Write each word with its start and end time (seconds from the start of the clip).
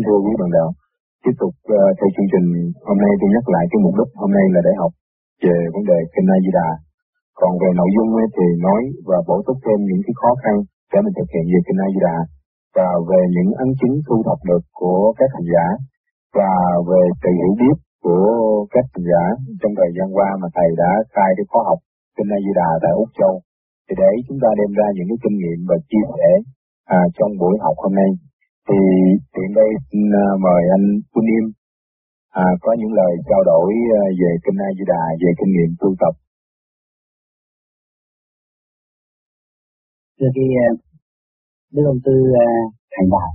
thưa 0.00 0.18
quý 0.24 0.32
bạn 0.40 0.50
đạo, 0.58 0.70
tiếp 1.24 1.34
tục 1.40 1.54
uh, 1.76 1.90
theo 1.98 2.08
chương 2.14 2.30
trình 2.32 2.46
hôm 2.88 2.96
nay 3.04 3.12
tôi 3.20 3.28
nhắc 3.34 3.46
lại 3.54 3.64
cái 3.70 3.78
mục 3.84 3.94
đích 3.98 4.10
hôm 4.22 4.30
nay 4.38 4.46
là 4.54 4.60
để 4.66 4.72
học 4.82 4.92
về 5.44 5.56
vấn 5.74 5.82
đề 5.90 5.98
kinh 6.14 6.28
A 6.34 6.36
Di 6.44 6.50
Đà. 6.58 6.68
Còn 7.40 7.52
về 7.62 7.70
nội 7.80 7.90
dung 7.94 8.10
ấy 8.22 8.26
thì 8.36 8.46
nói 8.66 8.82
và 9.08 9.18
bổ 9.28 9.36
túc 9.46 9.56
thêm 9.64 9.78
những 9.88 10.02
cái 10.06 10.14
khó 10.20 10.30
khăn 10.42 10.54
để 10.90 10.98
mình 11.04 11.16
thực 11.16 11.28
hiện 11.34 11.46
về 11.52 11.60
kinh 11.66 11.82
A 11.86 11.88
Di 11.94 12.00
Đà 12.08 12.16
và 12.76 12.88
về 13.10 13.20
những 13.36 13.50
ấn 13.64 13.70
chứng 13.78 13.94
thu 14.06 14.16
thập 14.26 14.38
được 14.48 14.62
của 14.80 15.02
các 15.18 15.28
hành 15.34 15.48
giả 15.54 15.66
và 16.38 16.52
về 16.90 17.02
sự 17.20 17.30
hiểu 17.40 17.52
biết 17.60 17.76
của 18.04 18.26
các 18.74 18.84
hành 18.92 19.06
giả 19.10 19.24
trong 19.60 19.72
thời 19.78 19.90
gian 19.96 20.08
qua 20.16 20.28
mà 20.40 20.48
thầy 20.56 20.68
đã 20.82 20.92
khai 21.14 21.30
cái 21.36 21.46
khóa 21.50 21.62
học 21.68 21.78
kinh 22.16 22.32
A 22.36 22.38
Di 22.44 22.52
Đà 22.60 22.68
tại 22.82 22.92
Úc 23.02 23.10
Châu 23.20 23.34
thì 23.86 23.92
để 24.02 24.10
chúng 24.26 24.38
ta 24.42 24.48
đem 24.58 24.70
ra 24.78 24.86
những 24.96 25.08
cái 25.10 25.18
kinh 25.24 25.36
nghiệm 25.40 25.60
và 25.68 25.76
chia 25.90 26.04
sẻ 26.16 26.30
à, 26.98 27.00
trong 27.16 27.32
buổi 27.40 27.54
học 27.64 27.76
hôm 27.84 27.94
nay 28.00 28.10
thì 28.68 28.78
hiện 29.34 29.50
đây 29.60 29.70
xin 29.86 30.02
à, 30.24 30.26
mời 30.44 30.62
anh 30.76 30.86
Quân 31.12 31.24
Im 31.36 31.44
à, 32.28 32.46
có 32.60 32.70
những 32.78 32.92
lời 32.98 33.12
trao 33.28 33.42
đổi 33.50 33.72
à, 34.00 34.02
về 34.20 34.30
kinh 34.44 34.58
A 34.66 34.68
Di 34.76 34.84
Đà 34.92 35.02
về 35.22 35.30
kinh 35.38 35.52
nghiệm 35.54 35.70
tu 35.80 35.88
tập. 36.00 36.14
Thưa 40.18 40.30
khi 40.34 40.46
Đức 41.74 41.84
ông 41.92 42.00
Tư 42.04 42.16
à, 42.46 42.48
Thành 42.92 43.08
Đạo 43.14 43.30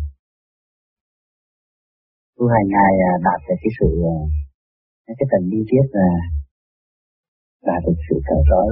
tu 2.38 2.48
hành 2.54 2.68
ngài 2.74 2.92
đạt 3.26 3.40
được 3.48 3.56
cái 3.62 3.72
sự 3.80 3.90
cái 5.08 5.28
tầng 5.32 5.50
đi 5.52 5.58
tiếp 5.70 5.86
là 5.92 6.10
đạt 7.66 7.84
được 7.86 7.98
sự 8.10 8.16
cởi 8.28 8.42
trói 8.50 8.70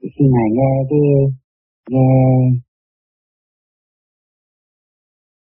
khi 0.00 0.24
ngài 0.34 0.48
nghe 0.56 0.72
cái 0.90 1.00
nghe 1.90 2.08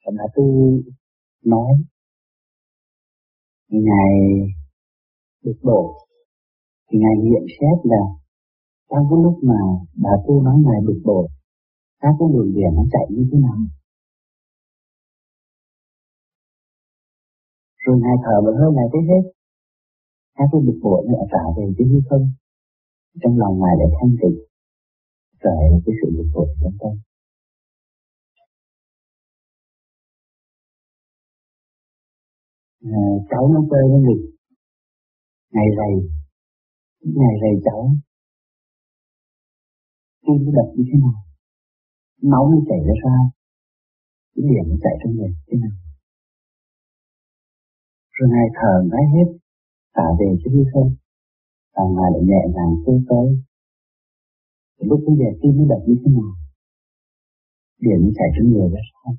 Phật 0.06 0.12
Đà 0.18 0.24
tôi 0.36 0.84
nói, 1.46 1.72
Ngài 3.70 4.14
được 5.44 5.60
độ 5.64 5.82
thì 6.88 7.00
Ngài 7.00 7.16
nhận 7.32 7.46
xét 7.58 7.78
là 7.92 8.02
trong 8.90 9.06
cái 9.10 9.20
lúc 9.24 9.36
mà 9.44 9.60
Bà 10.04 10.14
tu 10.28 10.42
nói 10.42 10.56
Ngài 10.66 10.80
được 10.88 11.02
độ 11.04 11.28
các 12.00 12.14
cái 12.20 12.28
đường 12.34 12.52
biển 12.56 12.72
nó 12.76 12.84
chạy 12.92 13.06
như 13.10 13.24
thế 13.32 13.38
nào? 13.46 13.58
Rồi 17.84 17.96
Ngài 18.04 18.16
thở 18.24 18.36
một 18.44 18.56
hơi, 18.60 18.70
Ngài 18.76 18.88
thấy 18.92 19.02
hết 19.10 19.24
các 20.38 20.48
cái 20.52 20.62
bực 20.66 20.80
bội 20.84 21.02
nó 21.10 21.18
trả 21.32 21.44
về 21.58 21.66
chứ 21.78 21.84
như 21.92 22.02
không. 22.10 22.26
Trong 23.22 23.38
lòng 23.38 23.60
Ngài 23.60 23.76
lại 23.80 23.90
thanh 23.98 24.16
tịnh. 24.22 24.40
Trở 25.44 25.56
cái 25.86 25.96
sự 26.00 26.08
bực 26.18 26.30
bội 26.34 26.48
trong 26.62 26.78
tâm 26.80 26.94
à, 32.84 33.02
cháu 33.30 33.44
nó 33.54 33.60
chơi 33.72 33.84
với 33.92 34.02
mình. 34.08 34.22
Ngày 35.54 35.68
rầy 35.78 35.94
ngày 37.02 37.34
rầy 37.42 37.54
cháu. 37.66 37.82
Tim 40.24 40.38
nó 40.46 40.52
đập 40.58 40.68
như 40.76 40.84
thế 40.88 40.96
nào? 41.04 41.18
Máu 42.32 42.44
nó 42.52 42.58
chảy 42.70 42.80
ra 42.88 42.94
sao? 43.04 43.22
Cái 44.34 44.44
điểm 44.50 44.66
nó 44.72 44.76
chảy 44.84 44.96
trong 45.00 45.14
người 45.16 45.32
thế 45.48 45.56
nào? 45.64 45.76
Rồi 48.16 48.30
ngài 48.34 48.48
thở 48.58 48.74
nói 48.92 49.04
hết 49.14 49.28
trả 49.96 50.08
về 50.20 50.30
chứ 50.42 50.50
đi 50.56 50.64
không? 50.74 50.90
Và 51.76 51.84
ngài 51.96 52.10
lại 52.14 52.24
nhẹ 52.30 52.42
nhàng 52.56 52.74
tới 52.86 52.98
tới 53.10 53.28
lúc 54.90 55.00
bây 55.08 55.16
giờ 55.20 55.30
tim 55.42 55.54
nó 55.58 55.64
đập 55.72 55.82
như 55.88 55.96
thế 56.02 56.10
nào? 56.18 56.32
Điểm 57.84 58.00
nó 58.04 58.12
chảy 58.18 58.30
trong 58.36 58.48
người 58.52 58.70
ra 58.74 58.82
sao 58.92 59.14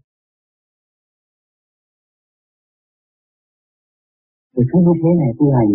tôi 4.62 4.68
cứ 4.72 4.78
như 4.86 4.94
thế 5.02 5.10
này 5.20 5.30
tu 5.38 5.46
hành, 5.56 5.70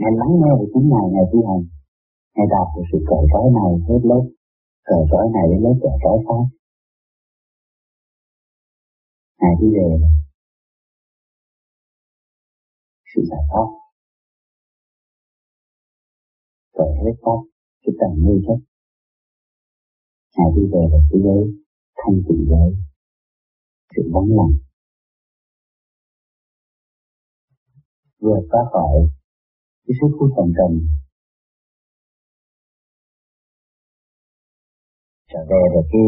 Ngài 0.00 0.12
lắng 0.20 0.32
nghe 0.38 0.50
về 0.58 0.66
chính 0.72 0.86
Ngài, 0.92 1.06
Ngài 1.14 1.26
tu 1.32 1.40
hành, 1.48 1.62
Ngài 2.34 2.46
đạt 2.54 2.66
được 2.74 2.84
sự 2.92 2.98
cởi 3.08 3.24
trói 3.32 3.46
này 3.58 3.70
hết 3.88 4.00
lớp, 4.10 4.24
cởi 4.88 5.02
trói 5.10 5.26
này 5.36 5.44
đến 5.50 5.60
lớp 5.64 5.76
cởi 5.82 5.96
trói 6.02 6.18
khác. 6.26 6.44
Ngài 9.40 9.54
đi 9.60 9.68
về 9.76 9.88
sự 13.10 13.20
giải 13.30 13.42
thoát, 13.50 13.68
cởi 16.76 16.90
hết 17.02 17.14
các 17.24 17.40
cái 17.82 17.92
tầng 18.00 18.14
như 18.24 18.34
chất. 18.46 18.58
Ngài 20.36 20.48
đi 20.56 20.62
về 20.72 20.82
là 20.92 20.98
thế 21.08 21.18
giới 21.24 21.42
thanh 21.98 22.16
tịnh 22.28 22.44
giới, 22.50 22.70
sự 23.96 24.02
vắng 24.14 24.30
lặng 24.38 24.63
vượt 28.24 28.42
ra 28.52 28.62
khỏi 28.72 28.96
cái 29.84 29.94
sức 30.00 30.10
hút 30.18 30.30
trần 30.36 30.48
trần 30.58 30.72
trở 35.30 35.40
về 35.50 35.62
được 35.74 35.86
cái 35.92 36.06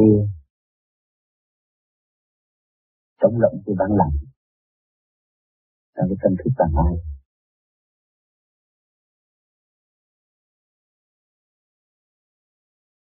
trống 3.21 3.37
lộng 3.43 3.57
cái 3.67 3.75
bản 3.79 3.91
lặng 4.01 4.15
trong 5.95 6.07
cái 6.11 6.19
tâm 6.23 6.33
thức 6.39 6.51
tầng 6.59 6.75
ai 6.87 6.95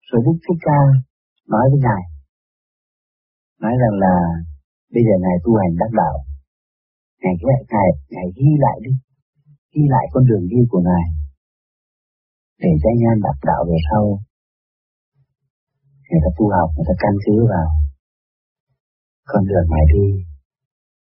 rồi 0.09 0.21
Đức 0.25 0.37
Thích 0.43 0.59
Ca 0.65 0.79
nói 1.47 1.65
với 1.71 1.79
Ngài, 1.85 2.03
nói 3.59 3.73
rằng 3.81 3.99
là 3.99 4.15
bây 4.93 5.03
giờ 5.03 5.13
Ngài 5.23 5.37
tu 5.43 5.51
hành 5.55 5.73
đắc 5.79 5.91
đạo. 6.01 6.28
Ngài 7.21 7.35
Ngài, 7.43 7.61
Ngài, 7.71 7.89
ngày 8.13 8.27
ghi 8.37 8.51
lại 8.65 8.77
đi, 8.85 8.93
ghi 9.73 9.83
lại 9.93 10.05
con 10.13 10.23
đường 10.29 10.45
đi 10.53 10.59
của 10.71 10.81
Ngài, 10.89 11.05
để 12.61 12.71
cho 12.81 12.87
anh 12.93 13.01
em 13.09 13.17
đắc 13.25 13.37
đạo 13.49 13.61
về 13.69 13.77
sau. 13.87 14.03
Người 16.07 16.21
ta 16.23 16.31
tu 16.37 16.45
học, 16.55 16.69
người 16.75 16.87
ta 16.89 16.95
căn 17.03 17.13
cứ 17.25 17.35
vào 17.53 17.69
con 19.29 19.41
đường 19.49 19.67
Ngài 19.71 19.85
đi, 19.93 20.05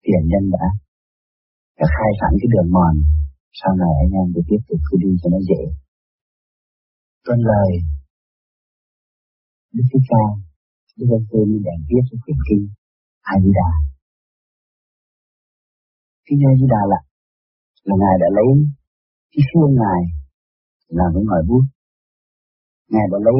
tiền 0.05 0.23
nhân 0.31 0.43
đã, 0.55 0.65
đã 1.77 1.85
khai 1.95 2.11
sẵn 2.19 2.31
cái 2.39 2.49
đường 2.53 2.69
mòn, 2.77 2.93
sau 3.59 3.71
này 3.81 3.93
anh 4.03 4.11
em 4.19 4.27
được 4.33 4.45
tiếp 4.49 4.61
tục 4.67 4.79
cứ 4.87 4.93
đi 5.03 5.11
cho 5.21 5.27
nó 5.33 5.39
dễ. 5.49 5.61
Tuân 7.25 7.39
lời, 7.51 7.69
Đức 9.75 9.85
Thích 9.91 10.05
Ca, 10.11 10.25
Đức 10.97 11.07
Văn 11.11 11.21
Sư 11.29 11.39
đèn 11.65 11.79
viết 11.89 12.03
cho 12.09 12.17
quyển 12.23 12.37
kinh 12.47 12.63
A 13.31 13.33
Di 13.43 13.51
Đà 13.59 13.96
cái 16.27 16.37
với 16.59 16.69
Đà 16.73 16.81
là 16.91 16.99
là 17.87 17.95
ngài 18.01 18.15
đã 18.21 18.27
lấy 18.37 18.49
cái 19.31 19.43
xương 19.49 19.73
ngài 19.81 20.01
làm 20.87 21.09
cái 21.15 21.23
ngòi 21.27 21.43
bút 21.49 21.65
ngài 22.93 23.07
đã 23.11 23.17
lấy 23.27 23.39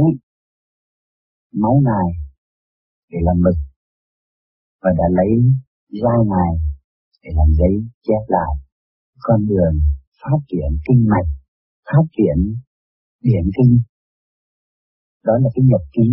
máu 1.62 1.82
ngài 1.88 2.08
để 3.12 3.20
làm 3.22 3.38
mực 3.46 3.58
và 4.82 4.90
đã 5.00 5.08
lấy 5.18 5.32
da 6.02 6.16
ngài 6.32 6.54
để 7.24 7.30
làm 7.38 7.50
giấy 7.60 7.74
chép 8.06 8.24
lại. 8.28 8.54
Con 9.20 9.40
đường 9.48 9.76
phát 10.22 10.40
triển 10.50 10.70
kinh 10.88 11.02
mạch, 11.12 11.30
phát 11.90 12.06
triển 12.18 12.38
điển 13.24 13.46
kinh, 13.56 13.82
đó 15.26 15.34
là 15.44 15.50
cái 15.56 15.64
nhật 15.70 15.84
ký 15.96 16.08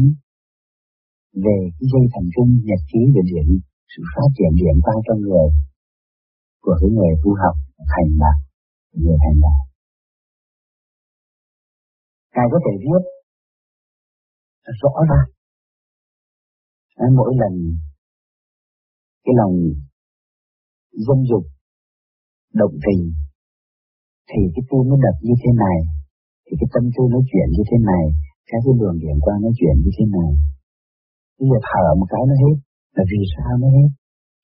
về 1.44 1.58
cái 1.76 1.86
dây 1.92 2.04
thần 2.12 2.26
kinh, 2.36 2.50
nhật 2.68 2.82
ký 2.92 3.00
về 3.14 3.22
điển 3.32 3.48
sự 3.92 4.02
phát 4.14 4.28
triển 4.36 4.52
điển 4.60 4.76
quang 4.84 5.00
trong 5.06 5.20
người 5.20 5.48
của 6.64 6.74
cái 6.80 6.90
người 6.96 7.12
tu 7.22 7.30
học 7.42 7.56
thành 7.92 8.10
đạt 8.22 8.38
người 9.02 9.16
thành 9.22 9.36
đạt 9.44 9.60
ngài 12.34 12.46
có 12.52 12.58
thể 12.64 12.72
viết 12.84 13.02
rõ 14.82 14.94
ra 15.10 15.20
mỗi 17.18 17.32
lần 17.40 17.54
cái 19.24 19.34
lòng 19.40 19.54
dân 21.06 21.18
dục 21.30 21.44
động 22.60 22.74
tình 22.86 23.02
thì 24.30 24.40
cái 24.54 24.62
tim 24.68 24.82
nó 24.90 24.96
đập 25.06 25.16
như 25.26 25.34
thế 25.42 25.50
này, 25.64 25.78
thì 26.44 26.52
cái 26.60 26.68
tâm 26.74 26.84
tư 26.94 27.02
nó 27.14 27.18
chuyển 27.30 27.48
như 27.56 27.62
thế 27.68 27.76
này, 27.90 28.04
các 28.48 28.60
cái 28.64 28.74
đường 28.80 28.96
điểm 29.02 29.16
qua 29.24 29.34
nó 29.42 29.48
chuyển 29.58 29.76
như 29.82 29.90
thế 29.96 30.04
này. 30.18 30.30
Bây 31.38 31.46
giờ 31.50 31.58
thở 31.68 31.86
một 31.98 32.08
cái 32.12 32.22
nó 32.30 32.34
hết, 32.42 32.56
là 32.96 33.04
vì 33.10 33.20
sao 33.32 33.52
nó 33.62 33.68
hết? 33.76 33.88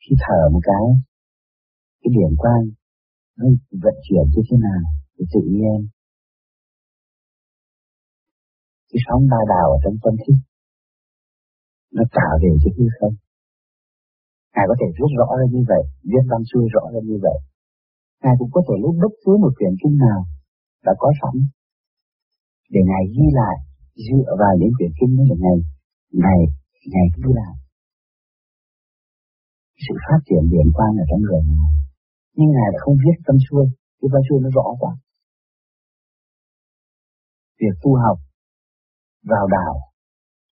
Khi 0.03 0.12
thở 0.25 0.41
một 0.55 0.62
cái 0.71 0.85
cái 2.00 2.11
điểm 2.17 2.32
quang 2.43 2.64
nó 3.38 3.47
vận 3.85 3.97
chuyển 4.06 4.25
như 4.32 4.43
thế 4.49 4.56
nào 4.67 4.82
thì 5.14 5.25
tự 5.32 5.43
nhiên 5.56 5.79
cái 8.91 9.00
sóng 9.06 9.23
ba 9.32 9.41
đào 9.52 9.67
ở 9.75 9.79
trong 9.85 9.97
tâm 10.02 10.14
thức 10.23 10.37
nó 11.97 12.02
trả 12.14 12.29
về 12.43 12.50
cho 12.62 12.70
hư 12.76 12.87
không 12.99 13.14
Ngài 14.55 14.67
có 14.70 14.75
thể 14.81 14.88
viết 14.97 15.11
rõ 15.19 15.29
ra 15.38 15.47
như 15.55 15.62
vậy, 15.70 15.82
viết 16.11 16.25
văn 16.31 16.43
xuôi 16.50 16.64
rõ 16.75 16.85
ra 16.94 17.00
như 17.08 17.17
vậy. 17.26 17.38
Ngài 18.23 18.35
cũng 18.38 18.50
có 18.55 18.61
thể 18.67 18.75
lấy 18.82 18.93
bất 19.02 19.12
cứ 19.25 19.32
một 19.43 19.52
quyển 19.58 19.75
kinh 19.81 19.97
nào 20.06 20.20
đã 20.87 20.93
có 20.99 21.08
sẵn 21.20 21.35
để 22.73 22.81
Ngài 22.91 23.05
ghi 23.14 23.26
lại 23.41 23.56
dựa 24.06 24.31
vào 24.41 24.52
những 24.61 24.73
quyển 24.76 24.93
kinh 24.99 25.12
đó 25.17 25.23
là 25.31 25.37
Ngài, 25.43 25.58
Ngài, 26.23 26.41
Ngài 26.93 27.06
ghi 27.17 27.31
lại. 27.41 27.55
sự 29.85 29.94
phát 30.06 30.20
triển 30.26 30.43
điển 30.52 30.69
quang 30.76 30.93
ở 31.02 31.05
trong 31.11 31.23
người 31.26 31.43
ngài 31.49 31.80
nhưng 32.41 32.53
ngài 32.57 32.69
đã 32.73 32.79
không 32.85 32.97
viết 33.05 33.17
tâm 33.27 33.37
xuôi 33.47 33.67
thì 33.99 34.07
tâm 34.13 34.23
xuôi 34.27 34.39
nó 34.45 34.49
rõ 34.57 34.67
quá. 34.81 34.93
Việc 37.61 37.75
tu 37.83 37.91
học 38.05 38.19
vào 39.33 39.47
đạo 39.57 39.75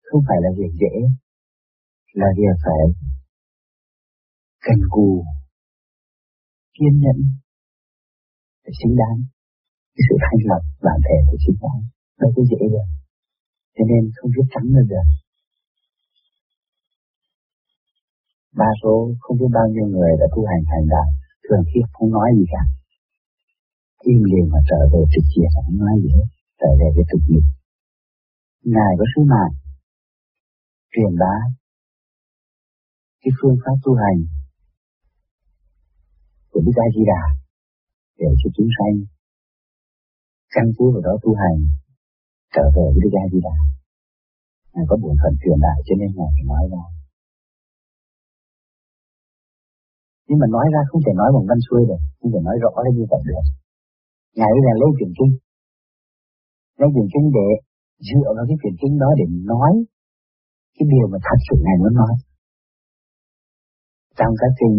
không 0.08 0.22
phải 0.28 0.38
là 0.44 0.50
việc 0.58 0.72
dễ, 0.82 0.94
là 2.20 2.28
việc 2.38 2.56
phải 2.64 2.82
cần 4.64 4.78
cù, 4.90 5.24
kiên 6.76 6.94
nhẫn 7.02 7.18
để 8.64 8.72
xứng 8.80 8.96
đáng 9.00 9.18
cái 9.94 10.02
sự 10.06 10.14
thanh 10.24 10.42
lập 10.50 10.62
bản 10.86 10.98
thể 11.06 11.16
của 11.26 11.38
chính 11.42 11.56
đáng 11.62 11.82
đâu 12.20 12.30
có 12.36 12.42
dễ 12.50 12.62
được 12.74 12.88
cho 13.74 13.84
nên 13.90 14.02
không 14.16 14.30
biết 14.34 14.46
trắng 14.52 14.68
là 14.74 14.82
được. 14.92 15.06
Đa 18.60 18.70
số 18.82 18.94
không 19.20 19.36
biết 19.38 19.50
bao 19.58 19.66
nhiêu 19.72 19.86
người 19.94 20.12
đã 20.20 20.26
tu 20.34 20.42
hành 20.50 20.62
thành 20.70 20.86
đạo 20.94 21.23
thường 21.44 21.64
thiết 21.70 21.84
không 21.92 22.10
nói 22.16 22.28
gì 22.38 22.44
cả. 22.52 22.62
Im 24.10 24.20
liền 24.30 24.44
mà 24.52 24.58
trở 24.68 24.80
về 24.92 25.00
thực 25.12 25.24
chia 25.32 25.48
không 25.54 25.78
nói 25.82 25.94
gì 26.02 26.08
hết. 26.16 26.28
Trở 26.60 26.70
về 26.80 26.88
với 26.96 27.04
thực 27.10 27.22
nghiệp 27.28 27.46
ngài 28.64 28.92
có 28.98 29.04
sứ 29.12 29.20
mạng. 29.32 29.54
Truyền 30.92 31.12
bá. 31.22 31.36
Cái 33.22 33.32
phương 33.38 33.56
pháp 33.62 33.76
tu 33.84 33.92
hành 34.02 34.20
của 36.50 36.60
Đức 36.66 36.76
A 36.84 36.86
Di 36.94 37.02
Đà 37.12 37.24
để 38.18 38.30
cho 38.40 38.48
chúng 38.56 38.68
sanh 38.76 38.94
căn 40.54 40.66
cứ 40.78 40.84
vào 40.94 41.02
đó 41.08 41.14
tu 41.22 41.34
hành, 41.42 41.58
trở 42.54 42.64
về 42.76 42.86
với 42.92 43.00
Đức 43.04 43.14
A 43.22 43.24
Di 43.32 43.40
Đà. 43.48 43.56
Ngài 44.72 44.84
có 44.88 44.96
bổn 45.02 45.16
phận 45.22 45.34
truyền 45.42 45.58
lại 45.66 45.78
cho 45.86 45.94
nên 46.00 46.10
Ngài 46.16 46.30
phải 46.34 46.44
nói 46.52 46.64
ra. 46.72 46.84
Nhưng 50.26 50.38
mà 50.42 50.46
nói 50.54 50.66
ra 50.74 50.80
không 50.88 51.02
thể 51.04 51.12
nói 51.20 51.28
bằng 51.34 51.46
văn 51.50 51.58
xuôi 51.66 51.82
được, 51.88 52.00
không 52.18 52.30
thể 52.32 52.40
nói 52.48 52.56
rõ 52.62 52.72
là 52.84 52.90
như 52.96 53.04
vậy 53.12 53.22
được. 53.28 53.44
Ngài 54.38 54.52
là 54.66 54.72
lấy 54.80 54.90
truyền 54.98 55.12
kinh. 55.18 55.32
Lấy 56.80 56.88
truyền 56.94 57.08
kinh 57.12 57.26
để 57.38 57.48
dựa 58.08 58.28
vào 58.36 58.44
cái 58.48 58.56
truyền 58.60 58.76
kinh 58.80 58.94
đó 59.02 59.08
để 59.18 59.24
nói 59.52 59.72
cái 60.76 60.86
điều 60.92 61.06
mà 61.12 61.18
thật 61.26 61.38
sự 61.46 61.54
Ngài 61.64 61.76
muốn 61.80 61.94
nói. 62.00 62.14
Trong 64.18 64.32
các 64.40 64.52
kinh 64.58 64.76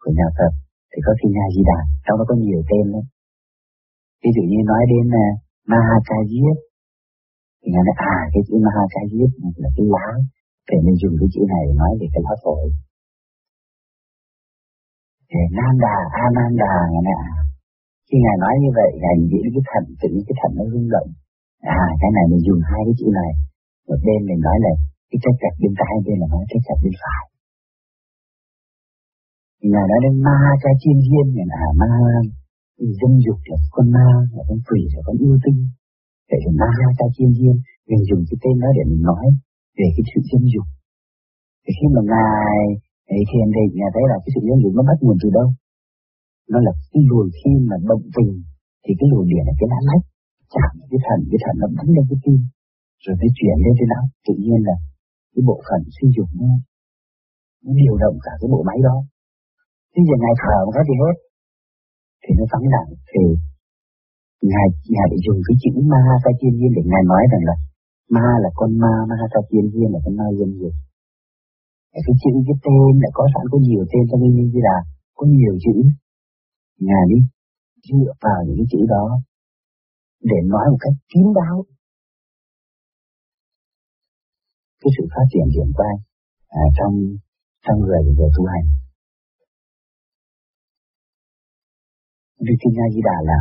của 0.00 0.12
nhà 0.18 0.28
Phật 0.36 0.52
thì 0.90 0.98
có 1.06 1.12
kinh 1.20 1.32
A 1.44 1.46
Di 1.54 1.62
Đà, 1.70 1.80
trong 2.04 2.16
đó 2.18 2.24
có 2.28 2.34
nhiều 2.44 2.60
tên 2.70 2.84
đấy. 2.94 3.04
Ví 4.22 4.30
dụ 4.36 4.42
như 4.50 4.58
nói 4.70 4.82
đến 4.92 5.04
à, 5.24 5.26
uh, 5.30 5.50
Mahakajit 5.70 6.56
thì 7.60 7.68
ngài 7.72 7.84
nói 7.88 7.96
à 8.12 8.16
cái 8.32 8.42
chữ 8.46 8.54
Mahakajit 8.66 9.30
là 9.62 9.68
cái 9.76 9.86
lá 9.94 10.08
thì 10.66 10.76
mình 10.86 10.96
dùng 11.02 11.14
cái 11.20 11.28
chữ 11.32 11.42
này 11.54 11.64
nói 11.80 11.90
về 12.00 12.06
cái 12.12 12.22
lá 12.26 12.34
phổi 12.44 12.64
thì 15.30 15.40
Nanda, 15.56 15.94
Ananda 16.24 16.72
ngài 16.92 17.02
này. 17.08 17.18
à 17.28 17.40
khi 18.10 18.16
ngài 18.24 18.36
nói 18.44 18.54
như 18.62 18.70
vậy 18.78 18.90
ngài 19.02 19.14
nghĩ 19.28 19.40
cái 19.54 19.64
thận 19.70 19.84
tự 20.00 20.10
cái 20.26 20.34
thận 20.40 20.52
nó 20.58 20.64
rung 20.72 20.88
động. 20.94 21.08
À 21.80 21.82
cái 22.00 22.10
này 22.16 22.24
mình 22.30 22.42
dùng 22.46 22.60
hai 22.70 22.80
cái 22.86 22.94
chữ 22.98 23.06
này. 23.20 23.30
Một 23.88 24.00
bên 24.06 24.20
mình 24.28 24.40
nói 24.46 24.56
là 24.64 24.72
cái 25.10 25.18
trái 25.22 25.34
chặt 25.40 25.54
bên 25.60 25.72
trái 25.80 25.94
bên 26.04 26.16
là 26.22 26.26
nói 26.34 26.44
trái 26.50 26.60
chặt 26.66 26.78
bên 26.84 26.94
phải. 27.02 27.22
Ngài 29.72 29.86
nói 29.90 30.00
đến 30.04 30.14
ma 30.26 30.38
cha 30.62 30.70
chiên 30.82 30.98
hiên 31.06 31.26
ngài 31.34 31.46
là 31.50 31.56
à, 31.66 31.68
ma 31.80 31.90
dân 33.00 33.12
dục 33.26 33.40
là 33.50 33.56
con 33.74 33.86
ma 33.96 34.08
là 34.34 34.42
con 34.48 34.58
quỷ 34.68 34.80
là 34.94 35.00
con 35.06 35.16
yêu 35.24 35.34
tinh. 35.44 35.60
Để 36.28 36.36
thì 36.42 36.50
ma 36.60 36.70
cha 36.98 37.06
chiên 37.16 37.30
hiên 37.38 37.54
mình 37.88 38.02
dùng 38.08 38.22
cái 38.28 38.36
tên 38.42 38.54
đó 38.62 38.68
để 38.76 38.82
mình 38.90 39.02
nói 39.10 39.26
về 39.78 39.86
cái 39.94 40.04
sự 40.10 40.18
dân 40.30 40.42
dục. 40.54 40.66
Thì 41.62 41.70
khi 41.78 41.86
mà 41.94 42.00
ngài 42.12 42.56
ấy 43.14 43.22
thiền 43.30 43.48
định 43.56 43.72
nghe 43.76 43.88
thấy 43.94 44.04
là 44.10 44.16
cái 44.22 44.30
sự 44.34 44.40
giáo 44.48 44.58
dục 44.62 44.72
nó 44.76 44.82
bắt 44.88 44.98
nguồn 45.00 45.16
từ 45.22 45.28
đâu? 45.38 45.48
Nó 46.52 46.58
là 46.66 46.72
cái 46.90 47.02
luồng 47.08 47.28
khi 47.38 47.50
mà 47.68 47.76
động 47.90 48.04
tình 48.16 48.32
thì 48.84 48.90
cái 48.98 49.06
luồng 49.10 49.26
điện 49.30 49.42
là 49.48 49.54
cái 49.58 49.68
lá 49.72 49.78
lách 49.88 50.04
chạm 50.54 50.72
cái 50.90 51.00
thần 51.06 51.18
cái 51.30 51.38
thần 51.44 51.54
nó 51.60 51.66
bắn 51.76 51.86
lên 51.94 52.04
cái 52.10 52.18
tim. 52.24 52.40
Rồi 53.04 53.14
nó 53.20 53.26
chuyển 53.38 53.56
lên 53.64 53.74
cái 53.78 53.88
não 53.92 54.04
tự 54.26 54.34
nhiên 54.44 54.60
là 54.68 54.76
cái 55.32 55.42
bộ 55.48 55.56
phận 55.66 55.80
sinh 55.96 56.10
dục 56.16 56.28
nó 56.40 56.50
nó 57.64 57.70
điều 57.80 57.94
động 58.02 58.16
cả 58.24 58.32
cái 58.40 58.48
bộ 58.54 58.60
máy 58.68 58.78
đó. 58.88 58.96
Bây 59.94 60.02
giờ 60.06 60.14
Ngài 60.22 60.34
thở 60.42 60.56
một 60.66 60.72
cái 60.76 60.84
gì 60.88 60.96
hết 61.02 61.16
thì 62.22 62.30
nó 62.38 62.44
vắng 62.52 62.66
lặng. 62.74 62.90
Thì 63.10 63.22
Ngài, 64.50 64.66
Ngài 64.94 65.06
để 65.12 65.18
dùng 65.26 65.38
cái 65.46 65.56
chữ 65.62 65.72
ma 65.92 66.02
sa 66.22 66.30
thiên 66.38 66.52
nhiên 66.58 66.70
để 66.76 66.82
Ngài 66.90 67.02
nói 67.12 67.22
rằng 67.32 67.44
là 67.48 67.56
ma 68.14 68.28
là 68.42 68.50
con 68.58 68.70
ma, 68.82 68.94
ma 69.08 69.14
sa 69.32 69.40
thiên 69.48 69.64
nhiên 69.74 69.88
là 69.94 69.98
con 70.04 70.14
ma 70.20 70.26
dân 70.38 70.50
dục. 70.60 70.74
Cái 71.92 72.14
chữ 72.22 72.32
cái 72.46 72.56
tên 72.64 72.92
lại 73.02 73.12
có 73.18 73.24
sẵn 73.32 73.44
có 73.52 73.58
nhiều 73.66 73.82
tên 73.90 74.02
trong 74.08 74.20
Nguyên 74.20 74.48
Như 74.52 74.60
là 74.68 74.76
có 75.16 75.24
nhiều 75.36 75.54
chữ. 75.64 75.76
Ngài 76.86 77.04
đi 77.10 77.18
dựa 77.88 78.12
vào 78.24 78.38
những 78.46 78.56
cái 78.58 78.68
chữ 78.72 78.80
đó 78.94 79.06
để 80.30 80.38
nói 80.52 80.64
một 80.70 80.80
cách 80.84 80.96
kín 81.10 81.24
đáo. 81.38 81.56
Cái 84.80 84.90
sự 84.96 85.04
phát 85.14 85.26
triển 85.32 85.46
hiện 85.54 85.70
quan 85.78 85.96
à, 86.48 86.62
trong 86.76 86.94
trong 87.64 87.78
người 87.80 88.02
về 88.18 88.28
tu 88.36 88.42
hành. 88.52 88.66
Như 92.44 92.54
Kinh 92.60 92.74
A 92.84 92.86
Di 92.94 93.00
Đà 93.08 93.18
là 93.30 93.40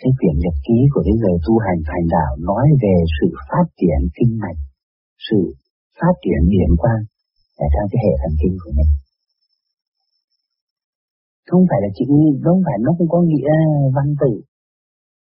cái 0.00 0.12
quyển 0.18 0.34
nhật 0.42 0.56
ký 0.66 0.78
của 0.92 1.02
cái 1.06 1.14
người 1.20 1.36
tu 1.46 1.54
hành 1.64 1.80
thành 1.88 2.06
đạo 2.16 2.32
nói 2.48 2.66
về 2.82 2.96
sự 3.16 3.28
phát 3.48 3.66
triển 3.80 4.00
kinh 4.16 4.32
mạch, 4.42 4.60
sự 5.28 5.40
phát 5.98 6.14
triển 6.22 6.40
điển 6.54 6.70
quang 6.82 7.02
là 7.60 7.66
trong 7.74 7.86
cái 7.92 8.00
hệ 8.04 8.12
thần 8.20 8.32
kinh 8.40 8.56
của 8.62 8.72
mình. 8.78 8.90
Không 11.50 11.64
phải 11.70 11.80
là 11.84 11.90
chữ, 11.98 12.06
không 12.44 12.60
phải 12.66 12.78
nó 12.84 12.90
không 12.96 13.10
có 13.14 13.20
nghĩa 13.28 13.50
văn 13.96 14.08
tự. 14.22 14.32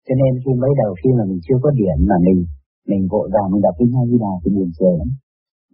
Cho 0.05 0.13
nên 0.21 0.31
khi 0.41 0.51
mới 0.61 0.71
đầu 0.81 0.91
khi 0.99 1.09
mà 1.17 1.23
mình 1.29 1.41
chưa 1.45 1.59
có 1.63 1.69
điển 1.79 1.97
mà 2.09 2.17
mình 2.27 2.39
mình 2.89 3.03
vội 3.11 3.27
vào 3.33 3.45
mình 3.51 3.61
đọc 3.65 3.75
kinh 3.79 3.91
ngay 3.93 4.05
như 4.09 4.17
nào 4.25 4.35
thì 4.41 4.49
buồn 4.55 4.69
cười 4.79 4.95
lắm. 5.01 5.09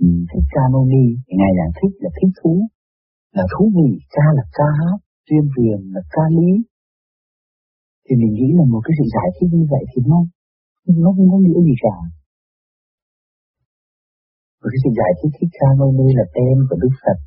Ừ, 0.06 0.08
thích 0.30 0.46
ca 0.54 0.64
mâu 0.74 0.86
ni, 0.94 1.06
ngày 1.40 1.52
là 1.60 1.66
thích 1.78 1.94
là 2.04 2.10
thích 2.18 2.34
thú, 2.40 2.54
là 3.36 3.44
thú 3.52 3.64
vị, 3.76 3.90
ca 4.16 4.26
là 4.38 4.44
ca 4.58 4.68
hát, 4.80 4.98
tuyên 5.28 5.44
truyền 5.54 5.80
là 5.94 6.02
ca 6.14 6.24
lý, 6.38 6.52
thì 8.06 8.14
mình 8.22 8.34
nghĩ 8.34 8.48
là 8.58 8.66
một 8.74 8.82
cái 8.86 8.94
sự 8.98 9.06
giải 9.16 9.30
thích 9.36 9.50
như 9.54 9.66
vậy 9.74 9.84
thì 9.92 10.00
nó 10.12 10.20
nó 11.04 11.10
không 11.16 11.30
có 11.32 11.38
nghĩa 11.38 11.62
gì 11.68 11.76
cả 11.86 11.96
và 14.60 14.68
cái 14.72 14.80
sự 14.84 14.90
giải 15.00 15.12
thích 15.18 15.34
thích 15.38 15.52
ca 15.60 15.70
mâu 15.80 15.90
ni 15.98 16.08
là 16.20 16.26
tên 16.36 16.56
của 16.68 16.78
đức 16.84 16.94
phật. 17.02 17.18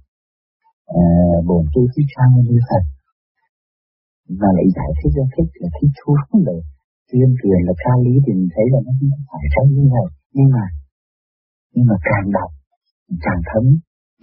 À, 1.03 1.05
bổn 1.48 1.62
tu 1.72 1.81
thích 1.93 2.08
ca 2.14 2.24
mâu 2.32 2.43
ni 2.48 2.58
phật. 2.69 2.84
Mà 4.41 4.48
lại 4.56 4.67
giải 4.76 4.91
thích 4.98 5.12
ra 5.17 5.24
thích 5.34 5.50
là 5.62 5.69
thích 5.76 5.93
thú 5.98 6.10
là 6.46 6.55
tuyên 7.10 7.31
truyền 7.38 7.60
là 7.69 7.74
ca 7.82 7.93
lý 8.05 8.14
thì 8.24 8.31
mình 8.38 8.50
thấy 8.55 8.67
là 8.72 8.81
nó 8.86 8.93
không 8.98 9.24
phải 9.31 9.44
trong 9.53 9.69
như 9.76 9.84
vậy. 9.94 10.08
Nhưng 10.36 10.50
mà 10.55 10.64
nhưng 11.74 11.86
mà 11.91 11.96
càng 12.08 12.26
đọc 12.36 12.50
càng 13.24 13.41
thấm 13.48 13.64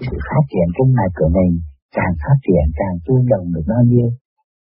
sự 0.06 0.15
phát 0.30 0.44
triển 0.51 0.68
trong 0.75 0.89
này 1.00 1.10
của 1.18 1.30
mình 1.38 1.51
càng 1.98 2.13
phát 2.24 2.38
triển 2.46 2.65
càng 2.80 2.96
tương 3.06 3.25
đồng 3.32 3.46
được 3.53 3.65
bao 3.74 3.84
nhiêu 3.91 4.08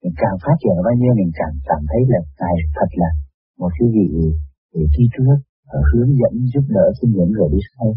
mình 0.01 0.16
càng 0.24 0.38
phát 0.44 0.58
triển 0.62 0.77
bao 0.88 0.96
nhiêu 1.00 1.13
mình 1.20 1.32
càng 1.39 1.56
cảm 1.70 1.82
thấy 1.89 2.01
là 2.12 2.20
này 2.42 2.56
thật 2.77 2.89
là 3.01 3.12
một 3.60 3.72
cái 3.77 3.88
vị 3.96 4.08
để 4.74 4.84
đi 4.96 5.04
trước 5.13 5.36
hướng 5.89 6.12
dẫn 6.20 6.34
giúp 6.54 6.66
đỡ 6.75 6.86
cho 6.98 7.06
những 7.16 7.32
người 7.36 7.50
đi 7.56 7.62
sau 7.72 7.88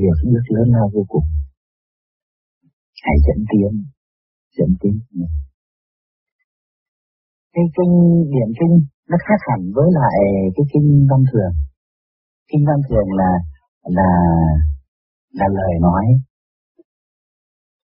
việc 0.00 0.16
cái 0.22 0.32
lớn 0.56 0.68
lao 0.74 0.90
vô 0.94 1.04
cùng. 1.08 1.26
Hãy 3.04 3.16
dẫn 3.26 3.44
tiến 3.50 3.72
dẫn 4.56 4.68
tiến 4.80 4.94
cái 7.54 7.64
kinh 7.76 7.94
điển 8.34 8.50
kinh 8.58 8.74
nó 9.10 9.16
khác 9.26 9.40
hẳn 9.48 9.60
với 9.76 9.88
lại 10.00 10.16
cái 10.56 10.64
kinh 10.72 10.88
văn 11.10 11.20
thường. 11.30 11.52
Kinh 12.50 12.62
văn 12.68 12.78
thường 12.86 13.08
là 13.20 13.30
là 13.98 14.10
là 15.38 15.46
lời 15.58 15.74
nói. 15.86 16.04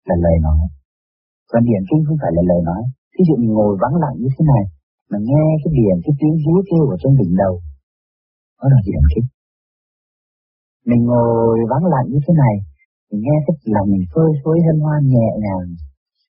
Là 0.08 0.16
lời 0.26 0.38
nói. 0.48 0.62
Còn 1.52 1.62
điển 1.70 1.84
kinh 1.90 2.02
không 2.08 2.18
phải 2.22 2.32
là 2.38 2.44
lời 2.52 2.62
nói. 2.70 2.82
Ví 3.16 3.24
dụ 3.28 3.36
mình 3.42 3.54
ngồi 3.58 3.78
vắng 3.82 3.96
lặng 4.04 4.16
như 4.22 4.30
thế 4.36 4.44
này, 4.54 4.64
mà 5.10 5.18
nghe 5.28 5.44
cái 5.62 5.72
điển, 5.80 5.96
cái 6.06 6.14
tiếng 6.20 6.36
rú 6.44 6.54
kêu 6.70 6.84
ở 6.94 6.96
trong 7.02 7.14
đỉnh 7.20 7.34
đầu, 7.44 7.54
đó 8.60 8.66
là 8.74 8.80
điển 8.88 9.04
kinh. 9.12 9.28
Mình 10.90 11.04
ngồi 11.10 11.58
vắng 11.72 11.86
lặng 11.94 12.08
như 12.12 12.20
thế 12.26 12.34
này, 12.44 12.56
mình 13.10 13.22
nghe 13.26 13.36
cái 13.46 13.56
lòng 13.76 13.88
mình 13.94 14.06
phơi 14.14 14.30
phới 14.42 14.58
hân 14.66 14.78
hoan 14.86 15.02
nhẹ 15.14 15.28
nhàng, 15.44 15.68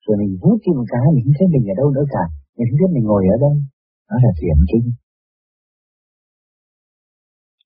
rồi 0.03 0.15
mình 0.21 0.31
rút 0.41 0.57
đi 0.63 0.71
một 0.77 0.87
cái, 0.93 1.05
mình 1.13 1.23
không 1.25 1.37
thấy 1.37 1.47
mình 1.53 1.63
ở 1.71 1.75
đâu 1.81 1.89
nữa 1.95 2.07
cả, 2.13 2.23
mình 2.55 2.67
không 2.69 2.79
biết 2.81 2.91
mình 2.95 3.05
ngồi 3.07 3.23
ở 3.33 3.37
đâu, 3.43 3.53
đó 4.09 4.15
là 4.23 4.31
thiền 4.39 4.59
kinh. 4.71 4.87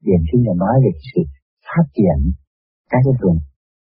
Điển 0.05 0.21
kinh 0.29 0.43
là 0.47 0.53
nói 0.63 0.75
về 0.83 0.91
sự 1.09 1.21
phát 1.67 1.85
triển 1.95 2.17
các 2.91 3.01
cái 3.05 3.15
đường 3.21 3.39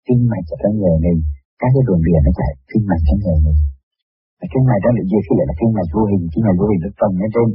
kinh 0.07 0.21
mạch 0.31 0.45
ở 0.53 0.55
trong 0.61 0.75
người 0.79 0.97
mình, 1.05 1.19
các 1.61 1.69
cái 1.73 1.83
đường 1.87 2.01
biển 2.05 2.21
nó 2.25 2.31
chạy 2.39 2.51
kinh 2.69 2.83
mạch 2.89 3.03
trong 3.07 3.19
người 3.23 3.39
mình. 3.45 3.59
Và 4.39 4.45
kinh 4.51 4.65
mạch 4.69 4.81
đó 4.85 4.89
là 4.97 5.03
gì? 5.09 5.17
Khi 5.25 5.33
lại 5.37 5.47
là 5.49 5.55
kinh 5.59 5.71
mạch 5.77 5.89
vô 5.95 6.03
hình 6.11 6.23
kinh 6.31 6.43
mạch 6.47 6.57
vô 6.59 6.65
hình 6.71 6.81
được 6.83 6.95
phần 6.99 7.11
ở 7.25 7.27
trên. 7.35 7.47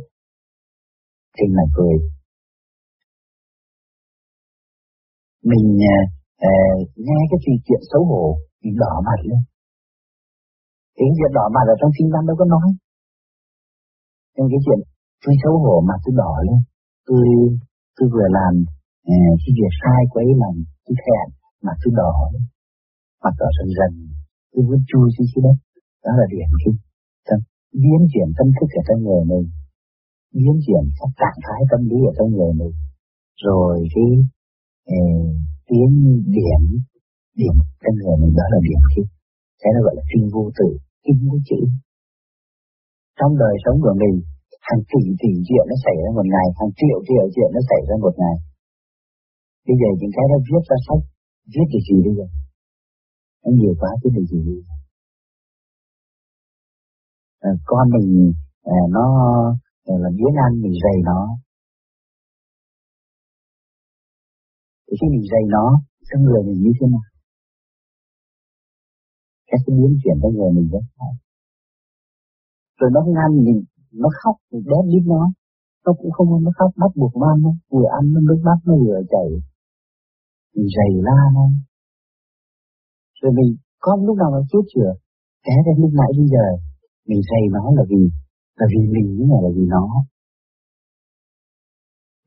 Kinh 1.37 1.53
mạch 1.57 1.71
cười 1.77 1.97
mình 5.51 5.67
uh, 6.49 6.89
nghe 7.07 7.19
cái 7.31 7.39
chuyện 7.43 7.57
chuyện 7.67 7.83
xấu 7.91 8.03
hổ 8.05 8.25
thì 8.61 8.71
đỏ 8.83 8.93
mặt 9.07 9.21
lên 9.25 9.41
cái 10.97 11.09
chuyện 11.17 11.33
đỏ 11.39 11.45
mặt 11.55 11.65
ở 11.73 11.75
trong 11.81 11.93
kinh 11.97 12.09
văn 12.13 12.23
đâu 12.29 12.37
có 12.41 12.47
nói. 12.55 12.69
Nhưng 14.35 14.49
cái 14.53 14.61
chuyện 14.65 14.81
tôi 15.23 15.35
xấu 15.43 15.55
hổ 15.63 15.77
mà 15.89 15.95
tôi 16.03 16.13
đỏ 16.23 16.33
lên. 16.49 16.61
Tôi 17.09 17.25
tôi 17.97 18.07
vừa 18.15 18.29
làm 18.39 18.53
uh, 19.13 19.35
cái 19.43 19.53
việc 19.59 19.73
sai 19.81 20.01
của 20.11 20.21
ấy 20.25 20.33
làm 20.43 20.55
tôi 20.85 20.97
thẹn 21.05 21.27
mà 21.65 21.73
tôi 21.81 21.91
đỏ 22.01 22.15
lên. 22.33 22.45
Mặt 23.23 23.35
đỏ 23.41 23.49
dần 23.57 23.69
dần 23.79 23.93
tôi 24.53 24.61
muốn 24.67 24.81
chui 24.89 25.07
xuống 25.15 25.29
dưới 25.31 25.43
đất. 25.47 25.57
Đó 26.05 26.11
là 26.19 26.27
điểm 26.33 26.51
kinh. 26.63 26.79
Tâm, 27.29 27.39
biến 27.83 28.01
chuyển 28.13 28.29
tâm 28.39 28.49
thức 28.57 28.69
ở 28.81 28.83
trong 28.89 29.01
người 29.07 29.23
mình. 29.33 29.47
Biến 30.39 30.57
chuyển 30.65 30.85
các 30.99 31.11
trạng 31.21 31.39
thái 31.45 31.61
tâm 31.71 31.81
lý 31.91 31.99
ở 32.11 32.13
trong 32.19 32.31
người 32.37 32.53
mình. 32.61 32.75
Rồi 33.45 33.75
cái 33.95 34.09
Ờ, 34.87 34.95
uh, 34.95 35.37
tiến 35.69 35.91
điểm 36.37 36.63
điểm 37.41 37.55
trong 37.83 37.97
người 38.01 38.17
mình 38.23 38.35
đó 38.39 38.45
là 38.53 38.59
điểm 38.67 38.81
kinh. 38.93 39.09
Thế 39.61 39.69
nó 39.75 39.81
gọi 39.87 39.95
là 39.99 40.05
kinh 40.11 40.25
vô 40.35 40.43
tử, 40.59 40.69
kinh 41.05 41.19
vô 41.29 41.37
chữ. 41.49 41.61
Trong 43.19 43.33
đời 43.43 43.55
sống 43.65 43.79
của 43.85 43.95
mình, 44.03 44.15
hàng 44.67 44.83
tỷ 44.91 45.03
tỷ 45.21 45.31
chuyện 45.47 45.65
nó 45.71 45.77
xảy 45.85 45.97
ra 46.03 46.11
một 46.19 46.27
ngày, 46.35 46.47
hàng 46.59 46.73
triệu 46.79 46.99
triệu 47.07 47.25
chuyện 47.35 47.51
nó 47.57 47.61
xảy 47.71 47.83
ra 47.89 47.95
một 48.05 48.15
ngày. 48.23 48.37
Bây 49.67 49.77
giờ 49.81 49.89
những 49.99 50.13
cái 50.17 50.25
nó 50.31 50.37
viết 50.47 50.63
ra 50.71 50.77
sách, 50.87 51.03
viết 51.53 51.67
được 51.73 51.83
gì 51.89 51.97
bây 52.07 52.15
giờ? 52.19 52.27
Nó 53.43 53.49
nhiều 53.59 53.75
quá 53.81 53.91
chứ 54.01 54.09
được 54.17 54.27
gì 54.33 54.41
bây 54.49 54.57
giờ? 54.65 54.75
À, 57.49 57.51
con 57.71 57.85
mình 57.95 58.09
à, 58.77 58.79
nó 58.97 59.07
là 60.03 60.11
biến 60.19 60.33
ăn 60.45 60.51
mình 60.63 60.75
dày 60.85 60.97
nó 61.09 61.21
thì 64.87 64.93
khi 65.01 65.07
mình 65.15 65.25
dày 65.33 65.45
nó 65.55 65.67
cái 66.09 66.19
người 66.23 66.43
mình 66.47 66.59
như 66.65 66.73
thế 66.79 66.87
nào. 66.95 67.07
Các 69.49 69.61
cái 69.65 69.73
biến 69.79 69.93
chuyển 70.01 70.17
trong 70.23 70.35
người 70.37 70.53
mình 70.57 70.69
rất 70.73 70.85
hay 70.99 71.13
rồi 72.79 72.91
nó 72.95 73.01
ngăn 73.15 73.31
mình 73.47 73.61
nó 74.03 74.09
khóc 74.21 74.37
thì 74.49 74.59
đét 74.71 74.85
biết 74.93 75.05
nó. 75.13 75.23
Nó 75.85 75.93
cũng 75.99 76.11
không 76.11 76.29
nó 76.45 76.51
khóc 76.59 76.71
bắt 76.77 76.93
buộc 77.01 77.13
nó 77.17 77.27
ăn 77.33 77.39
vừa 77.73 77.89
ăn 77.99 78.05
nó 78.13 78.21
nước 78.29 78.41
mắt 78.45 78.59
nó 78.67 78.75
vừa 78.85 78.99
chảy. 79.13 79.29
Mình 80.55 80.69
dày 80.77 80.91
la 81.07 81.21
nó. 81.35 81.47
Rồi 83.21 83.33
mình 83.39 83.51
có 83.85 83.97
lúc 84.07 84.17
nào 84.17 84.31
nó 84.31 84.41
chết 84.51 84.65
chưa 84.75 84.91
té 85.45 85.55
ra 85.67 85.73
lúc 85.83 85.91
nãy 86.01 86.11
bây 86.19 86.27
giờ 86.35 86.45
mình 87.09 87.21
dày 87.31 87.43
nó 87.57 87.65
là 87.77 87.83
vì 87.91 88.03
là 88.59 88.67
vì 88.73 88.81
mình 88.95 89.09
như 89.17 89.25
là, 89.33 89.39
là 89.45 89.51
vì 89.57 89.65
nó. 89.75 89.85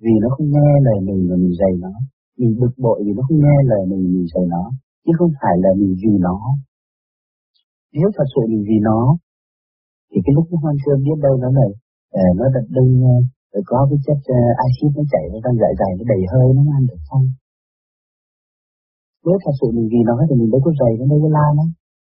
Vì 0.04 0.14
nó 0.22 0.28
không 0.36 0.48
nghe 0.52 0.70
lời 0.86 1.00
mình 1.08 1.20
mà 1.30 1.36
mình 1.36 1.54
dày 1.60 1.74
nó 1.84 1.94
mình 2.40 2.54
bực 2.62 2.74
bội 2.84 2.98
vì 3.06 3.12
nó 3.18 3.22
không 3.28 3.40
nghe 3.44 3.58
lời 3.72 3.84
mình 3.92 4.04
mình 4.14 4.28
dạy 4.34 4.46
nó 4.56 4.64
chứ 5.04 5.12
không 5.20 5.32
phải 5.42 5.56
là 5.64 5.72
mình 5.80 5.94
vì 6.02 6.14
nó. 6.28 6.38
Nếu 7.98 8.08
thật 8.16 8.28
sự 8.34 8.42
mình 8.52 8.64
vì 8.70 8.78
nó 8.90 9.02
thì 10.10 10.18
cái 10.26 10.34
lúc 10.38 10.46
nó 10.52 10.58
hoan 10.64 10.76
sơ 10.84 10.94
biết 11.06 11.18
đâu 11.26 11.34
nó 11.44 11.50
này 11.60 11.72
uh, 11.72 12.22
ờ, 12.22 12.26
nó 12.40 12.46
đặt 12.56 12.66
đông 12.76 12.92
uh, 13.12 13.24
ờ, 13.56 13.60
có 13.70 13.80
cái 13.90 14.00
chất 14.06 14.20
uh, 14.36 14.58
axit 14.66 14.92
nó 14.98 15.04
chảy 15.12 15.26
vào 15.32 15.40
trong 15.44 15.56
dạ 15.62 15.70
dày 15.80 15.92
nó 15.98 16.04
đầy 16.12 16.22
hơi 16.32 16.48
nó 16.58 16.62
ăn 16.78 16.82
được 16.90 17.02
không? 17.10 17.26
Nếu 19.26 19.38
thật 19.44 19.56
sự 19.60 19.68
mình 19.78 19.88
vì 19.94 20.02
nó 20.10 20.16
thì 20.28 20.36
mình 20.40 20.52
đâu 20.54 20.62
có 20.66 20.72
dày 20.80 20.92
nó 21.00 21.06
đâu 21.12 21.20
có 21.24 21.30
la 21.38 21.48
nó. 21.60 21.66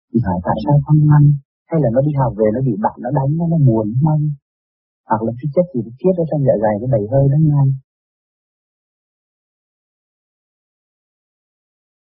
Thì 0.09 0.17
hỏi 0.25 0.39
tại 0.47 0.57
sao 0.63 0.75
không 0.85 1.01
ăn? 1.17 1.23
Hay 1.69 1.77
là 1.83 1.89
nó 1.95 1.99
đi 2.07 2.11
học 2.21 2.31
về 2.39 2.47
nó 2.55 2.59
bị 2.67 2.73
bạn 2.85 2.97
nó 3.03 3.09
đánh 3.17 3.31
nó 3.39 3.45
nó 3.51 3.57
buồn 3.67 3.85
nó 4.01 4.11
ăn 4.15 4.21
hoặc 5.09 5.21
là 5.25 5.31
cái 5.39 5.47
chất 5.55 5.65
gì 5.73 5.79
nó 5.85 5.91
chết 6.01 6.13
ở 6.21 6.25
trong 6.29 6.41
dạ 6.47 6.55
dày 6.63 6.75
nó 6.81 6.87
đầy 6.95 7.03
hơi 7.11 7.23
nó 7.31 7.37
ăn 7.61 7.67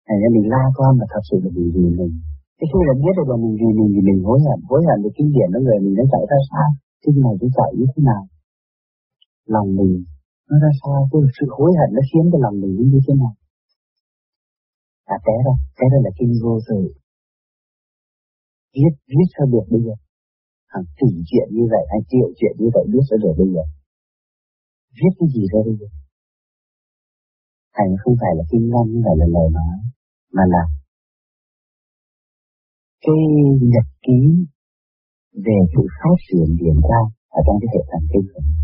Thành 0.09 0.21
ra 0.23 0.29
mình 0.37 0.47
la 0.53 0.63
con 0.77 0.93
mà 0.99 1.05
thật 1.13 1.23
sự 1.29 1.37
là 1.45 1.51
vì 1.57 1.65
vì 1.75 1.87
mình 1.99 2.15
cái 2.59 2.67
khi 2.71 2.81
là 2.89 2.95
biết 3.03 3.15
được 3.17 3.29
là 3.33 3.37
mình 3.43 3.55
vì 3.61 3.71
mình 3.79 3.91
thì 3.95 4.01
mình 4.09 4.19
hối 4.29 4.39
hận, 4.47 4.59
hối 4.71 4.83
hận 4.87 4.99
về 5.05 5.11
kinh 5.17 5.31
điển 5.35 5.49
nó 5.53 5.59
người 5.65 5.79
mình 5.85 5.95
nó 5.99 6.05
chạy 6.13 6.25
ra 6.31 6.39
sao, 6.51 6.69
kinh 7.03 7.19
này 7.25 7.35
tôi 7.41 7.51
chạy 7.57 7.71
như 7.79 7.87
thế 7.93 8.01
nào. 8.11 8.23
Lòng 9.55 9.69
mình 9.79 9.93
nó 10.49 10.57
ra 10.65 10.71
sao, 10.81 10.99
cái 11.11 11.21
sự 11.37 11.47
hối 11.57 11.71
hận 11.79 11.91
nó 11.97 12.03
khiến 12.09 12.25
cái 12.33 12.41
lòng 12.45 12.57
mình 12.63 12.73
như 12.93 13.01
thế 13.07 13.15
nào. 13.23 13.35
À 15.15 15.17
té 15.27 15.37
ra, 15.47 15.55
té 15.77 15.85
ra 15.93 15.99
là 16.07 16.11
kinh 16.19 16.33
vô 16.43 16.55
sự 16.69 16.81
Viết, 18.75 18.93
viết 19.17 19.29
sao 19.35 19.47
được 19.53 19.67
bây 19.73 19.81
giờ? 19.87 19.95
Hàng 20.73 20.87
tỷ 20.99 21.09
chuyện 21.29 21.49
như 21.57 21.65
vậy, 21.73 21.85
hàng 21.93 22.05
triệu 22.11 22.29
chuyện 22.39 22.55
như 22.61 22.69
vậy 22.75 22.85
biết 22.93 23.05
sao 23.09 23.19
được 23.25 23.35
bây 23.41 23.49
giờ? 23.55 23.65
Viết 24.99 25.13
cái 25.19 25.29
gì 25.35 25.43
ra 25.53 25.61
bây 25.67 25.75
giờ? 25.81 25.89
Thành 27.77 27.93
không 28.03 28.17
phải 28.21 28.33
là 28.39 28.45
kinh 28.51 28.67
văn, 28.73 28.85
không 28.93 29.03
phải 29.07 29.17
là 29.21 29.27
lời 29.37 29.49
nói, 29.59 29.77
mà 30.33 30.43
là 30.55 30.63
cái 33.05 33.21
nhật 33.73 33.87
ký 34.05 34.21
về 35.45 35.59
sự 35.73 35.83
phát 36.01 36.19
triển 36.27 36.57
điểm 36.61 36.79
ra 36.91 37.01
ở 37.29 37.41
trong 37.47 37.57
cái 37.61 37.69
hệ 37.75 37.81
thần 37.91 38.03
kinh 38.13 38.27
của 38.33 38.41
mình. 38.47 38.63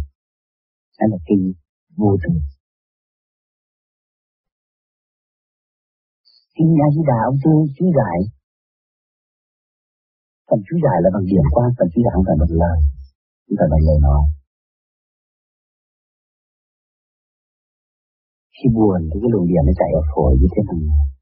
Đó 0.98 1.04
là 1.12 1.18
kinh 1.28 1.52
vô 1.96 2.10
thường. 2.22 2.40
Kinh 6.56 6.72
A 6.86 6.88
Di 6.94 7.02
Đà 7.10 7.18
ông 7.30 7.38
tôi 7.44 7.66
chú 7.76 7.86
giải 7.98 8.18
phần 10.48 10.60
chú 10.66 10.76
giải 10.84 10.98
là 11.04 11.08
bằng 11.14 11.26
điểm 11.30 11.46
quan, 11.54 11.68
phần 11.78 11.88
chú 11.92 12.00
giải 12.04 12.12
không 12.14 12.26
phải 12.28 12.36
bằng 12.42 12.54
lời, 12.62 12.78
không 13.44 13.56
phải 13.58 13.68
bằng 13.72 13.82
lời 13.88 13.98
nói. 14.06 14.22
Khi 18.56 18.66
buồn 18.74 19.00
thì 19.10 19.16
cái 19.22 19.30
luồng 19.32 19.46
điện 19.50 19.62
nó 19.66 19.72
chạy 19.80 19.90
ở 20.00 20.02
phổi 20.10 20.32
như 20.40 20.48
thế 20.52 20.60
nào? 20.68 21.13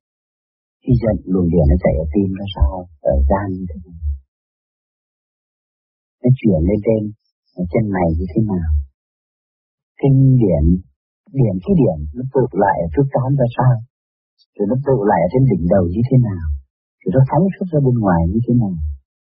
Khi 0.83 0.93
giận 1.03 1.17
luồng 1.33 1.49
điện 1.53 1.67
nó 1.71 1.77
chạy 1.85 1.95
ở 2.05 2.05
tim 2.13 2.29
nó 2.39 2.47
sao 2.55 2.71
ở 3.13 3.15
gan 3.31 3.47
như 3.57 3.65
thế 3.71 3.77
này. 3.87 3.99
Nó 6.23 6.29
chuyển 6.39 6.61
lên 6.69 6.81
trên, 6.87 7.03
ở 7.61 7.63
chân 7.73 7.85
mày 7.95 8.09
như 8.19 8.27
thế 8.33 8.41
nào? 8.51 8.71
Kinh 10.01 10.19
điển 10.43 10.65
điển 11.39 11.55
cái 11.65 11.75
điển 11.81 11.99
nó 12.17 12.23
tụ 12.33 12.43
lại 12.65 12.77
ở 12.85 12.87
trước 12.93 13.07
trán 13.15 13.31
ra 13.39 13.47
sao? 13.57 13.75
Rồi 14.57 14.67
nó 14.71 14.77
tụ 14.87 14.97
lại 15.11 15.21
ở 15.27 15.29
trên 15.33 15.45
đỉnh 15.51 15.65
đầu 15.75 15.85
như 15.95 16.03
thế 16.09 16.17
nào? 16.29 16.47
Rồi 17.01 17.11
nó 17.17 17.21
phóng 17.31 17.45
xuất 17.55 17.69
ra 17.73 17.79
bên 17.87 17.97
ngoài 18.03 18.21
như 18.33 18.41
thế 18.45 18.53
nào? 18.63 18.75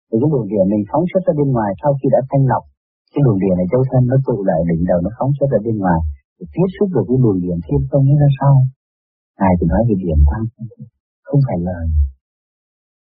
Rồi 0.09 0.19
cái 0.21 0.29
luồng 0.33 0.49
điện 0.53 0.65
mình 0.73 0.85
phóng 0.91 1.05
xuất 1.11 1.23
ra 1.27 1.33
bên 1.39 1.49
ngoài 1.55 1.71
sau 1.83 1.93
khi 1.99 2.07
đã 2.15 2.21
thanh 2.31 2.45
lọc, 2.51 2.65
cái 3.13 3.21
luồng 3.25 3.41
điện 3.43 3.55
này 3.59 3.67
châu 3.73 3.83
thân 3.91 4.03
nó 4.11 4.17
tụ 4.27 4.37
lại 4.49 4.61
đỉnh 4.71 4.83
đầu, 4.91 4.99
nó 5.05 5.11
phóng 5.19 5.33
xuất 5.37 5.49
ra 5.53 5.59
bên 5.67 5.77
ngoài, 5.83 6.01
rồi 6.37 6.49
tiếp 6.55 6.69
xúc 6.77 6.89
được 6.95 7.05
cái 7.09 7.19
luồng 7.23 7.39
điện 7.45 7.59
thiên 7.65 7.81
không 7.89 8.05
nó 8.09 8.15
ra 8.23 8.31
sao? 8.39 8.55
Ngài 9.39 9.53
thì 9.59 9.65
nói 9.73 9.83
về 9.89 9.95
điện 10.05 10.21
quang 10.29 10.47
không 10.53 10.69
không 11.33 11.41
phải 11.49 11.59
lời, 11.69 11.87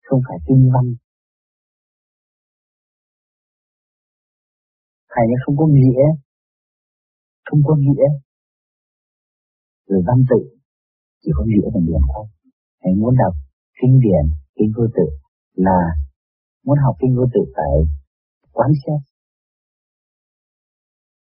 không 0.03 0.21
phải 0.29 0.39
kinh 0.47 0.71
văn. 0.75 0.85
Thầy 5.13 5.25
nó 5.31 5.37
không 5.47 5.57
có 5.57 5.67
nghĩa, 5.67 6.05
không 7.45 7.61
có 7.65 7.77
nghĩa. 7.77 8.07
Rồi 9.87 10.03
văn 10.07 10.19
tự 10.31 10.41
chỉ 11.23 11.31
có 11.35 11.45
nghĩa 11.47 11.69
bằng 11.75 11.87
điểm 11.87 12.03
thôi. 12.15 12.27
Thầy 12.83 12.93
muốn 13.01 13.15
đọc 13.23 13.35
kinh 13.83 14.01
điển, 14.05 14.25
kinh 14.55 14.73
vô 14.77 14.85
tự 14.97 15.07
là 15.53 15.79
muốn 16.65 16.79
học 16.85 16.95
kinh 17.01 17.17
vô 17.17 17.25
tự 17.35 17.41
phải 17.57 17.75
quán 18.53 18.71
xét, 18.83 19.01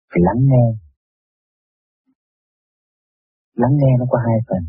phải 0.10 0.22
lắng 0.28 0.42
nghe. 0.50 0.66
Lắng 3.54 3.74
nghe 3.80 3.92
nó 4.00 4.06
có 4.10 4.18
hai 4.26 4.38
phần. 4.48 4.64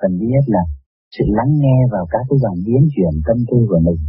Phần 0.00 0.18
thứ 0.18 0.26
nhất 0.34 0.44
là 0.46 0.75
sự 1.18 1.24
lắng 1.38 1.52
nghe 1.62 1.76
vào 1.94 2.04
các 2.12 2.22
cái 2.28 2.38
dòng 2.44 2.58
biến 2.66 2.82
chuyển 2.94 3.14
tâm 3.26 3.38
tư 3.50 3.58
của 3.70 3.80
mình, 3.86 4.00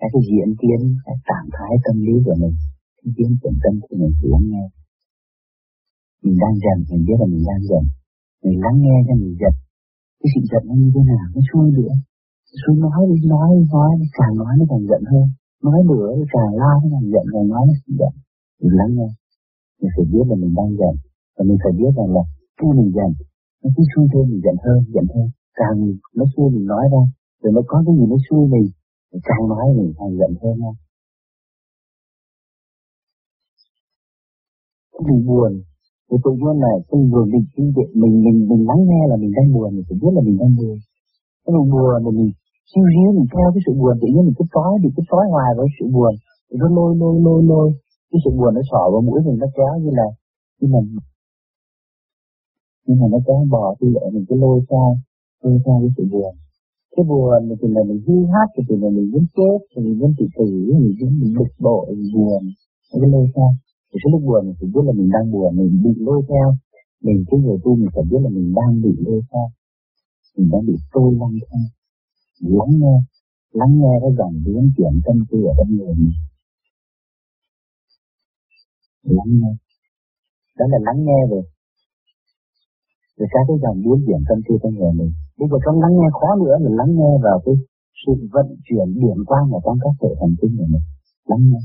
các 0.00 0.08
cái 0.12 0.22
diễn 0.28 0.48
tiến, 0.60 0.80
các 1.06 1.18
trạng 1.28 1.48
thái 1.54 1.72
tâm 1.84 1.96
lý 2.06 2.14
của 2.26 2.36
mình, 2.42 2.54
cái 2.98 3.08
biến 3.16 3.30
chuyển 3.40 3.56
tâm 3.62 3.74
tư 3.82 3.92
mình 4.02 4.14
chỉ 4.18 4.26
lắng 4.34 4.46
nghe. 4.52 4.64
Mình 6.24 6.36
đang 6.42 6.56
giận, 6.64 6.78
mình 6.90 7.02
biết 7.06 7.18
là 7.22 7.26
mình 7.32 7.44
đang 7.50 7.62
giận. 7.70 7.84
Mình 8.44 8.56
lắng 8.64 8.76
nghe 8.84 8.96
cho 9.06 9.14
mình 9.20 9.34
giận. 9.40 9.54
Cái 10.20 10.28
sự 10.32 10.40
giận 10.50 10.62
nó 10.68 10.74
như 10.80 10.88
thế 10.94 11.02
nào, 11.12 11.26
nó 11.34 11.40
xui 11.48 11.66
nữa. 11.78 11.94
Xui 12.60 12.76
nói 12.84 13.00
đi, 13.10 13.16
nói 13.32 13.48
đi, 13.54 13.62
nói 13.74 13.90
đi, 14.00 14.06
càng 14.18 14.34
nói 14.40 14.52
nó 14.58 14.64
càng 14.70 14.84
giận 14.90 15.02
hơn. 15.12 15.26
Nói 15.66 15.78
bữa 15.88 16.06
thì 16.16 16.24
càng 16.34 16.52
la 16.60 16.72
nó 16.80 16.86
càng 16.94 17.06
giận, 17.12 17.24
càng 17.34 17.48
nói 17.52 17.62
nó 17.68 17.74
càng 17.84 17.96
giận. 18.00 18.12
Mình 18.60 18.74
lắng 18.78 18.92
nghe. 18.96 19.10
Mình 19.80 19.92
phải 19.94 20.06
biết 20.12 20.24
là 20.30 20.36
mình 20.42 20.52
đang 20.58 20.70
giận. 20.80 20.94
Và 21.36 21.42
mình 21.48 21.58
phải 21.62 21.72
biết 21.78 21.92
rằng 21.98 22.10
là 22.16 22.22
khi 22.58 22.68
mình 22.78 22.90
giận, 22.96 23.10
nó 23.60 23.68
cứ 23.74 23.82
xui 23.90 24.04
thêm 24.12 24.24
mình 24.30 24.40
giận 24.44 24.56
hơn, 24.64 24.78
giận 24.94 25.06
hơn 25.16 25.28
càng 25.58 25.76
nó 26.18 26.24
xui 26.36 26.50
mình 26.54 26.66
nói 26.72 26.84
ra 26.92 27.02
rồi 27.42 27.52
nó 27.56 27.60
có 27.66 27.82
cái 27.86 27.94
gì 27.98 28.04
nó 28.12 28.16
xui 28.26 28.42
mình 28.52 28.66
thì 29.10 29.18
càng 29.28 29.48
nói 29.52 29.66
mình 29.78 29.92
càng 29.98 30.12
giận 30.18 30.32
hơn. 30.42 30.54
Nha 30.60 30.72
mình 35.08 35.26
buồn 35.26 35.52
thì 36.08 36.16
tự 36.24 36.30
nhiên 36.40 36.56
là 36.64 36.72
cái 36.88 37.00
buồn 37.12 37.26
mình 37.32 37.44
mình 37.56 37.76
mình 38.00 38.14
mình, 38.24 38.38
mình 38.50 38.62
lắng 38.68 38.82
nghe 38.88 39.02
là 39.10 39.16
mình 39.22 39.32
đang 39.36 39.48
buồn 39.54 39.68
mình 39.76 39.84
phải 39.88 39.96
biết 40.02 40.12
là 40.16 40.22
mình 40.26 40.36
đang 40.40 40.52
buồn. 40.58 40.76
Cái 41.44 41.52
mình 41.56 41.68
buồn 41.72 41.98
thì 42.04 42.10
mình 42.18 42.30
siêu 42.70 42.84
ríu 42.92 43.08
mình 43.16 43.28
theo 43.34 43.46
cái 43.54 43.62
sự 43.66 43.72
buồn 43.80 43.94
tự 44.00 44.08
nhiên 44.12 44.24
mình 44.28 44.36
cứ 44.38 44.44
trói 44.54 44.72
bị 44.82 44.88
cứ 44.96 45.02
trói 45.10 45.24
hoài 45.32 45.50
với 45.58 45.68
sự 45.76 45.84
buồn. 45.94 46.12
Thì 46.48 46.54
nó 46.60 46.66
lôi 46.76 46.90
lôi 47.00 47.14
lôi 47.26 47.40
lôi. 47.50 47.68
Cái 48.10 48.18
sự 48.24 48.30
buồn 48.38 48.52
nó 48.56 48.62
xỏ 48.70 48.82
vào 48.92 49.02
mũi 49.08 49.20
mình 49.26 49.38
nó 49.42 49.48
kéo 49.56 49.72
như 49.82 49.90
là 49.98 50.08
như 50.60 50.68
là 50.74 50.80
nhưng 52.86 52.98
mà 53.00 53.06
nó 53.12 53.18
kéo 53.26 53.40
bò 53.50 53.74
thì 53.78 53.86
lại 53.94 54.06
mình 54.14 54.24
cứ 54.28 54.34
lôi 54.42 54.60
sao 54.70 54.88
tôi 55.44 55.54
theo 55.64 55.76
cái 55.82 55.90
sự 55.96 56.04
buồn. 56.12 56.32
Cái 56.96 57.04
buồn 57.10 57.40
thì 57.60 57.68
là 57.76 57.82
mình 57.88 58.00
hư 58.06 58.16
hát, 58.32 58.48
thì 58.68 58.76
là 58.82 58.88
mình 58.96 59.06
muốn 59.12 59.24
chết, 59.36 59.58
thì 59.70 59.78
mình 59.84 59.98
muốn 60.00 60.10
tự 60.18 60.26
tử 60.36 60.46
mình 60.82 60.96
muốn 61.00 61.12
mình 61.20 61.32
bực 61.38 61.52
bội, 61.64 61.84
mình 61.98 62.10
buồn. 62.14 62.42
Cái 62.90 63.10
lôi 63.12 63.26
theo. 63.34 63.50
Thì 63.90 63.96
cái 64.02 64.10
lúc 64.12 64.22
buồn 64.26 64.42
mình 64.46 64.70
biết 64.74 64.84
là 64.88 64.92
mình 64.98 65.10
đang 65.14 65.26
buồn, 65.32 65.50
mình 65.56 65.82
bị 65.84 65.92
lôi 66.06 66.20
theo. 66.30 66.48
Mình, 67.04 67.18
cái 67.28 67.38
người 67.40 67.58
tu 67.64 67.70
mình 67.80 67.90
phải 67.94 68.04
biết 68.10 68.20
là 68.24 68.30
mình 68.36 68.48
đang 68.58 68.72
bị 68.84 68.92
lôi 69.06 69.20
theo. 69.30 69.46
Mình 70.36 70.48
đang 70.52 70.62
bị 70.68 70.74
tôi 70.92 71.08
lăng 71.20 71.36
theo 71.48 71.60
lắng 72.40 72.72
nghe. 72.80 72.96
Lắng 73.52 73.72
nghe 73.80 73.92
cái 74.02 74.10
dòng 74.18 74.34
biến 74.46 74.70
chuyển 74.76 75.00
tâm 75.06 75.16
tư 75.30 75.38
ở 75.42 75.52
trong 75.58 75.76
người 75.76 75.94
mình. 75.94 76.12
Lắng 79.02 79.30
nghe. 79.40 79.52
Đó 80.58 80.66
là 80.68 80.78
lắng 80.86 81.04
nghe 81.04 81.20
rồi. 81.30 81.42
Rồi 83.16 83.28
các 83.32 83.44
cái 83.48 83.56
dòng 83.62 83.76
biến 83.82 84.06
chuyển 84.06 84.22
tâm 84.28 84.38
tư 84.48 84.54
trong 84.62 84.74
người 84.74 84.92
mình 84.94 85.12
bây 85.38 85.46
giờ 85.50 85.56
con 85.64 85.80
lắng 85.82 85.94
nghe 85.98 86.08
khó 86.18 86.28
nữa 86.42 86.56
là 86.64 86.70
lắng 86.78 86.90
nghe 86.98 87.12
vào 87.26 87.38
cái 87.44 87.54
sự 88.00 88.12
vận 88.34 88.46
chuyển 88.66 88.88
điểm 89.02 89.18
quang 89.26 89.46
ở 89.56 89.58
trong 89.64 89.78
các 89.84 89.94
hệ 90.02 90.10
thần 90.20 90.30
kinh 90.40 90.52
của 90.58 90.68
mình. 90.72 90.84
Lắng 91.30 91.42
nghe. 91.50 91.60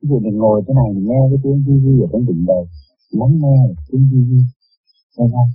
Ví 0.00 0.08
dụ 0.08 0.18
mình 0.26 0.36
ngồi 0.36 0.62
thế 0.66 0.72
này, 0.80 0.88
mình 0.94 1.06
nghe 1.10 1.20
cái 1.30 1.38
tiếng 1.42 1.58
vi 1.66 1.74
vi 1.84 1.94
ở 2.04 2.06
trong 2.12 2.24
đỉnh 2.28 2.42
đầu, 2.46 2.62
lắng 3.20 3.34
nghe 3.42 3.56
tiếng 3.88 4.04
vi 4.10 4.20
vi. 4.30 4.40
Nghe 5.16 5.26
không? 5.34 5.50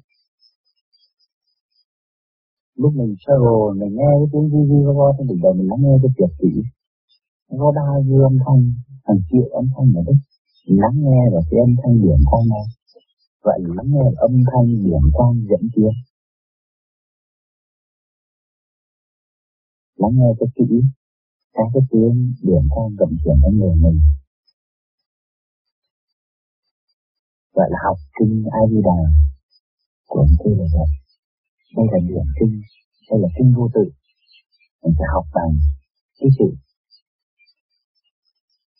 Lúc 2.81 2.93
mình 2.99 3.15
sơ 3.23 3.33
hồ 3.43 3.73
mình 3.79 3.93
nghe 3.97 4.11
cái 4.19 4.29
tiếng 4.33 4.47
vi 4.51 4.61
vi 4.69 4.79
vo 4.97 5.07
trên 5.17 5.27
đỉnh 5.27 5.41
đầu, 5.43 5.53
mình 5.53 5.67
lắng 5.71 5.81
nghe 5.83 5.95
cái 6.03 6.11
tuyệt 6.17 6.31
kỹ 6.39 6.61
nó 7.59 7.71
bao 7.71 8.01
nhiêu 8.01 8.23
âm 8.23 8.37
thanh, 8.45 8.73
hàng 9.03 9.21
triệu 9.29 9.47
âm 9.59 9.65
thanh 9.75 9.93
ở 9.99 10.01
đấy 10.07 10.15
lắng 10.65 10.95
nghe 10.95 11.21
và 11.33 11.41
cái 11.49 11.59
âm 11.59 11.75
thanh 11.83 12.01
điểm 12.01 12.19
quang 12.29 12.47
này 12.49 12.65
vậy 13.43 13.59
lắng 13.77 13.89
nghe 13.93 14.05
âm 14.17 14.31
thanh 14.49 14.67
điểm 14.85 15.03
quang 15.13 15.35
dẫn 15.49 15.69
tiến 15.75 15.93
lắng 19.95 20.11
nghe 20.15 20.29
cho 20.39 20.45
kỹ 20.55 20.81
các 21.53 21.67
cái 21.73 21.83
tiếng 21.91 22.33
điểm 22.41 22.63
quang 22.69 22.89
vận 22.99 23.09
chuyển 23.23 23.37
ở 23.47 23.51
người 23.51 23.75
mình. 23.75 23.99
Gọi 27.53 27.67
là 27.71 27.77
học 27.85 27.97
kinh 28.19 28.43
A 28.51 28.61
Di 28.71 28.81
Đà 28.87 28.99
của 30.07 30.19
ông 30.19 30.35
Tư 30.43 30.51
là 30.59 30.65
vậy 30.73 30.89
đây 31.75 31.85
là 31.91 31.99
điểm 32.09 32.27
kinh, 32.39 32.61
đây 33.09 33.19
là 33.23 33.27
kinh 33.37 33.53
vô 33.55 33.69
tự. 33.73 33.85
Mình 34.83 34.93
sẽ 34.97 35.05
học 35.13 35.25
bằng 35.33 35.53
cái 36.19 36.29
sự 36.37 36.45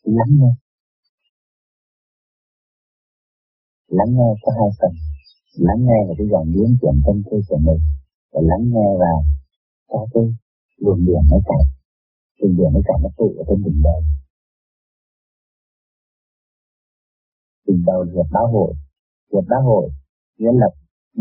lắng 0.03 0.32
nghe. 0.39 0.51
Lắng 3.97 4.12
nghe 4.17 4.29
có 4.43 4.50
hai 4.57 4.69
phần. 4.79 4.93
Lắng 5.67 5.81
nghe 5.88 6.00
là 6.07 6.13
cái 6.17 6.27
dòng 6.31 6.47
biến 6.53 6.69
chuyển 6.79 6.95
tâm 7.05 7.17
tư 7.27 7.38
của 7.47 7.59
mình 7.67 7.81
và 8.31 8.41
lắng 8.50 8.63
nghe 8.73 8.88
là 9.03 9.13
có 9.91 10.00
cái 10.13 10.23
luồng 10.83 11.01
điện 11.07 11.23
nó 11.31 11.38
chạy 11.50 11.63
luồng 12.39 12.55
điện 12.57 12.69
nó 12.75 12.81
chạy 12.88 12.97
nó 13.03 13.09
tự 13.17 13.27
ở 13.39 13.43
trên 13.47 13.59
đỉnh 13.65 13.81
đầu. 13.88 14.00
Đỉnh 17.67 17.81
đầu 17.89 18.00
là 18.03 18.23
báo 18.35 18.47
hội. 18.53 18.71
Hiệp 19.31 19.45
báo 19.51 19.62
hội 19.69 19.85
nghĩa 20.39 20.55
là 20.62 20.69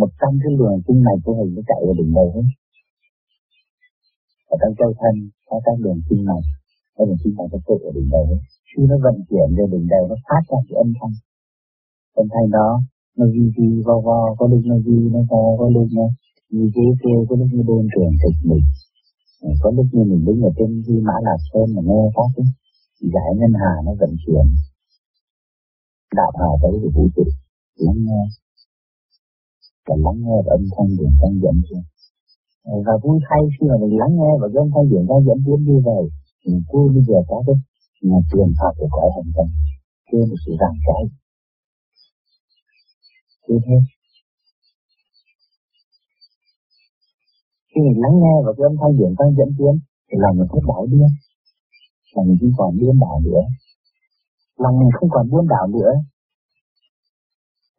một 0.01 0.11
trăm 0.21 0.31
cái 0.43 0.53
luồng 0.59 0.83
kinh 0.87 1.01
này 1.09 1.17
của 1.25 1.35
mình 1.39 1.51
nó 1.57 1.63
chạy 1.71 1.81
ở 1.91 1.93
đỉnh 2.01 2.13
đầu 2.19 2.27
hết. 2.35 2.47
Ở 4.53 4.57
trong 4.61 4.75
châu 4.79 4.93
thân 5.01 5.15
có 5.49 5.61
các 5.65 5.77
đường 5.85 6.01
kinh 6.09 6.25
này 6.31 6.43
các 6.97 7.05
đường 7.09 7.21
kinh 7.25 7.35
này 7.39 7.47
nó 7.53 7.59
tự 7.67 7.75
ở 7.89 7.91
đỉnh 7.97 8.09
đầu 8.15 8.25
hết. 8.31 8.41
Khi 8.69 8.83
nó 8.91 8.97
vận 9.05 9.17
chuyển 9.29 9.49
về 9.57 9.65
đỉnh 9.73 9.87
đầu, 9.93 10.03
nó 10.11 10.17
phát 10.29 10.43
ra 10.51 10.59
cái 10.69 10.77
âm 10.85 10.91
thanh 10.99 11.15
âm 12.21 12.27
thanh 12.33 12.51
đó, 12.51 12.69
nó 13.17 13.25
gì 13.27 13.45
gì 13.57 13.83
vo 13.87 14.01
vo, 14.07 14.35
có 14.39 14.47
lúc 14.51 14.61
nó 14.65 14.77
gì 14.87 14.97
nó 15.15 15.21
vo, 15.31 15.43
có 15.59 15.67
lúc 15.75 15.89
nó 15.99 16.07
như 16.51 16.65
ghế 16.75 16.87
kêu 17.03 17.19
có 17.29 17.37
lúc 17.37 17.49
như 17.53 17.63
đơn 17.69 17.83
truyền 17.93 18.13
thịt 18.21 18.37
mình. 18.51 18.65
Ờ, 19.43 19.51
có 19.63 19.71
lúc 19.77 19.87
như 19.93 20.03
mình 20.11 20.25
đứng 20.27 20.43
ở 20.49 20.51
trên 20.59 20.83
di 20.87 20.97
mã 21.07 21.15
lạc 21.27 21.41
sơn 21.49 21.67
mà 21.75 21.83
nghe 21.89 22.03
các 22.17 22.29
cái 22.37 22.47
giải 23.15 23.31
ngân 23.39 23.53
hà 23.63 23.73
nó 23.85 23.93
vận 24.01 24.13
chuyển. 24.27 24.47
Đạo 26.19 26.33
hà 26.41 26.51
tới 26.63 26.73
của 26.83 26.91
vũ 26.95 27.05
trụ 27.17 27.25
lắng 27.85 28.01
nghe. 28.07 28.23
Và 29.87 29.97
lắng 30.05 30.19
nghe 30.25 30.37
và 30.47 30.51
âm 30.59 30.65
thanh 30.75 30.91
điện 30.99 31.13
thanh 31.21 31.35
dẫn 31.43 31.57
xuống. 31.69 31.85
Ờ, 32.65 32.75
và 32.87 32.95
vui 33.03 33.19
thay 33.27 33.43
khi 33.55 33.67
mà 33.71 33.77
mình 33.83 33.95
lắng 34.01 34.15
nghe 34.19 34.33
và 34.41 34.47
âm 34.63 34.69
thanh 34.75 34.89
điện 34.91 35.05
thanh 35.09 35.25
dẫn 35.27 35.39
tiến 35.47 35.61
đi 35.69 35.77
về 35.87 36.01
mình 36.47 36.63
vui 36.73 36.87
bây 36.95 37.03
giờ 37.09 37.19
có 37.29 37.43
cái 37.47 37.57
nhà 38.03 38.19
truyền 38.31 38.49
pháp 38.59 38.73
của 38.79 38.89
cõi 38.91 39.09
hành 39.17 39.31
tinh 39.37 39.51
kia 40.09 40.25
một 40.31 40.39
sự 40.47 40.53
ràng 40.61 40.77
trái 40.87 41.03
như 43.53 43.61
thế 43.67 43.77
khi 47.71 47.81
mình 47.87 47.99
lắng 48.05 48.17
nghe 48.23 48.35
và 48.45 48.51
cái 48.57 48.65
âm 48.71 48.75
thanh 48.81 48.95
điện 48.99 49.13
tăng 49.19 49.31
dẫn 49.39 49.51
tiến, 49.59 49.75
thì 50.09 50.17
lòng 50.23 50.35
mình 50.39 50.49
không 50.53 50.67
đảo 50.71 50.87
điên 50.93 51.13
lòng 52.15 52.29
mình 52.29 52.39
không 52.41 52.53
còn 52.57 52.79
điên 52.79 52.99
đảo 53.01 53.21
nữa. 53.25 53.43
Lòng 54.57 54.79
mình 54.79 54.91
không 55.01 55.09
còn 55.13 55.31
buôn 55.31 55.49
đảo 55.49 55.67
nữa. 55.67 55.93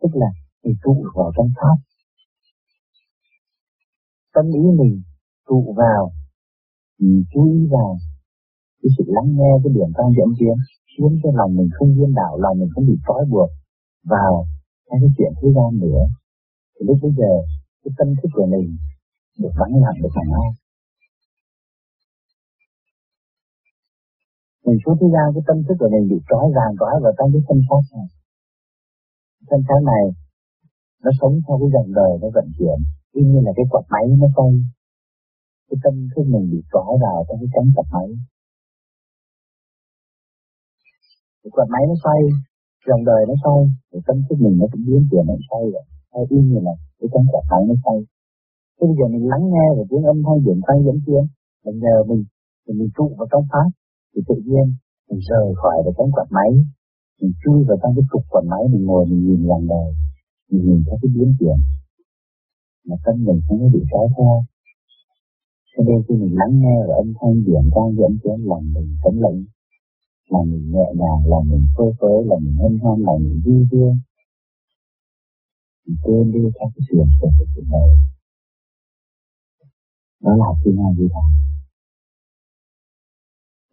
Tức 0.01 0.09
là 0.13 0.27
mình 0.63 0.75
tụ 0.83 1.05
vào 1.15 1.31
trong 1.37 1.49
pháp. 1.55 1.77
Tâm 4.33 4.45
ý 4.45 4.63
mình 4.79 5.01
tụ 5.47 5.75
vào, 5.77 6.11
mình 6.99 7.23
chú 7.33 7.51
ý 7.53 7.67
vào 7.71 7.97
cái 8.81 8.89
sự 8.97 9.03
lắng 9.07 9.29
nghe 9.37 9.51
cái 9.63 9.73
điểm 9.73 9.89
tăng 9.97 10.11
dẫn 10.17 10.29
tiến, 10.39 10.55
khiến 10.91 11.19
cho 11.23 11.29
lòng 11.33 11.55
mình 11.55 11.69
không 11.73 11.95
điên 11.95 12.13
đảo, 12.13 12.37
lòng 12.37 12.59
mình 12.59 12.69
không 12.75 12.85
bị 12.87 12.95
trói 13.07 13.25
buộc 13.29 13.49
vào 14.03 14.45
hay 14.87 14.97
cái 15.01 15.11
chuyện 15.17 15.31
thế 15.39 15.47
gian 15.55 15.69
nữa, 15.83 16.03
thì 16.73 16.81
lúc 16.87 16.97
bây 17.03 17.11
giờ, 17.19 17.31
cái 17.83 17.91
tâm 17.97 18.07
thức 18.19 18.29
của 18.37 18.47
mình 18.53 18.67
được 19.41 19.53
vắng 19.59 19.73
lặng 19.83 19.97
được 20.03 20.13
hẳn 20.17 20.27
an 20.43 20.51
mình 24.65 24.77
xuống 24.83 24.97
thế 25.01 25.07
gian 25.13 25.25
cái 25.35 25.43
tâm 25.47 25.57
thức 25.65 25.75
của 25.79 25.89
mình 25.93 26.05
bị 26.11 26.17
trói 26.29 26.45
ràng 26.57 26.73
quá 26.81 26.91
vào 27.03 27.13
trong 27.17 27.29
cái 27.33 27.41
thân 27.47 27.59
xác 27.67 27.83
này. 27.95 28.07
Thân 29.49 29.61
xác 29.67 29.81
này, 29.91 30.03
nó 31.03 31.11
sống 31.19 31.33
theo 31.45 31.55
cái 31.61 31.69
dòng 31.75 31.89
đời 31.99 32.11
nó 32.21 32.27
vận 32.37 32.47
chuyển, 32.57 32.77
y 33.19 33.21
như 33.31 33.39
là 33.45 33.51
cái 33.57 33.65
quạt 33.71 33.85
máy 33.93 34.05
nó 34.21 34.27
quay 34.35 34.51
cái 35.67 35.77
tâm 35.83 35.95
thức 36.11 36.25
mình 36.33 36.45
bị 36.51 36.59
trói 36.73 36.93
vào 37.05 37.17
trong 37.27 37.37
cái 37.41 37.49
cánh 37.55 37.67
quạt 37.75 37.87
máy. 37.95 38.09
Cái 41.41 41.51
quạt 41.55 41.67
máy 41.73 41.83
nó 41.89 41.95
xoay 42.03 42.19
dòng 42.87 43.03
đời 43.09 43.21
nó 43.29 43.35
xoay 43.43 43.59
thì 43.89 43.97
tâm 44.07 44.17
thức 44.25 44.37
mình 44.43 44.55
nó 44.59 44.65
cũng 44.71 44.83
biến 44.87 45.01
chuyển 45.09 45.25
nó 45.29 45.35
xoay 45.47 45.63
rồi. 45.73 45.85
Hay 46.13 46.23
y 46.35 46.37
như 46.49 46.59
là 46.67 46.73
cái 46.99 47.07
cánh 47.13 47.25
quạt 47.31 47.45
máy 47.51 47.63
nó 47.69 47.75
xoay 47.83 47.97
thế 48.75 48.83
bây 48.89 48.95
giờ 48.99 49.05
mình 49.13 49.25
lắng 49.31 49.45
nghe 49.53 49.65
và 49.77 49.83
tiếng 49.89 50.03
âm 50.13 50.17
thanh 50.25 50.39
chuyển 50.43 50.59
tay 50.67 50.77
dẫn 50.85 50.97
kia 51.05 51.21
mình 51.65 51.77
nhờ 51.83 51.95
mình, 52.09 52.23
thì 52.63 52.71
mình 52.79 52.89
trụ 52.95 53.07
vào 53.17 53.27
trong 53.31 53.45
pháp 53.51 53.67
thì 54.11 54.21
tự 54.27 54.35
nhiên 54.47 54.65
mình 55.09 55.21
rời 55.29 55.47
khỏi 55.59 55.75
được 55.85 55.95
cánh 55.97 56.11
quạt 56.15 56.29
máy. 56.37 56.51
Mình 57.21 57.33
chui 57.41 57.59
vào 57.67 57.77
trong 57.81 57.93
cái 57.95 58.05
cục 58.11 58.23
quạt 58.31 58.45
máy, 58.51 58.63
mình 58.71 58.85
ngồi, 58.85 59.05
mình 59.09 59.21
nhìn 59.27 59.47
dòng 59.49 59.65
đời, 59.73 59.89
mình 60.49 60.63
nhìn 60.67 60.79
thấy 60.85 60.97
cái 61.01 61.09
biến 61.15 61.29
chuyển. 61.39 61.57
Mà 62.87 62.95
tâm 63.05 63.15
mình 63.27 63.39
không 63.45 63.59
có 63.61 63.67
bị 63.73 63.81
trái 63.91 64.05
theo. 64.17 64.35
Cho 65.71 65.83
nên 65.87 65.97
khi 66.05 66.15
mình 66.21 66.33
lắng 66.39 66.53
nghe 66.61 66.77
và 66.87 66.93
âm 67.03 67.09
thanh 67.17 67.35
điện 67.45 67.65
quang 67.73 67.91
dẫn 67.99 68.11
tiến 68.23 68.37
lòng 68.49 68.65
mình 68.73 68.87
tấn 69.03 69.15
lệnh 69.23 69.39
là 70.31 70.39
mình 70.49 70.71
nhẹ 70.73 70.87
nhàng, 70.99 71.21
là 71.31 71.39
mình 71.49 71.67
phơi 71.77 71.91
phới 71.99 72.17
là 72.29 72.35
mình 72.43 72.55
hân 72.61 72.79
hoan, 72.81 72.99
là 73.07 73.13
mình 73.23 73.41
vui 73.45 73.67
vui. 73.71 73.93
Mình 75.85 75.97
quên 76.03 76.31
đi 76.31 76.39
các 76.59 76.69
cái 76.75 76.83
chuyện 76.87 77.07
của 77.19 77.29
cuộc 77.37 77.63
đời 77.71 77.89
đó 80.23 80.31
là 80.41 80.49
khi 80.61 80.71
nào 80.79 80.91
gì 80.97 81.07
đó 81.15 81.23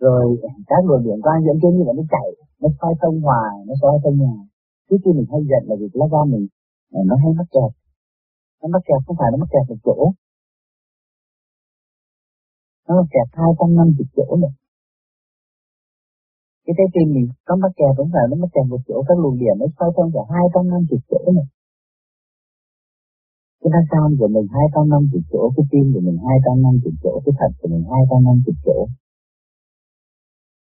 rồi, 0.01 0.25
các 0.71 0.83
luồng 0.87 1.05
điện 1.05 1.19
quang 1.23 1.41
dẫn 1.47 1.57
đến 1.63 1.73
như 1.77 1.85
vậy 1.87 1.95
nó 2.01 2.05
chạy, 2.15 2.29
nó 2.61 2.69
xoay 2.79 2.93
thông 3.01 3.17
hoài, 3.27 3.55
nó 3.69 3.75
xoay 3.81 3.95
thông 4.03 4.17
nhà. 4.23 4.35
trước 4.87 4.97
khi 5.03 5.11
mình 5.17 5.29
hay 5.33 5.41
giận 5.51 5.63
là 5.69 5.75
vì 5.81 5.87
lá 5.93 6.07
gan 6.13 6.27
mình 6.33 6.47
à, 6.99 7.01
nó 7.09 7.15
hay 7.23 7.31
mắc 7.39 7.49
kẹt. 7.55 7.73
Nó 8.61 8.67
mắc 8.75 8.83
kẹt, 8.89 9.01
không 9.07 9.17
phải 9.21 9.29
nó 9.33 9.37
mắc 9.43 9.51
kẹt 9.55 9.65
một 9.71 9.81
chỗ. 9.87 9.99
Nó 12.87 12.93
mắc 12.99 13.09
kẹt 13.15 13.29
hai 13.41 13.51
trăm 13.59 13.71
năm 13.79 13.87
chục 13.97 14.09
chỗ 14.17 14.37
này 14.43 14.53
cái 16.65 16.75
trái 16.77 16.89
tim 16.95 17.07
mình 17.15 17.29
nó 17.47 17.55
mắc 17.63 17.73
kẹt 17.79 17.93
vẫn 17.99 18.07
phải 18.13 18.25
nó 18.31 18.37
mắc 18.43 18.51
kẹt 18.55 18.67
một 18.73 18.83
chỗ, 18.89 18.97
các 19.09 19.17
luồng 19.23 19.37
điện 19.43 19.55
nó 19.61 19.67
xoay 19.77 19.91
thông 19.97 20.11
cả 20.15 20.23
hai 20.35 20.45
trăm 20.53 20.65
năm 20.73 20.81
chục 20.89 21.03
chỗ 21.11 21.21
này. 21.39 21.47
Cái 23.61 23.71
lá 23.75 23.81
gan 23.91 24.11
của 24.19 24.29
mình 24.35 24.47
hai 24.57 24.67
trăm 24.75 24.85
năm 24.93 25.03
chục 25.11 25.25
chỗ, 25.33 25.43
cái 25.57 25.65
tim 25.71 25.87
của 25.93 26.03
mình 26.07 26.19
hai 26.27 26.39
trăm 26.45 26.57
năm 26.65 26.75
chục 26.83 26.97
chỗ, 27.03 27.13
cái 27.25 27.35
thận 27.39 27.51
của 27.61 27.69
mình 27.73 27.85
hai 27.93 28.03
trăm 28.11 28.21
năm 28.27 28.37
chục 28.45 28.59
chỗ, 28.67 28.79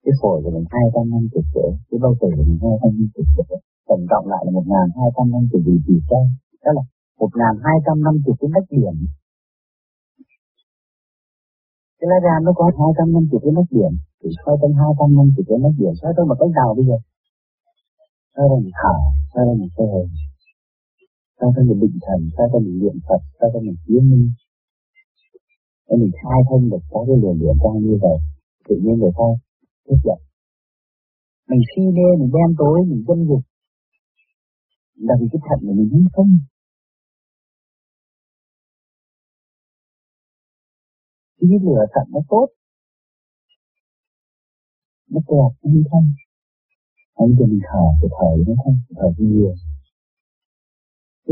cái 0.04 0.14
phổi 0.22 0.38
của 0.44 0.52
mình 0.56 0.68
hai 0.76 0.86
trăm 0.94 1.04
năm 1.14 1.24
chục 1.34 1.46
chỗ, 1.54 1.66
cái 1.90 1.98
bao 2.04 2.14
tử 2.20 2.30
của 2.38 2.46
mình 2.50 2.60
hai 2.66 2.76
trăm 2.82 2.92
năm 2.98 3.08
chục 3.16 3.28
chỗ, 3.36 3.44
tổng 3.90 4.04
cộng 4.12 4.26
lại 4.32 4.42
là 4.46 4.52
một 4.58 4.66
ngàn 4.72 4.88
hai 5.00 5.10
trăm 5.16 5.26
năm 5.34 5.44
chục 5.52 5.62
vị 5.68 5.76
trí 5.86 5.96
trong. 6.10 6.28
Đó 6.64 6.72
là 6.78 6.84
một 7.22 7.32
ngàn 7.40 7.54
hai 7.66 7.78
trăm 7.86 7.96
năm 8.06 8.16
chục 8.26 8.36
cái 8.42 8.50
mách 8.56 8.68
điểm. 8.76 8.96
Cái 12.00 12.08
lá 12.12 12.18
gan 12.26 12.40
nó 12.46 12.52
có 12.58 12.64
hai 12.80 12.92
trăm 12.98 13.08
năm 13.14 13.24
chục 13.32 13.42
cái 13.46 13.54
mách 13.58 13.72
điểm 13.78 13.94
thì 14.24 14.30
xoay 14.40 14.56
trong 14.62 14.74
hai 14.80 14.92
trăm 15.00 15.10
năm 15.18 15.26
thì 15.36 15.42
cái 15.48 15.58
mách 15.64 15.76
điểm 15.80 15.94
xoay 16.00 16.12
trong 16.16 16.28
một 16.30 16.38
cái 16.42 16.50
đầu 16.60 16.70
bây 16.78 16.86
giờ. 16.90 16.98
Xoay 18.34 18.46
trong 18.50 18.62
mình 18.66 18.76
thở 18.82 18.96
xoay 19.32 19.44
trong 19.48 19.58
mình 19.62 19.74
cơ 19.78 19.84
hồn 19.92 20.08
xoay 21.38 21.50
trong 21.54 21.66
một 21.70 21.78
định 21.84 21.98
thần 22.06 22.20
xoay 22.36 22.48
trong 22.52 22.64
mình 22.66 22.78
niệm 22.82 22.98
phật 23.08 23.22
xoay 23.38 23.50
trong 23.54 23.64
mình 23.68 23.80
kiến 23.86 24.04
minh. 24.12 24.28
Để 25.88 25.94
mình 26.02 26.14
khai 26.20 26.40
thông 26.48 26.64
được 26.72 26.84
các 26.92 27.02
cái 27.08 27.18
luồng 27.22 27.38
điện 27.42 27.56
quang 27.62 27.78
như 27.86 27.96
vậy, 28.04 28.18
tự 28.68 28.76
nhiên 28.84 28.96
người 29.02 29.14
ta 29.20 29.28
tiếp 29.86 30.00
nhận. 30.06 30.20
Mình 31.50 31.64
si 31.70 31.82
mê, 31.96 32.08
mình 32.20 32.32
đen 32.36 32.50
tối, 32.62 32.78
mình 32.90 33.02
dân 33.08 33.20
dục. 33.30 33.44
Là 35.08 35.14
vì 35.20 35.28
cái 35.32 35.42
thận 35.46 35.60
của 35.66 35.74
mình 35.78 35.90
không 35.92 36.08
không 36.16 36.32
cái 41.40 41.60
lửa 41.66 41.84
thận 41.94 42.08
nó 42.14 42.20
tốt 42.30 42.48
nó 45.12 45.20
đẹp 45.30 45.52
nó 45.64 45.82
không 45.92 46.08
anh 47.22 47.32
cho 47.40 47.46
mình 47.46 47.64
thở 47.70 47.86
thì 48.02 48.08
thở 48.18 48.30
nó 48.48 48.54
không 48.64 48.78
thở 48.98 49.08
nhiều 49.18 49.56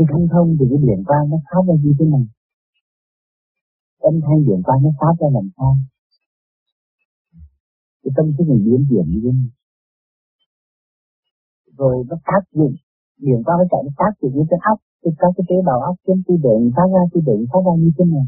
cái 0.00 0.06
không 0.12 0.26
thông 0.32 0.56
thì 0.58 0.64
cái 0.70 0.78
điện 0.86 1.04
quang 1.06 1.30
nó 1.30 1.36
phát 1.50 1.62
ra 1.68 1.74
như 1.82 1.92
thế 1.98 2.04
này. 2.14 2.24
Âm 3.98 4.20
thanh 4.24 4.40
điện 4.46 4.60
quang 4.66 4.82
nó 4.82 4.90
phát 5.00 5.14
ra 5.20 5.28
làm 5.36 5.46
sao? 5.56 5.76
Cái 8.02 8.12
tâm 8.16 8.26
thức 8.34 8.44
mình 8.48 8.62
biến 8.64 8.86
chuyển 8.88 9.06
như 9.12 9.20
thế 9.24 9.32
này. 9.38 9.50
Rồi 11.78 12.04
nó 12.08 12.16
tác 12.24 12.42
dụng. 12.52 12.74
Điện 13.18 13.42
quang 13.44 13.58
nó 13.58 13.64
chạy, 13.70 13.80
nó 13.86 13.92
tác 13.96 14.12
dụng 14.20 14.32
như 14.36 14.44
cái 14.50 14.60
óc. 14.70 14.78
Cái 15.02 15.12
các 15.18 15.30
cái 15.36 15.44
tế 15.48 15.56
bào 15.66 15.80
óc 15.80 15.96
trên 16.06 16.22
tư 16.26 16.34
điện 16.44 16.70
phát 16.76 16.88
ra 16.94 17.02
tư 17.12 17.20
điện 17.26 17.40
phát 17.52 17.62
ra 17.66 17.72
như 17.82 17.90
thế 17.98 18.04
này. 18.14 18.26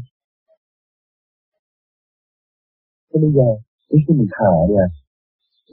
Thế 3.09 3.17
bây 3.23 3.31
giờ 3.37 3.49
khi 3.89 4.13
mình 4.13 4.27
thở 4.37 4.53
được 4.69 4.75
thì 4.75 4.77
à, 4.85 5.02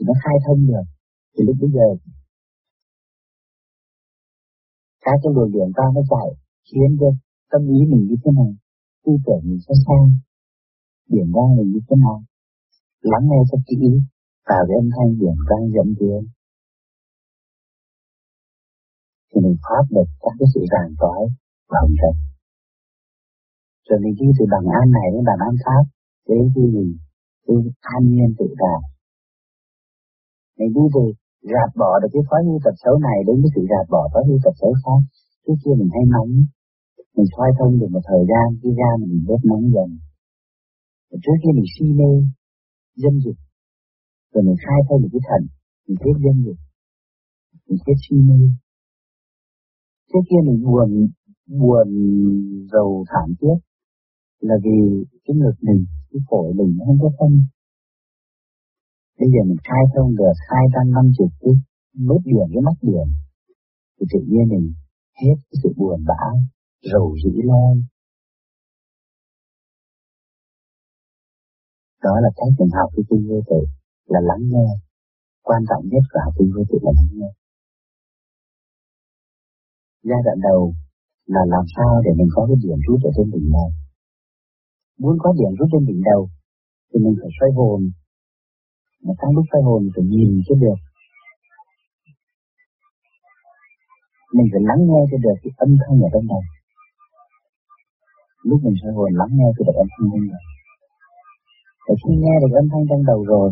nó 0.07 0.13
khai 0.23 0.35
thông 0.45 0.61
rồi. 0.71 0.85
Thì 1.33 1.41
lúc 1.47 1.55
bây 1.61 1.71
giờ, 1.75 1.87
các 5.05 5.15
cái 5.21 5.31
luồng 5.35 5.51
điện 5.55 5.69
ta 5.77 5.85
nó 5.95 6.01
chạy, 6.11 6.29
khiến 6.67 6.89
cho 6.99 7.09
tâm 7.51 7.61
ý 7.77 7.79
mình 7.91 8.03
như 8.09 8.15
thế 8.21 8.31
nào, 8.37 8.51
tư 9.03 9.11
tưởng 9.25 9.43
mình 9.49 9.61
sẽ 9.65 9.73
sang 9.85 10.05
điểm 11.13 11.27
ra 11.35 11.45
mình 11.57 11.69
như 11.73 11.81
thế 11.87 11.95
nào, 12.03 12.17
lắng 13.11 13.25
nghe 13.29 13.39
cho 13.49 13.57
kỹ 13.67 13.77
vào 14.49 14.61
cái 14.67 14.75
âm 14.81 14.87
thanh 14.95 15.09
điểm 15.19 15.37
quang 15.47 15.65
dẫn 15.75 15.87
tiến 15.99 16.21
thì 19.29 19.37
mình 19.43 19.57
thoát 19.63 19.85
được 19.95 20.09
các 20.23 20.33
cái 20.39 20.47
sự 20.53 20.61
ràng 20.73 20.91
trói 20.99 21.23
và 21.69 21.77
hồng 21.81 21.95
trần 22.01 22.15
rồi 23.91 23.99
mình 24.03 24.15
đi 24.19 24.27
từ 24.37 24.45
bằng 24.53 24.67
an 24.79 24.87
này 24.97 25.07
đến 25.13 25.23
bằng 25.29 25.41
an 25.49 25.55
khác. 25.65 25.83
Đến 26.29 26.43
khi 26.53 26.63
mình 26.75 26.89
cứ 27.45 27.53
an 27.95 28.01
nhiên 28.11 28.29
tự 28.39 28.47
đạt 28.61 28.81
này 30.57 30.67
đi 30.75 30.83
từ 30.95 31.03
gạt 31.51 31.69
bỏ 31.81 31.91
được 32.01 32.11
cái 32.13 32.23
thói 32.27 32.41
hư 32.45 32.55
tật 32.65 32.75
xấu 32.83 32.95
này 33.07 33.17
đến 33.27 33.35
cái 33.43 33.51
sự 33.55 33.61
gạt 33.71 33.85
bỏ 33.93 34.01
thói 34.13 34.23
hư 34.27 34.35
tật 34.43 34.55
xấu 34.61 34.73
khác. 34.81 35.01
Trước 35.43 35.57
kia 35.61 35.75
mình 35.79 35.91
hay 35.95 36.03
nóng, 36.13 36.31
mình 37.15 37.29
xoay 37.33 37.49
thông 37.57 37.73
được 37.79 37.89
một 37.95 38.03
thời 38.09 38.23
gian, 38.29 38.45
khi 38.59 38.69
ra 38.79 38.89
mình 39.01 39.23
bớt 39.27 39.41
nóng 39.49 39.65
dần. 39.75 39.89
Trước 41.23 41.37
kia 41.41 41.53
mình 41.57 41.69
si 41.73 41.85
mê 41.99 42.11
dân 43.01 43.13
dục. 43.23 43.37
Rồi 44.33 44.43
mình 44.47 44.57
khai 44.63 44.79
thông 44.87 45.01
được 45.01 45.11
cái 45.13 45.23
thần, 45.29 45.41
mình 45.87 45.97
biết 46.03 46.17
dân 46.25 46.35
dục. 46.45 46.59
Mình 47.67 47.79
biết 47.85 47.97
si 48.03 48.15
mê. 48.27 48.39
Trước 50.09 50.23
kia 50.29 50.41
mình 50.47 50.59
buồn 50.65 50.89
buồn 51.61 51.87
giàu 52.71 53.03
thảm 53.11 53.29
thiết 53.39 53.57
là 54.39 54.55
vì 54.63 54.77
cái 55.25 55.35
ngực 55.39 55.57
mình, 55.61 55.85
cái 56.11 56.21
phổi 56.29 56.53
mình 56.53 56.71
nó 56.77 56.85
không 56.85 56.99
có 57.01 57.09
phân 57.19 57.31
bây 59.21 59.29
giờ 59.33 59.41
mình 59.49 59.61
khai 59.67 59.83
thông 59.93 60.09
được 60.19 60.35
hai 60.49 60.63
trăm 60.73 60.85
năm 60.95 61.05
chục 61.17 61.31
cái 61.43 61.55
nốt 62.07 62.21
điểm 62.31 62.47
cái 62.53 62.61
mắt 62.67 62.77
điểm 62.89 63.07
thì 63.95 64.03
tự 64.11 64.19
nhiên 64.29 64.45
mình 64.53 64.65
hết 65.21 65.35
cái 65.47 65.57
sự 65.61 65.69
buồn 65.77 65.99
bã, 66.09 66.23
rầu 66.91 67.05
rĩ 67.21 67.33
lo. 67.49 67.63
Đó 72.05 72.13
là 72.23 72.29
cách 72.37 72.53
mình 72.59 72.71
học 72.77 72.89
cái 72.95 73.03
kinh 73.09 73.23
vô 73.29 73.39
tự, 73.49 73.61
là 74.11 74.19
lắng 74.29 74.43
nghe. 74.51 74.67
Quan 75.47 75.61
trọng 75.69 75.83
nhất 75.91 76.03
của 76.11 76.19
học 76.25 76.33
kinh 76.37 76.51
vô 76.55 76.63
tự 76.69 76.77
là 76.85 76.91
lắng 76.97 77.11
nghe. 77.17 77.31
Giai 80.09 80.21
đoạn 80.25 80.37
đầu 80.49 80.61
là 81.33 81.41
làm 81.53 81.65
sao 81.75 81.91
để 82.05 82.11
mình 82.19 82.29
có 82.35 82.41
cái 82.47 82.57
điểm 82.63 82.79
rút 82.87 82.99
ở 83.07 83.11
trên 83.15 83.27
đỉnh 83.33 83.49
này 83.57 83.69
muốn 85.01 85.15
có 85.23 85.29
điểm 85.39 85.51
rút 85.59 85.69
trên 85.71 85.85
đỉnh 85.89 86.01
đầu, 86.11 86.21
thì 86.89 86.97
mình 87.03 87.15
phải 87.21 87.31
xoay 87.37 87.51
hồn 87.57 87.79
mà 89.05 89.13
trong 89.19 89.35
lúc 89.35 89.45
tay 89.51 89.61
hồn 89.67 89.81
phải 89.95 90.05
nhìn 90.11 90.41
cho 90.47 90.55
được. 90.63 90.79
Mình 94.35 94.47
phải 94.51 94.61
lắng 94.69 94.81
nghe 94.87 95.01
cho 95.11 95.17
được 95.25 95.37
cái 95.43 95.51
âm 95.57 95.69
thanh 95.81 95.97
ở 96.05 96.09
trong 96.13 96.27
đầu 96.27 96.43
lúc 98.49 98.59
mình 98.63 98.75
soi 98.81 98.91
hồn 98.97 99.11
lắng 99.19 99.31
nghe 99.37 99.47
cho 99.55 99.61
được 99.67 99.77
âm 99.83 99.87
thanh 99.93 100.09
trong 100.11 100.27
đầu 100.31 100.41
và 101.87 101.93
khi 102.01 102.11
nghe 102.23 102.33
được 102.41 102.53
âm 102.61 102.67
thanh 102.71 102.85
trong 102.89 103.03
đầu 103.11 103.19
rồi, 103.33 103.49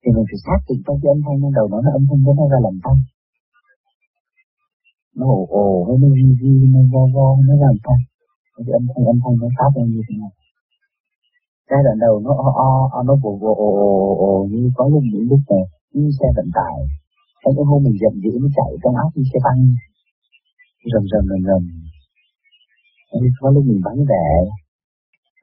thì 0.00 0.08
mình 0.16 0.26
phải 0.30 0.40
xác 0.46 0.60
định 0.68 0.80
trong 0.86 0.98
cái 1.02 1.08
âm 1.14 1.20
thanh 1.24 1.38
trong 1.42 1.54
đầu 1.58 1.66
đó 1.72 1.78
là 1.84 1.90
âm 1.98 2.04
thanh 2.08 2.20
nó 2.38 2.44
ra 2.52 2.58
làm 2.66 2.76
sao. 2.84 2.96
Nó 5.16 5.24
ồ 5.38 5.40
ồ 5.64 5.68
hay 5.86 5.96
nó 6.02 6.08
vi 6.16 6.26
vi 6.40 6.54
nó 6.74 6.80
vo 6.92 7.02
vo, 7.14 7.26
nó 7.48 7.54
làm 7.64 7.76
sao. 7.84 7.98
Cái 8.66 8.72
âm 8.78 8.84
thanh 8.90 9.04
âm 9.12 9.18
thanh 9.22 9.36
nó 9.40 9.48
phát 9.58 9.70
ra 9.76 9.82
như 9.92 10.00
thế 10.06 10.14
nào 10.20 10.30
giai 11.70 11.80
đoạn 11.84 11.98
đầu 12.04 12.14
nó 12.24 12.30
o 12.48 12.50
o, 12.98 13.02
nó 13.08 13.14
vồ 13.22 13.32
vồ 13.42 13.52
ồ 13.66 13.68
ồ 13.88 13.92
ồ 14.28 14.32
như 14.50 14.70
có 14.76 14.88
lúc 14.92 15.02
những 15.12 15.26
lúc 15.30 15.40
này 15.50 15.64
như 15.94 16.10
xe 16.18 16.26
vận 16.36 16.48
tải 16.58 16.76
có 17.42 17.50
cái 17.56 17.64
hôm 17.70 17.82
mình 17.84 17.96
giận 18.02 18.14
dữ 18.22 18.32
nó 18.42 18.48
chạy 18.56 18.70
trong 18.82 18.94
óc 19.04 19.10
như 19.14 19.24
xe 19.32 19.38
tăng 19.46 19.60
rầm 20.92 21.04
rầm 21.12 21.24
rầm 21.30 21.42
rầm. 21.48 21.62
Có 23.40 23.50
lúc 23.54 23.64
mình 23.70 23.80
vắng 23.86 24.00
vẻ 24.10 24.26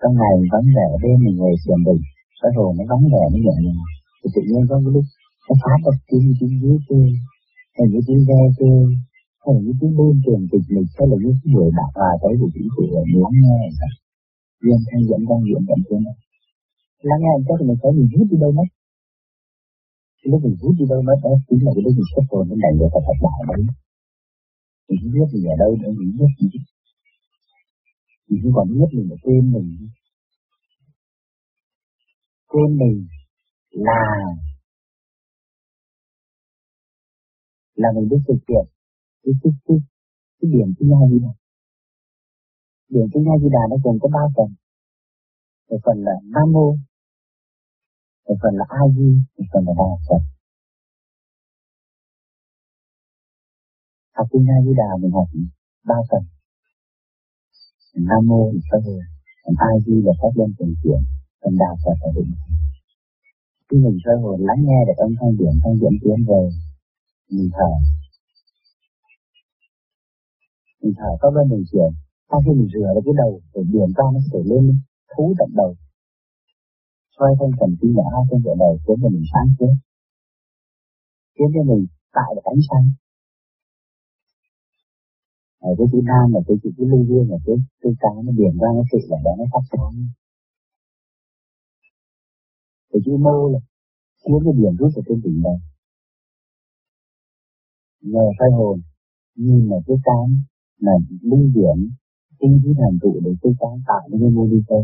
trong 0.01 0.13
ngày 0.19 0.34
mình 0.39 0.49
vắng 0.53 0.67
vẻ 0.77 0.88
đêm 1.03 1.17
mình 1.25 1.36
ngồi 1.38 1.55
xiềm 1.63 1.79
bình 1.88 2.01
cái 2.41 2.51
hồ 2.57 2.65
nó 2.77 2.84
vắng 2.91 3.03
vẻ 3.13 3.23
nó 3.31 3.38
nhẹ 3.45 3.55
nhàng. 3.65 3.84
Thì 4.19 4.27
tự 4.36 4.41
nhiên 4.49 4.63
có 4.69 4.75
những 4.81 4.93
lúc 4.95 5.05
nó 5.47 5.53
phát 5.63 5.79
ra 5.86 5.91
tiếng 6.07 6.25
tiếng 6.39 6.55
dưới 6.62 6.77
kêu 6.88 7.05
hay 7.75 7.86
những 7.91 8.03
tiếng 8.07 8.21
ve 8.27 8.41
kêu 8.60 8.79
hay 9.41 9.51
là 9.55 9.60
những 9.65 9.77
tiếng 9.79 9.93
buôn 9.97 10.13
tiền 10.25 10.41
tịch 10.51 10.67
lịch 10.75 10.91
hay 10.97 11.07
là 11.12 11.17
những 11.23 11.38
người 11.53 11.69
bạc 11.77 11.91
hòa 11.97 12.12
tới 12.21 12.34
của 12.39 12.49
chính 12.53 12.69
phủ 12.73 12.84
ở 12.99 13.03
lắng 13.23 13.38
nghe 13.43 13.60
vì 14.62 14.69
anh 14.76 14.84
thanh 14.89 15.04
dẫn 15.10 15.21
con 15.30 15.39
diện 15.47 15.62
tận 15.69 15.80
trên 15.89 16.02
đó 16.08 16.13
lắng 17.10 17.21
nghe 17.24 17.34
chắc 17.47 17.60
mình 17.67 17.78
thấy 17.82 17.91
mình 17.97 18.10
rút 18.13 18.28
đi 18.32 18.38
đâu 18.43 18.52
mất. 18.60 18.69
Lúc 20.30 20.39
mình 20.45 20.56
rút 20.62 20.74
đi 20.80 20.86
đâu 20.91 21.02
mất, 21.08 21.17
đó 21.24 21.30
chính 21.47 21.62
là 21.65 21.71
cái 21.76 21.84
lúc 21.86 21.93
mình 21.97 22.10
xuất 22.13 22.26
hồn 22.30 22.43
đến 22.50 22.60
này 22.63 22.74
rồi 22.80 22.89
phải 22.93 23.04
thật 23.08 23.17
lại 23.26 23.41
đấy. 23.50 23.62
Mình 24.89 25.06
biết 25.13 25.28
mình 25.34 25.45
ở 25.54 25.56
đâu 25.63 25.71
nữa, 25.82 25.91
mình 26.00 26.12
biết 26.17 26.32
gì. 26.39 26.47
Mình 28.30 28.39
không 28.43 28.54
còn 28.56 28.67
biết 28.78 28.89
mình 28.97 29.08
ở 29.15 29.17
quên 29.24 29.43
mình. 29.56 29.69
Quên 32.52 32.69
mình 32.82 32.97
là 33.71 34.02
là 37.82 37.89
mình 37.95 38.10
biết 38.10 38.21
thực 38.28 38.41
hiện 38.50 38.65
cái 39.24 39.34
cái 39.41 39.54
cái 39.65 39.78
cái 40.39 40.47
điểm 40.54 40.69
thứ 40.80 40.86
hai 40.95 41.06
như 41.12 41.19
này 41.26 41.36
Điện 42.93 43.08
Kinh 43.13 43.25
A 43.34 43.36
Di 43.41 43.49
Đà 43.56 43.63
nó 43.69 43.75
gồm 43.84 43.95
có 44.01 44.10
ba 44.17 44.23
phần. 44.36 44.49
Một 45.69 45.80
phần 45.86 45.97
là 46.06 46.15
Nam 46.34 46.47
Mô, 46.51 46.67
một 48.27 48.38
phần 48.41 48.54
là 48.60 48.65
A 48.69 48.82
Di, 48.95 49.10
một 49.38 49.47
phần 49.51 49.63
là 49.67 49.73
Đà 49.82 49.91
Phật. 50.08 50.21
Học 54.17 54.27
Kinh 54.32 54.45
A 54.56 54.58
Di 54.65 54.73
Đà 54.82 54.89
mình 55.01 55.12
học 55.12 55.27
ba 55.89 55.95
phần. 56.10 56.23
Nam 58.08 58.21
Mô 58.30 58.51
là 58.54 58.62
sơ 58.69 58.77
hồn, 58.86 59.01
phần 59.43 59.56
A 59.58 59.71
Di 59.86 59.95
là 60.06 60.13
pháp 60.21 60.32
luân 60.38 60.49
thường 60.60 60.73
chuyển, 60.84 61.01
phần 61.41 61.54
Đà 61.62 61.71
Phật 61.84 61.97
là 62.04 62.10
định 62.15 62.32
Khi 63.67 63.77
mình 63.86 63.97
sơ 64.04 64.13
hồn 64.21 64.39
lắng 64.47 64.62
nghe 64.67 64.80
được 64.88 64.97
âm 65.06 65.12
thanh 65.19 65.38
điện 65.39 65.56
thanh 65.63 65.75
dẫn 65.82 65.93
tiến 66.01 66.19
về, 66.30 66.43
mình 67.36 67.49
thở. 67.56 67.71
Mình 70.82 70.93
thở 70.97 71.12
có 71.21 71.32
bên 71.36 71.49
mình 71.49 71.65
chuyển, 71.71 71.91
sau 72.31 72.39
khi 72.43 72.51
mình 72.59 72.69
rửa 72.73 72.89
được 72.95 73.03
cái 73.05 73.15
đầu 73.21 73.31
để 73.53 73.61
biển 73.73 73.89
ra 73.97 74.05
nó 74.13 74.19
sẽ 74.31 74.39
lên 74.51 74.63
thú 75.11 75.35
tận 75.39 75.49
đầu. 75.59 75.71
Xoay 77.15 77.31
thân 77.39 77.49
thần 77.59 77.71
kinh 77.79 77.93
nhỏ 77.97 78.07
hai 78.13 78.23
chân 78.29 78.39
trở 78.45 78.53
đầu 78.63 78.73
khiến 78.83 78.97
cho 79.01 79.09
mình 79.15 79.25
sáng 79.33 79.49
suốt 79.59 79.73
khiến 81.41 81.49
cho 81.55 81.63
mình 81.69 81.85
tạo 82.17 82.29
được 82.35 82.45
ánh 82.53 82.61
sáng. 82.69 82.85
Ở 85.59 85.71
cái 85.77 85.87
chữ 85.91 85.99
nam 86.09 86.25
là 86.33 86.39
cái 86.47 86.57
chữ 86.61 86.69
cái 86.77 86.85
lưu 86.91 87.03
viên 87.09 87.25
là 87.31 87.37
cái 87.45 87.55
cái 87.81 87.91
cái 88.01 88.15
nó 88.25 88.31
biển 88.39 88.53
ra, 88.61 88.69
nó 88.77 88.83
sự 88.91 88.97
là 89.09 89.17
đó, 89.25 89.31
nó 89.39 89.45
phát 89.53 89.65
sáng. 89.71 89.95
Cái 92.91 92.99
chữ 93.05 93.13
mơ 93.25 93.37
là 93.53 93.59
khiến 94.21 94.39
cái 94.45 94.53
điểm 94.59 94.73
rút 94.79 94.91
ở 94.99 95.01
trên 95.07 95.21
đỉnh 95.23 95.41
đầu. 95.43 95.57
Nhờ 98.01 98.25
khai 98.39 98.49
hồn, 98.57 98.81
nhìn 99.35 99.69
là 99.69 99.77
cái 99.87 99.97
cái 100.05 100.25
là 100.85 100.93
linh 101.21 101.53
điểm 101.55 101.77
tinh 102.41 102.60
khí 102.63 102.71
thành 102.80 102.97
tựu 103.01 103.15
để 103.23 103.32
tôi 103.41 103.54
sáng 103.60 103.82
tạo 103.88 104.04
những 104.10 104.21
cái 104.21 104.30
mô 104.36 104.47
đi 104.47 104.60
tơ 104.69 104.80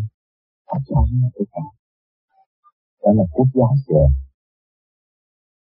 phát 0.68 0.82
sáng 0.90 1.10
là 1.22 1.30
tôi 1.36 1.46
sáng 1.54 1.74
đó 3.02 3.10
là 3.18 3.24
quốc 3.34 3.48
giá 3.54 3.70
của 3.88 4.10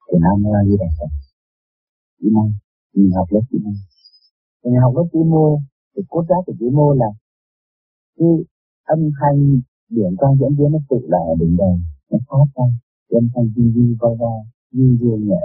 của 0.08 0.19
Nam 0.24 0.36
Mô 0.43 0.52
A 0.60 0.62
Di 0.67 0.76
Đà 0.82 0.89
Phật. 0.98 1.12
Kỹ 2.19 2.28
năng 2.36 2.52
mình 2.93 3.12
học 3.17 3.28
lớp 3.34 3.41
kỹ 3.50 3.58
năng 3.65 3.80
mình 4.63 4.82
học 4.84 4.93
lớp 4.95 5.08
kỹ 5.13 5.19
mô, 5.34 5.60
thì 5.95 6.02
cốt 6.10 6.24
giá 6.30 6.36
của 6.45 6.54
kỹ 6.60 6.65
mô 6.78 6.93
là 6.93 7.10
cái 8.17 8.28
âm 8.84 9.00
thanh 9.19 9.62
điển 9.89 10.15
quang 10.19 10.36
diễn 10.39 10.56
biến 10.58 10.71
nó 10.71 10.80
tự 10.89 11.00
là 11.13 11.17
ở 11.32 11.34
đỉnh 11.39 11.56
đầu, 11.58 11.80
nó 12.10 12.17
phát 12.28 12.48
ra. 12.56 12.65
Âm 13.10 13.30
thanh 13.36 13.48
vi 13.56 13.63
vi 13.76 13.95
vai 14.00 14.12
vai 14.19 14.39
như 14.71 14.98
dương 15.00 15.28
nhẹ 15.28 15.41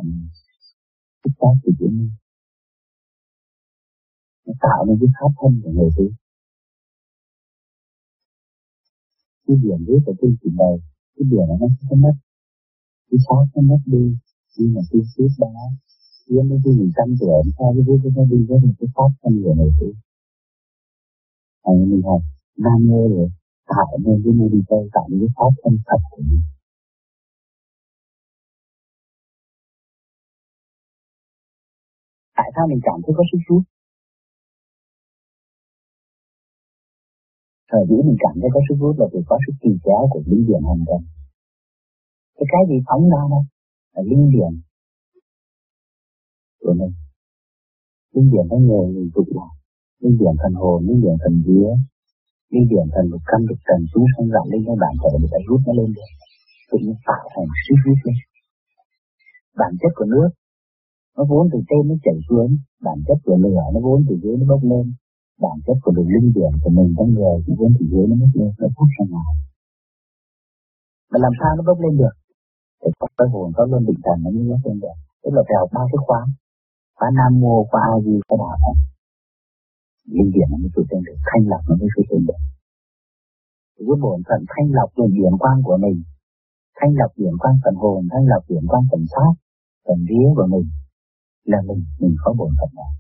thức 1.25 1.33
tác 1.41 1.55
của 1.63 1.73
chỗ 1.79 1.87
này 1.87 2.11
nó 4.47 4.53
tạo 4.61 4.85
nên 4.87 4.97
cái 5.01 5.09
pháp 5.21 5.33
thân 5.41 5.61
của 5.63 5.71
người 5.71 5.91
tu 5.97 6.05
cái 9.51 9.59
điểm 9.63 9.85
rút 9.87 10.03
ở 10.07 10.13
trên 10.21 10.37
trình 10.41 10.57
bày 10.59 10.75
cái 11.15 11.25
điểm 11.31 11.47
nó 11.61 11.67
sẽ 11.91 11.97
mất 12.05 12.15
cái 13.11 13.19
xác 13.27 13.45
nó 13.55 13.63
mất 13.71 13.83
đi 13.87 14.05
khi 14.53 14.65
mà 14.75 14.81
tôi 14.91 15.03
suốt 15.13 15.31
đó 15.39 15.67
khiến 16.27 16.49
đến 16.49 16.61
cái 16.65 16.73
mình 16.79 16.91
trăm 16.97 17.09
tuổi 17.21 17.43
sao 17.59 17.75
cái 17.75 17.83
biết 17.87 18.11
nó 18.17 18.25
đi 18.33 18.39
với 18.49 18.59
một 18.67 18.75
cái 18.79 18.89
pháp 18.95 19.11
trăm 19.23 19.33
tuổi 19.43 19.55
này 19.59 19.71
tu 19.81 19.89
à, 21.69 21.71
mình 21.91 22.03
học 22.03 22.23
nam 22.57 22.79
mê 22.89 23.03
rồi 23.15 23.29
tạo 23.67 23.99
nên 24.05 24.23
cái 24.25 24.33
mô 24.39 24.49
đi 24.49 24.61
tây 24.69 24.83
tạo 24.95 25.07
nên 25.09 25.21
cái 25.21 25.33
pháp 25.37 25.53
thân 25.63 25.79
thật 25.87 26.01
của 26.11 26.23
mình. 26.29 26.43
Tại 32.37 32.51
sao 32.55 32.65
mình 32.71 32.81
cảm 32.83 32.99
thấy 33.07 33.15
có 33.17 33.25
sức 33.33 33.39
rút 33.49 33.63
thời 37.71 37.83
điểm 37.89 38.03
mình 38.09 38.19
cảm 38.25 38.35
thấy 38.41 38.51
có 38.55 38.61
sức 38.67 38.77
hút 38.81 38.95
là 39.01 39.07
vì 39.13 39.21
có 39.31 39.37
sức 39.45 39.55
kỳ 39.63 39.73
kéo 39.87 40.03
của 40.11 40.23
linh 40.31 40.45
điển 40.49 40.63
hành 40.69 40.83
trần. 40.89 41.03
Cái 42.37 42.47
cái 42.53 42.63
gì 42.71 42.77
phóng 42.87 43.05
ra 43.13 43.23
đây? 43.33 43.45
Là 43.95 44.03
linh 44.11 44.25
điển 44.35 44.53
của 46.63 46.75
mình. 46.81 46.95
Linh 48.15 48.29
điển 48.33 48.45
nó 48.51 48.57
ngồi 48.69 48.85
người 48.93 49.11
tụ 49.15 49.25
lại 49.39 49.55
linh 50.03 50.17
điển 50.21 50.35
thần 50.43 50.53
hồn, 50.63 50.79
linh 50.89 51.01
điển 51.05 51.17
thần 51.23 51.35
vía. 51.47 51.71
Linh 52.53 52.67
điển 52.71 52.87
thần 52.95 53.05
lục 53.11 53.23
căn 53.31 53.41
lục 53.49 53.61
trần 53.69 53.81
xuống 53.91 54.07
sông 54.13 54.29
dạng 54.35 54.49
lên 54.53 54.61
các 54.67 54.77
bạn 54.83 54.93
thể 55.01 55.11
để 55.21 55.27
phải 55.33 55.43
rút 55.49 55.61
nó 55.67 55.73
lên 55.79 55.91
được. 55.97 56.11
Tự 56.71 56.77
nhiên 56.85 56.97
tạo 57.09 57.25
thành 57.33 57.49
sức 57.65 57.79
hút 57.85 57.99
lên. 58.07 58.19
Bản 59.61 59.73
chất 59.81 59.93
của 59.99 60.09
nước, 60.15 60.31
nó 61.17 61.23
vốn 61.31 61.45
từ 61.53 61.59
trên 61.69 61.83
nó 61.89 61.95
chảy 62.05 62.19
xuống. 62.29 62.51
Bản 62.87 62.99
chất 63.07 63.19
của 63.25 63.37
lửa, 63.45 63.65
nó 63.75 63.79
vốn 63.87 63.99
từ 64.09 64.15
dưới 64.23 64.35
nó 64.41 64.45
bốc 64.51 64.63
lên 64.71 64.85
bản 65.45 65.57
chất 65.67 65.77
của 65.83 65.93
đường 65.97 66.11
linh 66.15 66.29
điển 66.37 66.53
của 66.63 66.73
mình 66.77 66.91
con 66.99 67.09
người 67.17 67.37
thì 67.45 67.53
vốn 67.59 67.71
thì 67.77 67.85
dưới 67.93 68.05
nó 68.11 68.15
mất 68.23 68.31
lên 68.39 68.51
nó 68.61 68.67
hút 68.77 68.91
ra 68.97 69.05
ngoài. 69.13 69.35
Mà 71.11 71.19
làm 71.25 71.33
sao 71.39 71.51
nó 71.57 71.63
bốc 71.69 71.79
lên 71.85 71.95
được? 72.01 72.15
Thì 72.81 72.89
có 73.01 73.07
cái 73.19 73.29
hồn 73.33 73.49
có 73.57 73.63
luôn 73.71 73.83
định 73.89 74.01
thần 74.05 74.19
nó 74.23 74.29
mới 74.35 74.45
bốc 74.51 74.63
lên 74.67 74.79
được. 74.85 74.97
Tức 75.23 75.33
là 75.37 75.43
phải 75.47 75.57
học 75.61 75.71
ba 75.77 75.83
cái 75.91 76.01
khóa. 76.07 76.21
Khóa 76.97 77.09
nam 77.19 77.33
mô 77.43 77.55
khóa 77.71 77.81
a 77.95 77.97
di 78.05 78.15
khóa 78.27 78.37
đà 78.43 78.53
phật. 78.63 78.77
Linh 80.15 80.31
điển 80.35 80.47
nó 80.51 80.57
mới 80.63 80.71
xuất 80.75 80.87
lên 80.91 81.03
được 81.07 81.19
thanh 81.29 81.45
lọc 81.51 81.63
nó 81.69 81.75
mới 81.81 81.89
xuất 81.95 82.07
lên 82.13 82.23
được. 82.29 82.41
Cái 83.77 83.97
bổn 84.05 84.19
phận 84.29 84.41
thanh 84.53 84.69
lọc 84.77 84.89
đường 84.97 85.13
điển 85.19 85.33
quang 85.43 85.61
của 85.67 85.79
mình. 85.85 85.99
Thanh 86.79 86.93
lọc 87.01 87.13
điển 87.21 87.35
quang 87.41 87.57
phần 87.63 87.75
hồn 87.83 88.01
thanh 88.13 88.27
lọc 88.33 88.43
điển 88.51 88.65
quang 88.71 88.85
phần 88.91 89.03
xác 89.13 89.33
phần 89.87 89.99
vía 90.09 90.29
của 90.37 90.49
mình. 90.55 90.67
Là 91.51 91.59
mình, 91.69 91.81
mình 92.01 92.15
có 92.25 92.31
bổn 92.39 92.53
phận 92.59 92.71
này. 92.81 92.93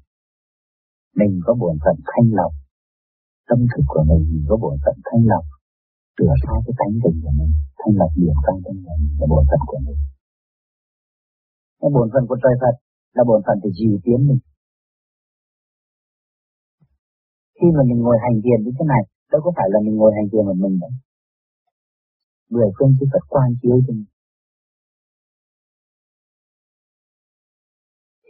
Mình 1.20 1.35
có 1.46 1.52
bổn 1.62 1.74
phận 1.85 1.96
thanh 2.11 2.28
lọc 2.38 2.52
tâm 3.48 3.59
thức 3.70 3.85
của 3.92 4.02
mình, 4.09 4.22
mình 4.33 4.44
có 4.48 4.56
bổn 4.62 4.74
phận 4.85 4.96
thanh 5.06 5.24
lọc 5.33 5.44
rửa 6.18 6.35
sai 6.42 6.59
cái 6.64 6.74
tánh 6.80 6.94
tình 7.02 7.18
của 7.22 7.33
mình, 7.38 7.52
thanh 7.78 7.94
lọc 8.00 8.12
điểm 8.20 8.37
trong 8.44 8.59
tâm 8.64 8.76
mình 8.87 9.02
là 9.18 9.26
bổn 9.33 9.42
phận 9.50 9.62
của 9.70 9.80
mình. 9.87 10.00
Cái 11.80 11.90
bổn 11.94 12.06
phận 12.12 12.24
của 12.28 12.38
trời 12.42 12.54
Phật 12.62 12.74
là 13.16 13.22
bổn 13.28 13.40
phận 13.46 13.56
để 13.62 13.70
dìu 13.78 13.94
tiến 14.04 14.20
mình. 14.28 14.40
Khi 17.56 17.66
mà 17.76 17.83
mình 17.88 18.00
ngồi 18.04 18.16
hành 18.24 18.37
thiền 18.44 18.59
như 18.64 18.72
thế 18.76 18.85
này, 18.92 19.02
đâu 19.33 19.40
có 19.44 19.50
phải 19.56 19.68
là 19.72 19.78
mình 19.85 19.96
ngồi 19.96 20.12
hành 20.16 20.28
thiền 20.30 20.44
một 20.48 20.59
mình 20.64 20.76
đâu. 20.83 20.92
Người 22.52 22.68
phương 22.76 22.92
chư 22.96 23.04
Phật 23.12 23.24
quan 23.33 23.48
chiếu 23.62 23.76
cho 23.87 23.92
mình. 23.98 24.11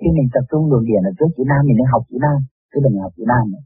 khi 0.01 0.09
mình 0.17 0.29
tập 0.35 0.45
trung 0.51 0.65
luồng 0.71 0.85
điển 0.89 1.03
ở 1.11 1.13
trước 1.19 1.31
chữ 1.35 1.43
nam 1.51 1.61
mình 1.67 1.77
nên 1.79 1.89
học 1.93 2.03
chữ 2.09 2.17
nam 2.27 2.39
cái 2.71 2.81
đừng 2.85 2.97
hợp 3.03 3.13
chữ 3.17 3.25
nam 3.33 3.45
này. 3.55 3.65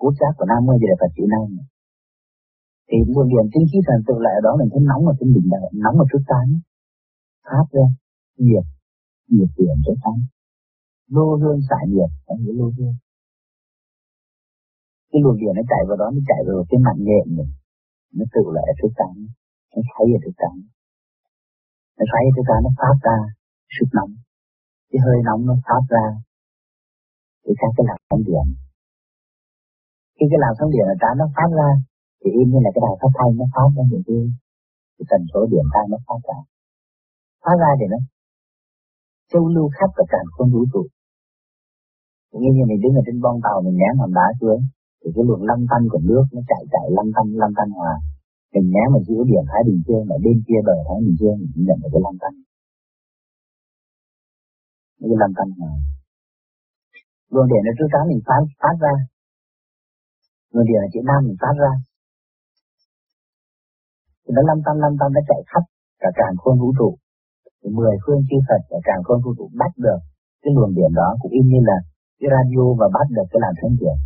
Cốt 0.00 0.12
giác 0.20 0.32
của 0.36 0.46
nam 0.50 0.60
mới 0.66 0.76
là 0.80 0.96
phải 1.00 1.10
chữ 1.16 1.24
nam 1.34 1.46
này. 1.56 1.66
Thì 2.88 2.96
luồng 3.14 3.28
điện 3.32 3.46
tinh 3.52 3.66
khí 3.70 3.78
thần 3.86 3.98
tự 4.06 4.14
lại 4.24 4.34
ở 4.38 4.42
đó 4.46 4.52
mình 4.60 4.70
thấy 4.72 4.82
nóng 4.90 5.02
ở 5.10 5.14
trên 5.18 5.28
đỉnh 5.34 5.48
đầu 5.52 5.64
nóng 5.84 5.96
ở 6.02 6.04
trước 6.10 6.24
tán, 6.32 6.46
phát 7.48 7.66
ra 7.74 7.86
nhiệt 8.46 8.66
nhiệt 9.34 9.50
điện 9.58 9.76
trước 9.84 9.98
tán, 10.04 10.18
lô 11.14 11.26
hương 11.40 11.60
xả 11.68 11.78
nhiệt 11.92 12.10
anh 12.30 12.38
hiểu 12.42 12.54
lô 12.60 12.66
hương. 12.76 12.96
Cái 15.10 15.20
luồng 15.24 15.38
điện 15.40 15.52
nó 15.58 15.62
chạy 15.70 15.82
vào 15.88 15.96
đó 16.00 16.06
nó 16.14 16.20
chạy 16.30 16.40
vào 16.46 16.56
cái 16.70 16.78
mặt 16.86 16.96
nhện 17.06 17.26
này. 17.38 17.50
Nó 18.16 18.24
tự 18.34 18.42
lại 18.54 18.64
ở 18.72 18.74
trước 18.78 18.92
tán 19.00 19.14
nó 19.74 19.82
thấy 19.92 20.06
ở 20.16 20.18
trước 20.24 20.36
tán, 20.42 20.54
nó 21.98 22.04
thấy 22.12 22.24
trước 22.34 22.46
tán, 22.48 22.58
nó 22.64 22.70
phát 22.80 22.96
ra 23.06 23.16
sức 23.76 23.88
nóng 23.96 24.12
cái 24.90 25.00
hơi 25.04 25.18
nóng 25.26 25.42
nó 25.48 25.54
phát 25.66 25.82
ra 25.94 26.06
thì 27.42 27.52
các 27.60 27.70
cái 27.76 27.84
lạc 27.88 28.00
sóng 28.08 28.22
điện. 28.28 28.46
Khi 30.16 30.24
cái 30.30 30.40
lạc 30.42 30.54
sóng 30.58 30.70
điện 30.74 30.86
ở 30.92 30.96
trái 31.02 31.12
nó 31.20 31.26
phát 31.36 31.50
ra 31.58 31.68
thì 32.20 32.28
im 32.38 32.46
như 32.52 32.58
là 32.64 32.70
cái 32.74 32.82
đài 32.86 32.94
phát 33.00 33.12
thanh 33.16 33.32
nó 33.40 33.46
phát 33.54 33.68
ra 33.76 33.82
những 33.90 34.04
cái, 34.08 34.20
cái 34.96 35.06
tần 35.10 35.20
số 35.32 35.40
điện 35.52 35.66
ta 35.74 35.80
nó 35.92 35.98
phát 36.06 36.20
ra. 36.28 36.38
Phát 37.44 37.56
ra 37.62 37.70
thì 37.78 37.86
nó 37.92 37.98
châu 39.30 39.44
lưu 39.54 39.68
khắp 39.76 39.90
cả 39.96 40.04
cả 40.12 40.20
không 40.34 40.50
vũ 40.54 40.62
trụ. 40.72 40.82
Như 42.40 42.50
như 42.56 42.64
mình 42.70 42.80
đứng 42.82 42.94
ở 43.00 43.02
trên 43.06 43.18
bon 43.24 43.36
tàu 43.44 43.56
mình 43.64 43.76
ném 43.82 43.94
hòn 44.00 44.12
đá 44.18 44.26
xuống 44.40 44.60
thì 45.00 45.08
cái 45.14 45.24
luồng 45.28 45.42
lăn 45.48 45.60
tăn 45.70 45.80
của 45.92 46.02
nước 46.08 46.24
nó 46.34 46.40
chạy 46.50 46.62
chạy 46.72 46.86
lăn 46.96 47.06
tăn 47.16 47.26
lăn 47.42 47.50
tăn 47.58 47.68
hòa. 47.78 47.94
Mình 48.54 48.66
ném 48.74 48.88
ở 48.98 49.00
giữa 49.06 49.22
biển 49.30 49.44
Thái 49.50 49.62
Bình 49.66 49.80
Dương 49.86 50.06
ở 50.16 50.18
bên 50.24 50.36
kia 50.46 50.60
bờ 50.68 50.76
Thái 50.88 50.98
Bình 51.04 51.16
Dương 51.20 51.38
mình 51.40 51.64
nhận 51.68 51.78
được 51.82 51.90
cái 51.94 52.02
lăn 52.06 52.16
tăng 52.22 52.36
như 54.98 55.14
làm 55.22 55.30
tâm 55.38 55.48
hồn 55.58 55.78
luồng 57.32 57.48
điện 57.50 57.62
là 57.66 57.72
thứ 57.78 57.84
tám 57.92 58.04
mình 58.10 58.22
phát 58.28 58.42
phát 58.62 58.76
ra. 58.84 58.94
Luồng 60.52 60.66
điện 60.68 60.78
là 60.82 60.88
chữ 60.92 61.00
nam 61.08 61.20
mình 61.26 61.38
phát 61.42 61.54
ra. 61.62 61.72
Thì 64.22 64.30
nó 64.36 64.42
lâm 64.48 64.58
tâm 64.66 64.74
lâm 64.84 64.92
tâm 65.00 65.08
nó 65.16 65.20
chạy 65.28 65.40
khắp 65.50 65.64
cả 66.02 66.08
càng 66.18 66.34
khôn 66.40 66.54
vũ 66.60 66.68
trụ. 66.78 66.90
Thì 67.60 67.68
mười 67.78 67.94
phương 68.02 68.20
chư 68.28 68.36
Phật 68.48 68.62
ở 68.76 68.78
càng 68.88 69.02
khôn 69.06 69.18
vũ 69.24 69.30
trụ 69.38 69.46
bắt 69.60 69.72
được 69.86 70.00
cái 70.42 70.50
luồng 70.56 70.72
điện 70.78 70.90
đó 71.00 71.08
cũng 71.20 71.32
y 71.38 71.40
như 71.50 71.60
là 71.70 71.78
cái 72.20 72.28
radio 72.34 72.64
và 72.80 72.86
bắt 72.96 73.06
được 73.16 73.26
cái 73.30 73.40
làm 73.44 73.54
sóng 73.60 73.74
điện. 73.80 73.98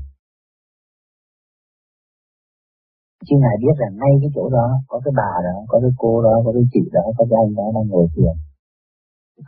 Chứ 3.27 3.35
Ngài 3.43 3.57
biết 3.63 3.77
rằng 3.83 3.93
ngay 4.01 4.13
cái 4.23 4.31
chỗ 4.35 4.45
đó 4.57 4.67
có 4.91 4.97
cái 5.05 5.13
bà 5.21 5.33
đó, 5.47 5.57
có 5.71 5.77
cái 5.83 5.93
cô 6.03 6.13
đó, 6.27 6.35
có 6.45 6.51
cái 6.57 6.65
chị 6.73 6.83
đó, 6.97 7.05
có 7.17 7.23
cái 7.31 7.37
anh 7.43 7.53
đó 7.59 7.67
đang 7.75 7.87
ngồi 7.89 8.07
thiền. 8.15 8.35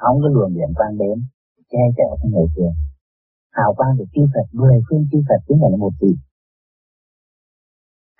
phóng 0.00 0.16
cái 0.22 0.30
luồng 0.34 0.52
điện 0.56 0.70
quang 0.78 0.94
đến, 1.02 1.16
che 1.70 1.82
chở 1.96 2.08
cho 2.20 2.26
người 2.32 2.48
kia, 2.54 2.70
Hào 3.58 3.70
quang 3.76 3.94
của 3.98 4.06
chư 4.12 4.22
Phật, 4.32 4.46
mười 4.60 4.76
phương 4.86 5.04
chư 5.10 5.18
Phật 5.28 5.40
chính 5.46 5.58
là 5.62 5.68
một 5.82 5.94
vị. 6.00 6.12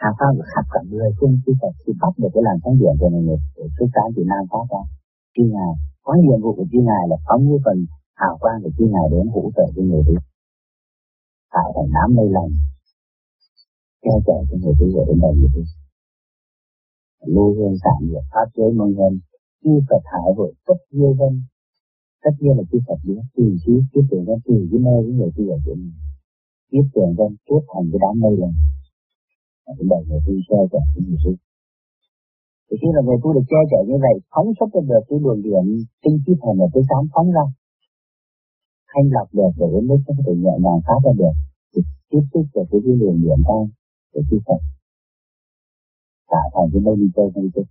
Hào 0.03 0.13
quang 0.19 0.33
của 0.37 0.47
khắp 0.53 0.65
cả 0.73 0.81
mười 0.93 1.11
phương 1.19 1.35
chư 1.43 1.53
Phật 1.61 1.73
thì 1.81 1.93
bắt 2.01 2.13
được 2.21 2.31
cái 2.35 2.43
làn 2.47 2.57
sóng 2.63 2.77
điện 2.81 2.95
của 3.01 3.11
người 3.11 3.39
để 3.57 3.65
xuất 3.77 3.89
sáng 3.95 4.11
từ 4.15 4.23
Nam 4.31 4.43
phát 4.51 4.65
ra. 4.73 4.83
Chư 5.35 5.45
Ngài, 5.55 5.73
có 6.05 6.13
nhiệm 6.23 6.41
vụ 6.45 6.51
của 6.57 6.67
chư 6.73 6.81
Ngài 6.89 7.05
là 7.11 7.17
phóng 7.27 7.43
như 7.49 7.57
phần 7.65 7.79
hào 8.23 8.35
quang 8.43 8.59
của 8.63 8.73
chư 8.77 8.85
Ngài 8.95 9.07
đến 9.13 9.27
hỗ 9.35 9.43
trợ 9.57 9.67
cho 9.75 9.83
người 9.89 10.03
đi. 10.09 10.17
Tạo 11.55 11.69
thành 11.75 11.91
đám 11.95 12.09
mây 12.17 12.29
lành, 12.37 12.53
che 14.03 14.15
chở 14.27 14.37
cho 14.49 14.57
người 14.61 14.75
tu 14.79 14.87
ở 15.01 15.05
bên 15.09 15.19
đây 15.25 15.35
như 15.41 15.49
thế 15.55 15.63
lưu 17.27 17.55
hương 17.55 17.77
sản 17.85 17.99
nghiệp 18.03 18.25
pháp 18.33 18.49
giới 18.55 18.73
mong 18.73 18.93
nhân 18.99 19.13
chư 19.65 19.71
Phật 19.89 20.03
hải 20.05 20.33
hội 20.37 20.53
tất 20.67 20.79
diêu 20.91 21.15
vân 21.19 21.43
tất 22.25 22.35
nhiên 22.41 22.55
là 22.59 22.65
chư 22.71 22.79
Phật 22.87 22.99
biết 23.07 23.23
tùy 23.37 23.49
chí 23.63 23.73
tiếp 23.93 24.05
tưởng 24.11 24.25
ra 24.29 24.37
tùy 24.47 24.59
cái 24.71 24.81
nơi 24.87 24.99
với 25.05 25.13
người 25.19 25.31
tu 25.37 25.45
ở 25.57 25.59
chỗ 25.65 25.75
mình 25.75 25.95
tiếp 26.71 26.87
tưởng 26.95 27.13
ra 27.19 27.27
kết 27.49 27.63
thành 27.71 27.87
cái 27.91 28.01
đám 28.05 28.15
mây 28.23 28.35
lên. 28.41 28.53
Là 29.65 29.73
bên 29.79 29.87
đây 29.93 30.01
người 30.09 30.21
tu 30.27 30.33
che 30.49 30.59
chở 30.73 30.81
cái 30.95 31.03
người 31.09 31.21
tu 31.25 31.33
thì 32.67 32.75
khi 32.81 32.89
là 32.97 33.01
người 33.07 33.19
tu 33.23 33.29
được 33.37 33.47
che 33.51 33.61
chở 33.71 33.81
như 33.89 33.97
vậy, 34.05 34.17
phóng 34.33 34.49
xuất 34.57 34.69
ra 34.75 34.81
được 34.91 35.03
cái 35.09 35.19
luồng 35.23 35.41
điện 35.47 35.65
tinh 36.03 36.17
khí 36.23 36.33
thần 36.43 36.55
ở 36.65 36.69
cái 36.75 36.83
sáng 36.89 37.05
phóng 37.15 37.29
ra. 37.37 37.45
Thanh 38.91 39.09
lọc 39.15 39.29
được 39.39 39.53
để 39.61 39.67
đến 39.75 39.85
lúc 39.91 40.01
có 40.07 40.13
thể 40.25 40.33
nhẹ 40.45 40.55
nhàng 40.65 40.81
phát 40.87 41.01
ra 41.05 41.13
được. 41.21 41.35
Thì 41.73 41.81
tiếp 42.11 42.25
xúc 42.33 42.47
được 42.55 42.67
với 42.71 42.81
cái 42.85 42.95
luồng 43.01 43.19
điện 43.23 43.41
ta 43.49 43.59
để 44.13 44.21
chư 44.29 44.39
Phật 44.47 44.61
tạo 46.33 46.47
thành 46.55 46.69
cái 46.73 46.81
nơi 46.87 46.95
đi 47.01 47.09
chơi 47.17 47.27
nơi 47.35 47.49
chơi. 47.55 47.67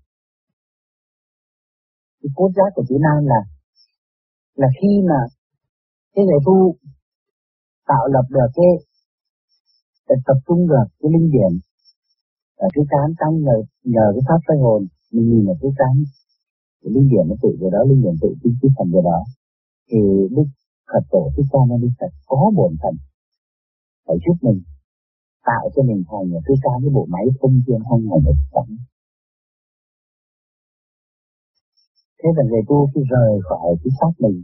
Cái 2.21 2.29
cốt 2.37 2.49
giác 2.55 2.69
của 2.75 2.83
chữ 2.89 2.95
Nam 3.05 3.19
là 3.31 3.41
là 4.55 4.67
khi 4.81 4.91
mà 5.09 5.19
cái 6.13 6.25
người 6.25 6.41
tu 6.45 6.75
tạo 7.87 8.07
lập 8.07 8.25
được 8.29 8.49
cái 8.55 8.71
tập 10.25 10.37
trung 10.47 10.67
được 10.67 10.87
cái 10.99 11.09
linh 11.13 11.29
điển 11.31 11.51
ở 12.65 12.67
cái 12.73 12.85
cán 12.89 13.07
tăng 13.19 13.35
nhờ 13.45 13.57
nhờ 13.83 14.05
cái 14.13 14.23
pháp 14.27 14.39
soi 14.47 14.57
hồn, 14.57 14.81
mình 15.11 15.25
nhìn 15.29 15.45
ở 15.53 15.55
cái 15.61 15.71
cán 15.79 16.03
cái 16.81 16.91
linh 16.95 17.07
điển 17.11 17.25
nó 17.29 17.35
tự 17.41 17.49
về 17.61 17.67
đó, 17.71 17.79
linh 17.89 18.01
điển 18.03 18.15
tự 18.21 18.29
chính 18.43 18.55
cái 18.61 18.71
phần 18.77 18.87
về 18.93 19.01
đó 19.03 19.19
thì 19.89 19.99
đức 20.35 20.47
Phật 20.93 21.03
tổ 21.11 21.31
thích 21.35 21.47
ca 21.51 21.59
mâu 21.69 21.77
ni 21.77 21.87
Phật 21.99 22.11
có 22.27 22.51
bổn 22.57 22.71
phận 22.81 22.95
phải 24.05 24.17
giúp 24.25 24.37
mình, 24.41 24.59
tạo 25.45 25.69
cho 25.75 25.81
mình 25.83 26.03
thành 26.09 26.29
một 26.31 26.41
cái 26.45 26.57
cái 26.63 26.89
bộ 26.93 27.05
máy 27.09 27.25
không 27.39 27.61
chuyên 27.67 27.81
không 27.89 28.01
ngày 28.07 28.19
được 28.25 28.39
sống. 28.53 28.69
Thế 32.23 32.29
là 32.37 32.43
người 32.49 32.63
tu 32.69 32.77
khi 32.91 33.01
rời 33.13 33.31
khỏi 33.47 33.69
cái 33.81 33.91
xác 33.99 34.13
mình. 34.23 34.37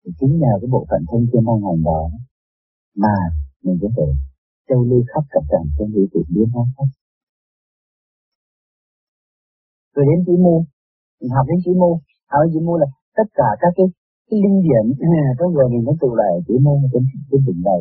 Thì 0.00 0.10
chính 0.18 0.32
nhờ 0.42 0.52
cái 0.60 0.68
bộ 0.74 0.86
phận 0.90 1.02
thông 1.10 1.24
thiên 1.30 1.42
năng 1.48 1.62
hành 1.66 1.82
đó 1.88 2.02
mà 3.04 3.16
mình 3.64 3.78
có 3.82 3.88
thể 3.96 4.06
châu 4.68 4.80
lưu 4.88 5.02
khắp 5.10 5.24
cả 5.32 5.40
trần 5.50 5.62
trên 5.76 5.88
vũ 5.94 6.02
trụ 6.12 6.20
biến 6.34 6.48
hóa 6.54 6.64
hết. 6.76 6.88
Rồi 9.94 10.04
đến 10.10 10.18
chỉ 10.26 10.34
môn, 10.44 10.60
mình 11.20 11.30
học 11.36 11.46
đến 11.50 11.58
chỉ 11.64 11.72
môn, 11.80 11.94
học 12.30 12.40
đến 12.42 12.50
chỉ 12.54 12.60
môn 12.66 12.76
là 12.82 12.88
tất 13.18 13.28
cả 13.38 13.48
các 13.62 13.72
cái 13.76 13.86
cái 14.28 14.38
linh 14.44 14.58
điển 14.66 14.84
à, 15.00 15.24
trong 15.38 15.50
người 15.52 15.68
mình 15.72 15.84
nó 15.88 15.92
tụ 16.00 16.10
lại 16.20 16.32
chỉ 16.46 16.54
môn 16.64 16.76
trên 16.92 17.02
trên 17.30 17.40
đỉnh 17.46 17.62
đầu. 17.68 17.80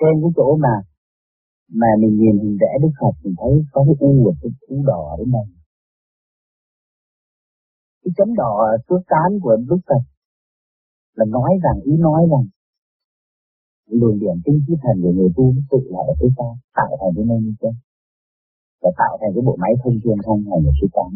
Trên 0.00 0.14
cái 0.22 0.30
chỗ 0.36 0.48
mà 0.64 0.74
mà 1.80 1.90
mình 2.00 2.14
nhìn 2.20 2.34
hình 2.42 2.56
vẽ 2.60 2.72
Đức 2.82 2.92
Phật 3.00 3.14
mình 3.22 3.34
thấy 3.40 3.54
có 3.72 3.80
cái 3.86 3.96
u 4.08 4.12
và 4.26 4.32
cái 4.40 4.50
u 4.72 4.76
đỏ 4.90 5.00
ở 5.12 5.16
đây 5.18 5.26
cái 8.02 8.12
chấm 8.16 8.34
đỏ 8.34 8.52
suốt 8.88 9.00
cán 9.06 9.30
của 9.42 9.56
Đức 9.68 9.80
Phật 9.88 10.02
là 11.14 11.24
nói 11.36 11.50
rằng, 11.64 11.76
ý 11.84 11.92
nói 12.06 12.22
rằng, 12.32 12.44
luồng 14.00 14.18
điển 14.18 14.36
tinh 14.44 14.60
khí 14.66 14.74
thần 14.82 15.02
của 15.02 15.12
người 15.12 15.30
tu 15.36 15.54
tự 15.70 15.78
lại 15.94 16.04
ở 16.12 16.14
phía 16.20 16.32
ta 16.38 16.48
tạo 16.78 16.92
thành 17.00 17.12
cái 17.16 17.24
nơi 17.30 17.38
như 17.44 17.52
và 18.82 18.90
tạo 19.00 19.18
thành 19.20 19.32
cái 19.34 19.42
bộ 19.46 19.56
máy 19.62 19.72
thông 19.82 19.96
thiên 20.02 20.18
không 20.24 20.40
ngày 20.46 20.60
một 20.64 20.74
thứ 20.80 20.88
tán 20.96 21.12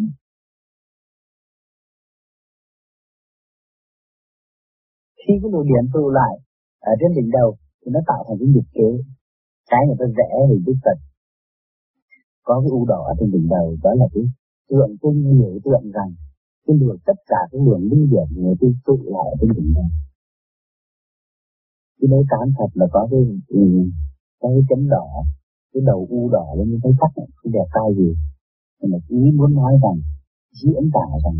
khi 5.27 5.35
cái 5.43 5.51
luồng 5.53 5.67
điện 5.71 5.85
tụ 5.95 6.11
lại 6.19 6.35
ở 6.81 6.93
trên 7.01 7.11
đỉnh 7.17 7.31
đầu 7.39 7.57
thì 7.81 7.89
nó 7.95 8.01
tạo 8.11 8.21
thành 8.27 8.37
cái 8.41 8.49
nhịp 8.55 8.69
kế. 8.77 8.89
Cái 9.71 9.83
người 9.87 9.99
ta 10.01 10.07
vẽ 10.19 10.31
hình 10.49 10.63
đức 10.67 10.77
Phật. 10.85 10.99
Có 12.47 12.55
cái 12.63 12.71
u 12.79 12.85
đỏ 12.93 13.01
ở 13.11 13.13
trên 13.19 13.31
đỉnh 13.35 13.49
đầu, 13.55 13.67
đó 13.85 13.91
là 14.01 14.07
cái 14.15 14.25
tượng 14.69 14.93
trưng 15.03 15.19
biểu 15.39 15.55
tượng 15.65 15.85
rằng 15.97 16.11
cái 16.67 16.77
luồng 16.81 16.99
tất 17.07 17.19
cả 17.27 17.41
cái 17.51 17.61
luồng 17.65 17.83
linh 17.91 18.11
điển 18.11 18.43
người 18.43 18.55
tu 18.61 18.69
tụ 18.87 18.99
lại 19.05 19.31
trên 19.41 19.49
mình. 19.57 19.73
Này 19.75 19.91
cái 22.01 22.09
đấy 22.13 22.23
tán 22.31 22.53
thật 22.59 22.71
là 22.75 22.87
có 22.93 23.09
cái 23.11 23.21
ừ, 23.49 23.63
có 24.41 24.49
cái 24.49 24.63
chấm 24.69 24.89
đỏ 24.89 25.09
cái 25.73 25.83
đầu 25.87 26.07
u 26.11 26.29
đỏ 26.29 26.55
lên 26.59 26.71
như 26.71 26.79
thấy 26.83 26.93
sắc 27.01 27.11
không 27.15 27.53
đẹp 27.53 27.69
tai 27.75 27.89
gì. 27.99 28.11
Nhưng 28.81 28.91
mà 28.93 28.99
ý 29.09 29.33
muốn 29.37 29.55
nói 29.55 29.73
rằng 29.83 29.99
diễn 30.53 30.91
tả 30.95 31.07
rằng 31.25 31.39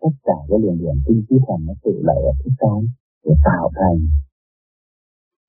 tất 0.00 0.14
cả 0.24 0.38
cái 0.48 0.58
luồng 0.62 0.78
điển 0.78 0.96
tinh 1.06 1.24
khí 1.28 1.36
thần 1.46 1.66
nó 1.66 1.74
tự 1.84 1.94
lại 2.04 2.16
ở 2.30 2.32
cái 2.38 2.54
cái 2.58 2.80
để 3.24 3.34
tạo 3.44 3.70
thành 3.74 3.98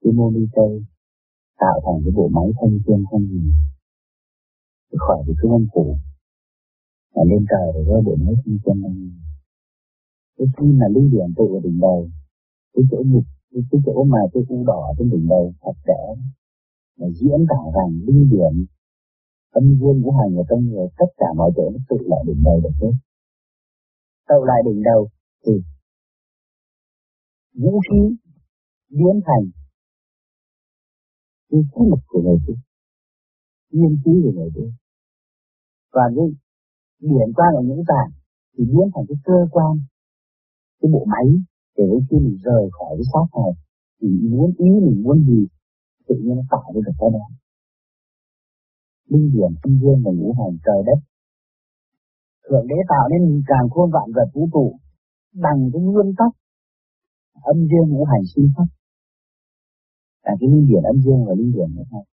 cái 0.02 0.14
mô 0.14 0.32
đi 0.32 0.48
tây 0.56 0.86
tạo 1.60 1.82
thành 1.86 2.02
cái 2.04 2.12
bộ 2.16 2.28
máy 2.28 2.48
thanh 2.62 2.80
thiên 2.86 3.04
thanh 3.12 3.26
hình 3.28 3.54
khỏi 4.98 5.24
cái 5.28 5.36
phương 5.42 5.52
âm 5.52 5.66
phủ 5.74 5.98
mà 7.16 7.22
lên 7.30 7.46
trời 7.52 7.68
để 7.76 7.82
có 7.88 8.02
bộ 8.06 8.16
hết 8.26 8.42
như 8.46 8.58
chân 8.66 8.78
thanh 8.84 9.12
cái 10.38 10.48
khi 10.58 10.68
mà 10.80 10.86
lý 10.96 11.02
điện 11.14 11.28
tự 11.38 11.46
ở 11.58 11.60
đỉnh 11.64 11.80
đầu 11.80 12.10
cái 12.74 12.84
chỗ 12.92 12.98
nhục 13.06 13.24
cái, 13.52 13.62
cái 13.72 13.82
chỗ 13.86 14.04
mà 14.04 14.20
cái 14.34 14.44
u 14.50 14.64
đỏ 14.68 14.94
trên 14.98 15.10
đỉnh 15.10 15.28
đầu 15.28 15.54
thật 15.62 15.78
trẻ 15.88 16.02
mà 16.98 17.08
diễn 17.18 17.42
tả 17.50 17.62
rằng 17.76 17.92
linh 18.06 18.30
điển 18.32 18.66
âm 19.52 19.64
dương 19.80 20.02
của 20.04 20.12
hành 20.12 20.36
ở 20.42 20.44
trong 20.50 20.62
người 20.70 20.88
tất 20.98 21.10
cả 21.18 21.26
mọi 21.38 21.52
chỗ 21.56 21.70
nó 21.74 21.80
tự 21.90 21.98
lại 22.12 22.24
đỉnh 22.28 22.44
đầu 22.44 22.62
được 22.64 22.76
hết. 22.82 22.94
Tự 24.30 24.36
lại 24.50 24.62
đỉnh 24.66 24.84
đầu 24.84 25.10
thì 25.46 25.54
vũ 27.54 27.80
khí 27.88 28.02
biến 28.90 29.16
thành 29.28 29.46
cái 31.50 31.62
khí 31.72 31.82
lực 31.92 32.04
của 32.08 32.22
người 32.22 32.40
kia 32.48 32.60
nguyên 33.72 33.96
khí 34.06 34.12
của 34.24 34.32
người 34.32 34.50
kia 34.56 34.72
và 35.92 36.02
cái 36.16 36.26
điển 37.02 37.28
qua 37.36 37.48
ở 37.60 37.62
những 37.70 37.84
tạng 37.92 38.12
thì 38.54 38.64
biến 38.72 38.88
thành 38.94 39.06
cái 39.10 39.18
cơ 39.28 39.38
quan, 39.52 39.72
cái 40.80 40.88
bộ 40.94 41.06
máy 41.14 41.28
để 41.78 41.84
đến 41.92 42.02
khi 42.08 42.18
mình 42.26 42.38
rời 42.46 42.64
khỏi 42.76 42.92
cái 42.98 43.08
xác 43.14 43.28
này 43.40 43.52
thì 43.98 44.08
muốn 44.32 44.50
ý 44.58 44.70
mình 44.86 45.04
muốn 45.04 45.18
gì 45.28 45.42
tự 46.08 46.16
nhiên 46.24 46.36
nó 46.40 46.44
tạo 46.54 46.68
ra 46.74 46.82
được 46.86 46.96
cái 47.00 47.10
đó. 47.16 47.26
Linh 49.12 49.28
điển 49.34 49.52
âm 49.66 49.72
dương 49.82 50.00
và 50.06 50.12
ngũ 50.18 50.30
hành, 50.40 50.56
trời 50.66 50.82
đất. 50.88 51.00
Thượng 52.46 52.68
đế 52.70 52.76
tạo 52.92 53.06
nên 53.12 53.44
càng 53.50 53.66
khôn 53.72 53.88
vạn 53.96 54.08
vật 54.16 54.30
vũ 54.34 54.44
trụ 54.54 54.66
bằng 55.44 55.60
cái 55.74 55.82
nguyên 55.82 56.10
tắc 56.20 56.32
âm 57.52 57.58
dương 57.70 57.88
ngũ 57.90 58.04
hành 58.12 58.24
sinh 58.36 58.48
pháp 58.56 58.70
là 60.26 60.34
cái 60.40 60.50
linh 60.52 60.66
điển 60.70 60.84
âm 60.92 60.98
dương 61.04 61.22
và 61.28 61.34
linh 61.40 61.52
điển 61.56 61.70
ngũ 61.76 61.86
hành. 61.92 62.08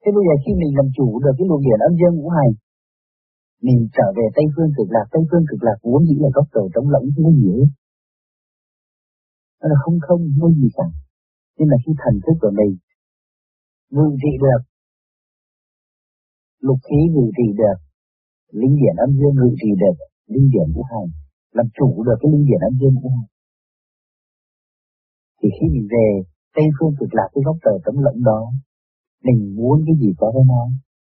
Thế 0.00 0.08
bây 0.16 0.22
giờ 0.26 0.34
khi 0.42 0.52
mình 0.60 0.72
làm 0.78 0.88
chủ 0.96 1.06
được 1.22 1.34
cái 1.38 1.46
luồng 1.48 1.62
điển 1.66 1.80
âm 1.88 1.92
dương 1.98 2.14
ngũ 2.16 2.28
hành 2.38 2.52
mình 3.66 3.78
trở 3.96 4.06
về 4.16 4.26
tây 4.36 4.46
phương 4.54 4.70
cực 4.76 4.88
lạc, 4.94 5.06
tây 5.12 5.22
phương 5.28 5.44
cực 5.50 5.60
lạc 5.66 5.78
vốn 5.82 6.02
dĩ 6.08 6.16
là 6.24 6.28
góc 6.36 6.46
trời 6.54 6.66
trống 6.74 6.88
lẫm, 6.92 7.02
không 7.14 7.24
có 7.26 7.32
gì 7.40 7.48
hết. 7.58 7.70
Nó 9.60 9.64
là 9.70 9.76
không 9.82 9.96
không 10.06 10.20
không 10.38 10.52
có 10.54 10.58
gì 10.60 10.68
cả. 10.78 10.86
Nhưng 11.56 11.68
mà 11.70 11.76
khi 11.82 11.92
thần 12.02 12.14
thức 12.24 12.36
của 12.42 12.52
mình 12.58 12.72
ngự 13.94 14.06
trị 14.22 14.32
được, 14.44 14.62
lục 16.66 16.80
khí 16.86 17.00
ngự 17.14 17.26
trị 17.36 17.48
được, 17.60 17.78
linh 18.60 18.74
điển 18.80 18.96
âm 19.04 19.10
dương 19.18 19.36
ngự 19.38 19.50
trị 19.60 19.70
được, 19.82 19.96
linh 20.32 20.48
điển 20.52 20.66
ngũ 20.72 20.82
hành, 20.92 21.10
làm 21.56 21.66
chủ 21.76 21.88
được 22.06 22.18
cái 22.20 22.28
linh 22.32 22.44
điển 22.48 22.60
âm 22.68 22.74
dương 22.80 22.94
ngũ 22.94 23.08
hành. 23.16 23.30
Thì 25.38 25.48
khi 25.56 25.66
mình 25.74 25.86
về 25.94 26.06
Tây 26.54 26.66
phương 26.76 26.94
cực 26.98 27.10
lạc, 27.18 27.28
cái 27.32 27.42
góc 27.46 27.56
trời 27.64 27.76
tấm 27.84 27.94
lẫn 28.06 28.16
đó, 28.30 28.40
mình 29.24 29.38
muốn 29.56 29.76
cái 29.86 29.94
gì 30.00 30.10
có 30.18 30.26
cái 30.34 30.44
nó, 30.52 30.62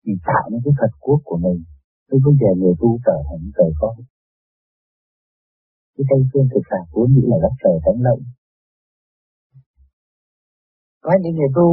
mình 0.05 0.17
tạo 0.29 0.45
nên 0.51 0.61
cái 0.65 0.73
thật 0.79 0.91
quốc 0.99 1.21
của 1.23 1.37
mình 1.45 1.59
với 2.07 2.19
vấn 2.25 2.33
đề 2.41 2.49
người 2.57 2.75
tu 2.81 2.89
trở 3.05 3.17
hẳn 3.29 3.41
trời 3.57 3.71
có. 3.79 3.89
Cái 5.95 6.05
Tây 6.09 6.19
phương 6.29 6.47
thực 6.53 6.65
lạc 6.71 6.85
vốn 6.93 7.07
nghĩ 7.13 7.23
là 7.31 7.37
đất 7.43 7.53
trời 7.63 7.77
thánh 7.85 7.99
lộng 8.07 8.23
có 11.07 11.13
những 11.21 11.35
người 11.35 11.51
tu, 11.57 11.67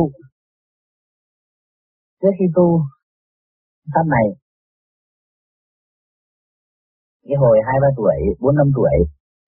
trước 2.21 2.33
khi 2.39 2.47
tu 2.57 2.67
pháp 3.93 4.07
này, 4.17 4.27
cái 7.27 7.37
hồi 7.43 7.57
hai, 7.67 7.77
ba 7.83 7.91
tuổi, 7.97 8.17
bốn, 8.41 8.55
năm 8.57 8.69
tuổi, 8.77 8.95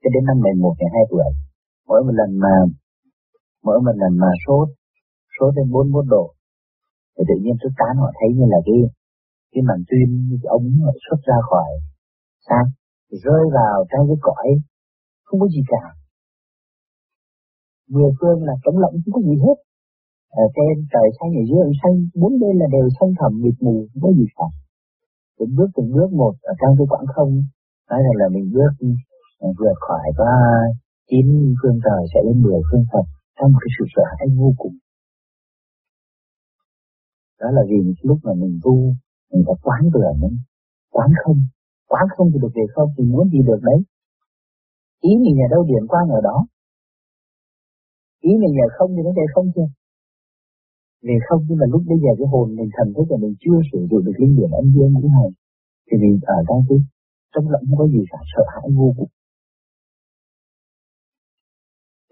cho 0.00 0.08
đến 0.14 0.22
năm 0.28 0.36
mười 0.44 0.54
một, 0.62 0.74
mười 0.80 0.90
hai 0.94 1.04
tuổi, 1.10 1.28
mỗi 1.88 2.00
một 2.06 2.14
lần 2.20 2.30
mà, 2.44 2.54
mỗi 3.66 3.78
một 3.84 3.96
lần 4.02 4.12
mà 4.22 4.30
sốt 4.44 4.68
sốt 5.34 5.50
lên 5.56 5.66
bốn 5.74 5.92
bốn 5.94 6.06
độ, 6.14 6.24
thì 7.14 7.22
tự 7.28 7.36
nhiên 7.42 7.56
xuất 7.60 7.72
tán 7.80 7.92
họ 8.02 8.08
thấy 8.18 8.28
như 8.36 8.44
là 8.52 8.58
cái 8.66 8.78
cái 9.56 9.64
màn 9.68 9.80
tuyên 9.88 10.08
cái 10.42 10.48
ống 10.56 10.68
xuất 11.04 11.20
ra 11.28 11.38
khỏi 11.48 11.70
xác 12.46 12.66
rơi 13.24 13.44
vào 13.58 13.76
trong 13.90 14.04
cái 14.08 14.18
cõi 14.26 14.48
không 15.26 15.40
có 15.40 15.48
gì 15.48 15.62
cả. 15.72 15.84
Mười 17.94 18.10
phương 18.18 18.38
là 18.48 18.54
trống 18.62 18.78
lộng 18.82 18.94
không 19.02 19.14
có 19.16 19.20
gì 19.28 19.36
hết. 19.44 19.58
Ở 20.42 20.44
trên 20.56 20.74
trời 20.92 21.08
xanh 21.18 21.32
ở 21.40 21.44
dưới 21.50 21.66
xanh 21.82 21.96
bốn 22.20 22.32
bên 22.40 22.54
là 22.60 22.66
đều 22.74 22.86
xanh 22.96 23.12
thẳm 23.18 23.32
mịt 23.42 23.56
mù 23.64 23.76
không 23.90 24.02
có 24.04 24.10
gì 24.18 24.26
cả. 24.38 24.48
Từng 25.38 25.52
bước 25.56 25.70
từng 25.76 25.90
bước 25.94 26.10
một 26.20 26.34
ở 26.50 26.54
trong 26.60 26.72
cái 26.78 26.86
quãng 26.90 27.08
không 27.14 27.32
nói 27.90 28.00
rằng 28.06 28.16
là 28.20 28.26
mình 28.34 28.46
bước 28.54 28.72
vượt 29.58 29.78
khỏi 29.86 30.06
qua 30.18 30.36
chín 31.10 31.26
phương 31.60 31.78
trời 31.84 32.02
sẽ 32.12 32.20
đến 32.26 32.42
mười 32.42 32.60
phương 32.68 32.84
Phật 32.92 33.06
trong 33.36 33.52
một 33.52 33.58
cái 33.62 33.72
sự 33.76 33.84
sợ 33.94 34.02
hãi 34.10 34.26
vô 34.38 34.50
cùng. 34.60 34.76
Đó 37.40 37.48
là 37.56 37.62
vì 37.70 37.78
lúc 38.02 38.18
mà 38.22 38.32
mình 38.42 38.60
tu, 38.64 38.74
mình 39.30 39.42
phải 39.46 39.56
quán 39.62 39.82
vừa 39.94 40.12
nữa 40.22 40.36
quán 40.96 41.10
không, 41.22 41.38
quán 41.90 42.06
không 42.14 42.28
thì 42.32 42.38
được 42.42 42.52
gì 42.58 42.66
không, 42.74 42.88
thì 42.96 43.02
muốn 43.12 43.24
gì 43.32 43.40
được 43.48 43.60
đấy. 43.68 43.80
Ý 45.08 45.12
mình 45.24 45.36
ở 45.46 45.48
đâu 45.54 45.62
điển 45.70 45.84
quang 45.92 46.08
ở 46.18 46.20
đó. 46.28 46.36
Ý 48.30 48.32
mình 48.42 48.54
ở 48.66 48.68
không 48.76 48.90
thì 48.94 49.00
nó 49.06 49.12
về 49.18 49.26
không 49.34 49.46
chưa? 49.54 49.68
Về 51.06 51.16
không 51.26 51.40
nhưng 51.48 51.58
mà 51.60 51.66
lúc 51.72 51.82
bây 51.90 51.98
giờ 52.02 52.10
cái 52.18 52.26
hồn 52.32 52.46
mình 52.58 52.70
thần 52.76 52.88
thức 52.94 53.06
là 53.12 53.16
mình 53.24 53.34
chưa 53.42 53.58
sử 53.70 53.78
dụng 53.90 54.04
được 54.06 54.16
linh 54.20 54.36
điển 54.38 54.50
âm 54.60 54.66
dương 54.74 54.92
như 55.00 55.08
này. 55.18 55.30
Thì 55.86 55.94
mình 56.02 56.14
ở 56.36 56.38
trong 56.48 56.60
cái 56.68 56.78
trong 57.32 57.46
lòng 57.52 57.62
không 57.66 57.78
có 57.80 57.86
gì 57.94 58.02
cả 58.12 58.20
sợ 58.32 58.42
hãi 58.52 58.68
vô 58.78 58.88
cùng. 58.96 59.12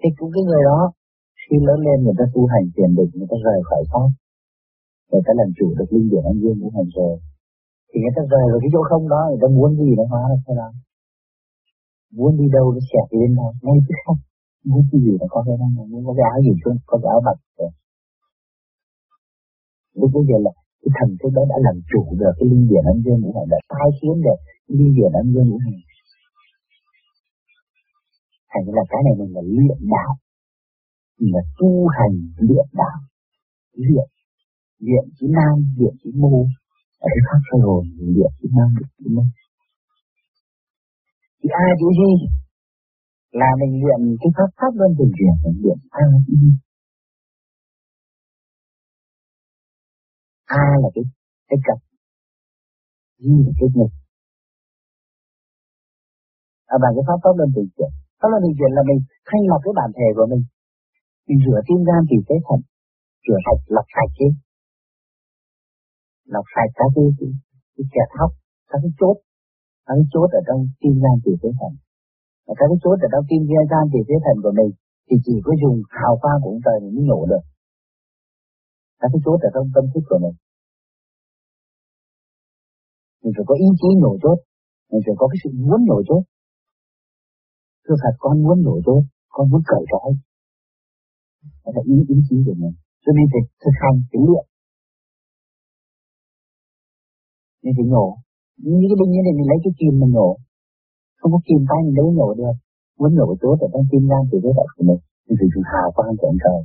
Thì 0.01 0.09
cũng 0.18 0.30
cái 0.34 0.45
người 0.49 0.62
đó 0.70 0.80
khi 1.43 1.57
lớn 1.66 1.78
lên 1.86 1.97
người 2.05 2.16
ta 2.18 2.24
tu 2.34 2.43
hành 2.53 2.66
tiền 2.74 2.91
định 2.99 3.11
người 3.14 3.30
ta 3.30 3.36
rời 3.45 3.59
khỏi 3.68 3.82
pháp 3.93 4.09
người 5.09 5.22
ta 5.26 5.32
làm 5.40 5.48
chủ 5.57 5.66
được 5.78 5.88
linh 5.94 6.09
điển 6.11 6.22
an 6.30 6.36
dương 6.42 6.59
của 6.62 6.72
mình 6.76 6.90
rồi. 6.98 7.14
Thì 7.88 7.96
người 8.00 8.14
ta 8.16 8.22
rời 8.32 8.46
vào 8.50 8.61
cái 8.62 8.70
chỗ 8.74 8.80
không 8.90 9.05
đó, 9.14 9.22
người 9.28 9.40
ta 9.42 9.48
muốn 9.57 9.70
gì 9.80 9.90
nó 9.98 10.05
hóa 10.11 10.22
ra 10.30 10.36
sao 10.44 10.55
đó. 10.61 10.68
Muốn 12.16 12.30
đi 12.38 12.46
đâu 12.57 12.66
nó 12.74 12.80
xẹt 12.90 13.07
đi 13.12 13.16
đến 13.22 13.32
đó 13.38 13.48
ngay 13.64 13.78
tức 13.86 13.96
khắc 14.02 14.18
muốn 14.68 14.82
cái 14.90 15.00
gì 15.05 15.12
nó 15.20 15.26
có 15.32 15.40
cái 15.46 15.57
đó 15.61 15.66
muốn 15.90 16.02
có 16.07 16.12
cái 16.18 16.26
áo 16.32 16.40
gì 16.46 16.52
xuống, 16.62 16.78
có 16.88 16.96
cái 17.02 17.11
áo 17.16 17.20
bạc 17.26 17.38
rồi. 17.59 17.70
Lúc 19.98 20.11
bây 20.14 20.24
giờ 20.28 20.36
là 20.46 20.52
cái 20.80 20.90
thần 20.96 21.09
thức 21.18 21.30
đó 21.36 21.42
đã 21.50 21.57
làm 21.66 21.76
chủ 21.90 22.02
được 22.20 22.34
cái 22.38 22.46
linh 22.50 22.64
điển 22.70 22.84
an 22.92 22.98
dương 23.05 23.20
của 23.24 23.32
mình 23.36 23.48
đã 23.52 23.59
sai 23.68 23.88
khiến 23.98 24.16
được 24.26 24.38
linh 24.76 24.92
điển 24.96 25.12
an 25.20 25.26
dương 25.34 25.48
của 25.52 25.61
mình 25.66 25.78
thành 28.55 28.66
là 28.76 28.82
cái 28.90 29.00
này 29.07 29.14
mình 29.20 29.30
là 29.36 29.42
luyện 29.57 29.80
đạo. 29.94 30.12
Là 31.18 31.40
tu 31.59 31.70
hành 31.96 32.16
luyện 32.46 32.68
đạo. 32.80 32.98
Luyện 33.72 34.09
Điện 34.79 35.05
chữ 35.16 35.27
nam, 35.37 35.55
điện 35.79 35.95
chữ 36.03 36.11
mô, 36.14 36.47
ở 37.05 37.09
cái 37.14 37.22
pháp 37.27 37.41
soi 37.51 37.61
hồn, 37.66 37.83
điện 38.16 38.33
chữ 38.39 38.49
nam, 38.57 38.68
điện 38.79 38.89
chữ 38.99 39.07
mô. 39.16 39.22
Thì 41.41 41.49
A 41.64 41.66
chữ 41.81 41.89
gì? 42.01 42.12
Là 43.41 43.51
mình 43.61 43.72
luyện 43.83 44.01
cái 44.20 44.31
pháp 44.37 44.49
pháp 44.59 44.72
luân 44.79 44.91
thường 44.99 45.12
chuyển, 45.16 45.35
mình 45.45 45.57
luyện 45.62 45.79
A 45.91 46.03
chữ 46.27 46.35
gì? 46.43 46.53
A 50.45 50.64
là 50.83 50.89
cái 50.95 51.05
cái 51.49 51.59
cặp, 51.66 51.79
Di 53.18 53.35
là 53.47 53.53
cái 53.59 53.68
ngực. 53.75 53.93
À, 56.72 56.77
bằng 56.83 56.93
cái 56.97 57.05
pháp 57.09 57.18
pháp 57.25 57.35
luân 57.39 57.49
thường 57.55 57.68
chuyển. 57.75 57.91
Pháp 58.18 58.29
luân 58.31 58.41
thường 58.43 58.57
chuyển 58.59 58.72
là 58.77 58.83
mình 58.89 59.01
thanh 59.29 59.45
lọc 59.51 59.61
cái 59.64 59.75
bản 59.79 59.91
thể 59.97 60.09
của 60.16 60.27
mình. 60.33 60.43
Mình 61.27 61.39
rửa 61.45 61.61
tim 61.66 61.81
gan 61.89 62.01
thì 62.09 62.16
cái 62.29 62.39
thận, 62.47 62.61
rửa 63.25 63.39
sạch, 63.45 63.61
lọc 63.77 63.87
sạch 63.95 64.12
chứ. 64.18 64.29
Lọc 66.33 66.47
sạch 66.55 66.70
có 66.79 66.87
cái, 66.95 67.07
cái, 67.18 67.31
cái 67.75 67.87
kẹt 67.95 68.09
hóc, 68.18 68.31
các 68.70 68.79
cái 68.83 68.93
chốt, 68.99 69.16
các 69.87 69.95
cái 69.99 70.09
chốt 70.12 70.29
ở 70.39 70.41
trong 70.49 70.61
tim 70.81 70.95
gan 71.03 71.16
thì 71.25 71.33
thế 71.41 71.51
thần. 71.59 71.72
Và 72.47 72.53
các 72.59 72.66
cái 72.70 72.79
chốt 72.85 72.97
ở 73.07 73.09
trong 73.12 73.25
tim 73.29 73.43
gan 73.72 73.85
thì 73.93 74.01
thế 74.09 74.16
thần 74.25 74.37
của 74.45 74.55
mình 74.59 74.70
thì 75.07 75.16
chỉ 75.27 75.35
có 75.45 75.53
dùng 75.62 75.77
hào 76.01 76.14
quang 76.22 76.39
của 76.43 76.51
ông 76.55 76.62
trời 76.64 76.77
mới 76.95 77.05
nổ 77.11 77.20
được. 77.31 77.45
Các 79.01 79.09
cái 79.12 79.20
chốt 79.25 79.39
ở 79.47 79.51
trong 79.55 79.66
tâm 79.75 79.85
thức 79.93 80.05
của 80.09 80.20
mình. 80.25 80.37
Mình 83.22 83.33
phải 83.37 83.47
có 83.49 83.55
ý 83.66 83.68
chí 83.81 83.89
nổ 84.05 84.12
chốt. 84.22 84.39
Mình 84.91 85.03
phải 85.07 85.16
có 85.20 85.25
cái 85.31 85.39
sự 85.43 85.49
muốn 85.68 85.81
nổ 85.91 85.99
chốt. 86.09 86.22
Thưa 87.85 87.97
thật 88.03 88.14
con 88.18 88.35
muốn 88.45 88.59
nổ 88.66 88.77
chốt 88.87 89.03
con 89.35 89.45
muốn 89.51 89.62
cởi 89.70 89.85
trói 89.91 90.11
đó 91.64 91.70
là 91.77 91.83
ý 91.93 91.97
ý 92.14 92.16
chí 92.29 92.37
của 92.47 92.57
mình. 92.62 92.75
Cho 93.03 93.11
nên 93.16 93.27
phải 93.33 93.43
thực 93.62 93.75
hành 93.83 93.97
phải 94.11 94.20
luyện 94.27 94.45
nên 97.64 97.72
phải 97.76 97.86
nhổ. 97.92 98.06
Những 98.64 98.88
cái 98.90 98.96
đinh 99.00 99.10
như 99.12 99.20
này 99.26 99.34
mình 99.38 99.48
lấy 99.50 99.58
cái 99.64 99.72
kim 99.78 99.92
mình 100.00 100.12
nhổ. 100.16 100.30
Không 101.18 101.32
có 101.34 101.40
kim 101.46 101.60
tay 101.68 101.78
mình 101.84 101.96
đâu 102.00 102.08
nhổ 102.18 102.28
được. 102.40 102.56
Muốn 102.98 103.10
nhổ 103.16 103.28
chốt 103.40 103.56
ở 103.64 103.68
trong 103.72 103.86
kim 103.90 104.02
gan 104.10 104.22
từ 104.30 104.36
cái 104.44 104.52
đất 104.58 104.68
của 104.76 104.84
mình. 104.88 105.00
Thì 105.24 105.32
phải 105.38 105.48
dùng 105.52 105.66
hào 105.72 105.88
quang 105.96 106.14
của 106.18 106.26
ông 106.32 106.40
trời. 106.44 106.60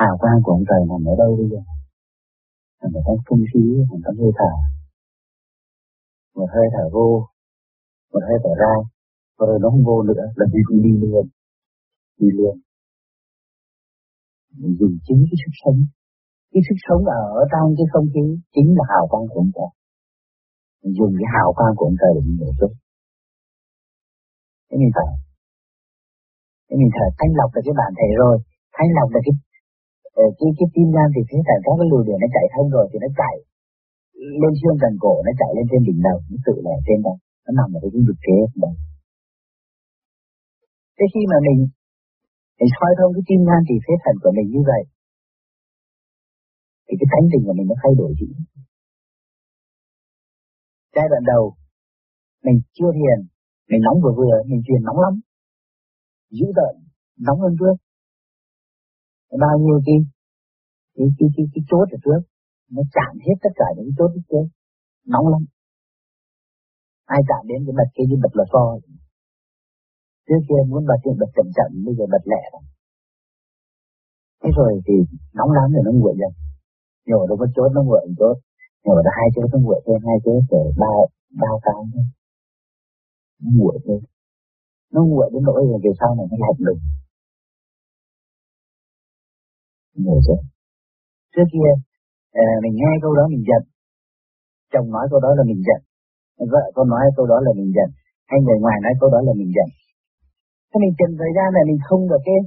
Hào 0.00 0.14
quang 0.20 0.38
của 0.44 0.52
ông 0.56 0.64
trời 0.68 0.80
nằm 0.90 1.00
ở 1.12 1.14
đâu 1.22 1.30
bây 1.38 1.48
giờ? 1.52 1.60
Nằm 2.80 2.90
ở 2.98 3.00
trong 3.06 3.18
không 3.26 3.42
khí, 3.50 3.64
nằm 3.90 4.00
trong 4.04 4.16
hơi 4.20 4.32
thở. 4.38 4.52
Một 6.36 6.48
hơi 6.54 6.66
thở 6.74 6.84
vô, 6.94 7.08
một 8.12 8.22
hơi 8.28 8.38
thở 8.44 8.52
ra. 8.62 8.74
Và 9.38 9.46
rồi 9.48 9.58
nó 9.62 9.70
không 9.70 9.84
vô 9.88 10.02
nữa, 10.02 10.24
là 10.38 10.46
đi 10.52 10.60
cũng 10.66 10.80
đi 10.84 10.92
luôn. 11.02 11.26
Đi 12.20 12.28
luôn. 12.38 12.56
Mình 14.58 14.76
dùng 14.80 14.96
chính 15.06 15.20
cái 15.30 15.38
sức 15.42 15.52
sống 15.62 15.78
cái 16.52 16.60
sức 16.66 16.78
sống 16.86 17.02
ở 17.20 17.42
trong 17.52 17.66
cái 17.78 17.86
không 17.92 18.06
khí, 18.12 18.24
chính 18.54 18.68
là 18.78 18.84
hào 18.92 19.04
quang 19.10 19.26
của 19.30 19.40
ông 19.44 19.52
trời 19.56 19.70
mình 20.86 20.94
dùng 20.98 21.12
cái 21.18 21.28
hào 21.34 21.48
quang 21.56 21.72
của 21.76 21.84
ông 21.90 21.98
trời 22.00 22.10
để 22.16 22.20
mình 22.26 22.38
chút 22.60 22.72
thế 24.68 24.74
mình 24.82 24.92
thở 24.96 25.06
thế 26.66 26.74
mình 26.80 26.92
thở 26.96 27.06
thanh 27.18 27.32
lọc 27.38 27.50
được 27.54 27.62
cái 27.66 27.74
bản 27.80 27.90
thể 27.98 28.08
rồi. 28.22 28.36
Thanh 28.76 28.90
lọc 28.96 29.08
được 29.14 29.22
cái 29.26 29.34
ờ, 30.20 30.24
cái 30.38 30.50
cái 30.58 30.68
tim 30.74 30.88
gan 30.96 31.08
thì 31.14 31.22
thế 31.28 31.38
tại 31.48 31.58
có 31.64 31.72
cái 31.78 31.86
lùi 31.90 32.02
điện 32.06 32.18
nó 32.22 32.28
chạy 32.34 32.46
thông 32.52 32.68
rồi 32.74 32.84
thì 32.90 32.96
nó 33.04 33.08
chạy 33.20 33.36
lên 34.42 34.52
xương 34.60 34.78
cần 34.82 34.92
cổ, 35.04 35.14
nó 35.26 35.32
chạy 35.40 35.50
lên 35.56 35.64
trên 35.70 35.82
đỉnh 35.88 36.00
đầu. 36.06 36.18
Nó 36.30 36.36
tự 36.46 36.54
lẻ 36.66 36.74
trên 36.86 36.98
đó. 37.06 37.14
Nó 37.44 37.50
nằm 37.58 37.68
ở 37.76 37.78
cái 37.82 38.02
vực 38.08 38.18
kế 38.26 38.38
đó 38.62 38.70
thế 40.96 41.04
khi 41.12 41.22
mà 41.32 41.38
mình 41.46 41.58
mình 42.58 42.70
soi 42.76 42.92
thông 42.98 43.12
cái 43.14 43.24
tim 43.28 43.40
gan 43.48 43.60
thì 43.68 43.74
phế 43.84 43.94
thần 44.04 44.16
của 44.22 44.32
mình 44.36 44.48
như 44.54 44.62
vậy 44.70 44.82
thì 46.86 46.94
cái 47.00 47.08
tánh 47.12 47.26
tình 47.32 47.42
của 47.46 47.54
mình 47.58 47.68
nó 47.70 47.76
thay 47.82 47.92
đổi 48.00 48.10
dữ 48.20 48.28
giai 50.94 51.06
đoạn 51.10 51.22
đầu 51.32 51.44
mình 52.44 52.58
chưa 52.76 52.90
thiền 52.98 53.18
mình 53.70 53.82
nóng 53.86 53.98
vừa 54.02 54.14
vừa 54.18 54.36
mình 54.50 54.62
thiền 54.66 54.80
nóng 54.88 55.00
lắm. 55.04 55.14
Dữ 56.30 56.46
tợn 56.58 56.74
nóng 57.26 57.40
hơn 57.40 57.52
trước. 57.60 57.76
Bao 59.42 59.54
nhiêu 59.62 59.78
cái 59.86 59.98
cái 60.96 61.08
cái 61.18 61.28
cái, 61.36 61.46
cái 61.52 61.62
chốt 61.70 61.86
ở 61.96 61.98
trước? 62.04 62.20
Nó 62.74 62.82
chạm 62.96 63.12
hết 63.26 63.36
tất 63.44 63.52
cả 63.60 63.68
những 63.76 63.90
chốt 63.98 64.10
trước. 64.30 64.46
Nóng 65.12 65.26
lắm. 65.32 65.42
Ai 67.04 67.20
chạm 67.28 67.42
đến 67.50 67.58
cái 67.66 67.74
bật 67.78 67.88
kia 67.94 68.06
như 68.08 68.16
bật 68.22 68.32
lò 68.38 68.44
xo? 68.52 68.64
Trước 70.26 70.40
kia 70.48 70.60
muốn 70.70 70.82
bật 70.90 71.00
thì 71.04 71.10
bật 71.20 71.30
chậm 71.36 71.48
chậm 71.56 71.70
bây 71.86 71.94
giờ 71.98 72.04
bật 72.14 72.24
lẹ 72.32 72.42
rồi. 72.52 72.64
Thế 74.40 74.50
rồi 74.58 74.72
thì 74.86 74.94
nóng 75.38 75.50
lắm 75.56 75.66
rồi 75.74 75.82
nó 75.86 75.92
nguội 75.94 76.14
dần 76.20 76.32
nhổ 77.06 77.20
được 77.28 77.36
có 77.40 77.46
chốt 77.56 77.68
nó 77.76 77.80
mượn 77.88 78.04
chốt. 78.18 78.36
Nhưng 78.82 78.94
mà 78.96 79.00
được 79.06 79.14
hai 79.18 79.28
chốt 79.34 79.46
nó 79.52 79.58
mượn 79.66 79.80
thêm 79.86 80.00
hai 80.08 80.16
chốt 80.24 80.40
để 80.50 80.62
ba 80.82 80.92
ba 81.40 81.50
cái 81.64 81.80
nó 83.42 83.48
nguội 83.56 83.76
thêm. 83.84 84.00
Nó 84.92 85.00
nguội 85.08 85.28
đến 85.32 85.42
nỗi 85.48 85.60
rồi 85.68 85.78
về 85.84 85.92
sau 86.00 86.10
này 86.16 86.26
nó 86.30 86.36
lạnh 86.44 86.60
lùng. 86.66 86.80
Ngồi 90.04 90.20
rồi 90.26 90.40
trước 91.36 91.48
kia 91.52 91.70
à, 92.44 92.46
mình 92.62 92.74
nghe 92.80 92.92
câu 93.02 93.12
đó 93.18 93.24
mình 93.32 93.44
giận. 93.48 93.62
Chồng 94.72 94.88
nói 94.94 95.04
câu 95.10 95.20
đó 95.24 95.30
là 95.38 95.42
mình 95.50 95.62
giận. 95.68 95.80
Vợ 96.52 96.64
con 96.74 96.86
nói 96.94 97.04
câu 97.16 97.26
đó 97.32 97.38
là 97.46 97.50
mình 97.58 97.70
giận. 97.76 97.88
Hay 98.30 98.38
người 98.44 98.58
ngoài 98.62 98.78
nói 98.84 98.94
câu 99.00 99.08
đó 99.14 99.20
là 99.26 99.32
mình 99.40 99.50
giận. 99.56 99.68
Thế 100.68 100.76
mình 100.82 100.94
chừng 100.98 101.14
thời 101.20 101.32
gian 101.36 101.48
là 101.56 101.62
mình 101.68 101.80
không 101.88 102.02
được 102.10 102.22
cái 102.28 102.38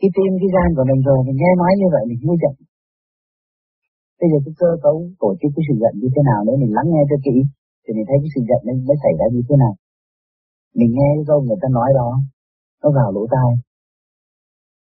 cái 0.00 0.10
tim 0.16 0.32
cái 0.40 0.50
gan 0.54 0.68
của 0.76 0.86
mình 0.90 1.00
rồi. 1.08 1.18
Mình 1.26 1.38
nghe 1.40 1.52
nói 1.62 1.72
như 1.80 1.88
vậy 1.94 2.02
mình 2.10 2.20
mới 2.28 2.36
giận 2.42 2.54
bây 4.18 4.28
giờ 4.30 4.38
cái 4.44 4.54
cơ 4.60 4.70
cấu 4.84 4.96
tổ 5.22 5.30
chức 5.40 5.50
cái 5.56 5.64
sự 5.66 5.74
giận 5.82 5.94
như 6.02 6.08
thế 6.14 6.22
nào 6.28 6.40
nếu 6.46 6.56
mình 6.62 6.72
lắng 6.76 6.88
nghe 6.90 7.02
cho 7.10 7.16
kỹ, 7.26 7.36
thì 7.82 7.90
mình 7.96 8.06
thấy 8.08 8.18
cái 8.22 8.30
sự 8.34 8.40
giận 8.48 8.60
nó 8.66 8.72
mới 8.88 8.96
xảy 9.04 9.14
ra 9.18 9.26
như 9.34 9.42
thế 9.48 9.56
nào. 9.62 9.74
Mình 10.78 10.90
nghe 10.96 11.08
cái 11.16 11.24
câu 11.30 11.38
người 11.42 11.60
ta 11.62 11.68
nói 11.78 11.90
đó, 12.00 12.10
nó 12.82 12.88
vào 12.98 13.08
lỗ 13.16 13.22
tai. 13.34 13.50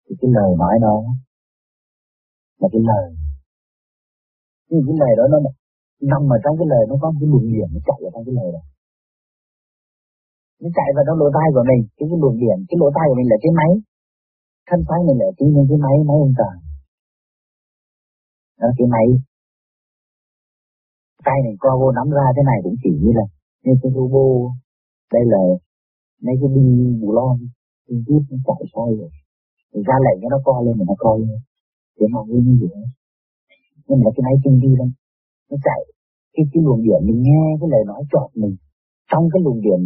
Thì 0.05 0.13
cái 0.21 0.31
lời 0.37 0.51
nói 0.63 0.75
đó 0.87 0.97
là 2.61 2.69
cái 2.73 2.83
lời. 2.91 3.05
Nhưng 4.71 4.83
cái 4.87 4.97
lời 5.03 5.13
đó 5.19 5.25
nó 5.33 5.39
nằm 6.13 6.23
ở 6.35 6.39
trong 6.45 6.55
cái 6.59 6.67
lời 6.73 6.83
nó 6.91 6.95
có 7.03 7.09
cái 7.21 7.29
luồng 7.33 7.47
điển 7.53 7.69
nó 7.75 7.81
chạy 7.89 7.99
vào 8.03 8.11
trong 8.15 8.25
cái 8.27 8.35
lời 8.39 8.49
đó. 8.57 8.63
Nó 10.63 10.69
chạy 10.77 10.89
vào 10.95 11.05
trong 11.07 11.19
lỗ 11.21 11.29
tai 11.37 11.49
của 11.55 11.65
mình, 11.71 11.83
cái 11.97 12.07
cái 12.11 12.19
luồng 12.23 12.37
điển 12.43 12.59
cái 12.69 12.77
lỗ 12.81 12.89
tai 12.97 13.05
của 13.09 13.17
mình 13.19 13.29
là 13.33 13.37
cái 13.43 13.53
máy. 13.59 13.71
Thân 14.69 14.81
xác 14.89 15.01
mình 15.09 15.19
là 15.23 15.29
chính 15.39 15.51
những 15.55 15.69
cái 15.71 15.79
máy 15.85 15.97
máy 16.09 16.19
ông 16.27 16.35
trời 16.41 16.70
nó 18.61 18.67
cái 18.79 18.87
máy 18.95 19.07
tay 21.27 21.39
này 21.45 21.55
co 21.63 21.71
vô 21.81 21.89
nắm 21.99 22.07
ra 22.17 22.27
thế 22.37 22.43
này 22.51 22.59
cũng 22.65 22.77
chỉ 22.83 22.91
như 23.03 23.13
là 23.19 23.27
như 23.65 23.73
cái 23.83 23.93
robot. 23.95 24.51
Đây 25.15 25.25
là 25.33 25.41
mấy 26.25 26.35
cái 26.41 26.49
đinh 26.55 27.01
bù 27.01 27.13
lon 27.13 27.37
đinh 27.89 28.03
tiếp 28.07 28.23
nó 28.31 28.37
chạy 28.47 28.63
xoay 28.73 28.91
rồi. 29.01 29.11
Thì 29.71 29.79
ra 29.89 29.97
lệnh 30.05 30.19
cho 30.23 30.29
nó 30.35 30.39
co 30.45 30.55
lên 30.65 30.75
mà 30.79 30.85
nó 30.91 30.95
co 30.99 31.13
lên. 31.17 31.39
Để 31.99 32.07
mà 32.13 32.21
nguyên 32.29 32.45
như 32.45 32.57
vậy. 32.61 32.85
Nhưng 33.87 34.01
mà 34.05 34.11
cái 34.15 34.23
máy 34.27 34.35
tinh 34.45 34.57
vi 34.63 34.73
lắm 34.81 34.91
nó 35.51 35.57
chạy 35.67 35.81
cái 36.35 36.45
cái 36.53 36.63
luồng 36.67 36.83
điện, 36.83 37.01
mình 37.09 37.23
nghe 37.27 37.43
cái 37.61 37.69
lời 37.73 37.83
nói 37.87 38.03
chọt 38.13 38.31
mình. 38.35 38.57
Trong 39.11 39.25
cái 39.33 39.41
luồng 39.45 39.61
điện, 39.65 39.81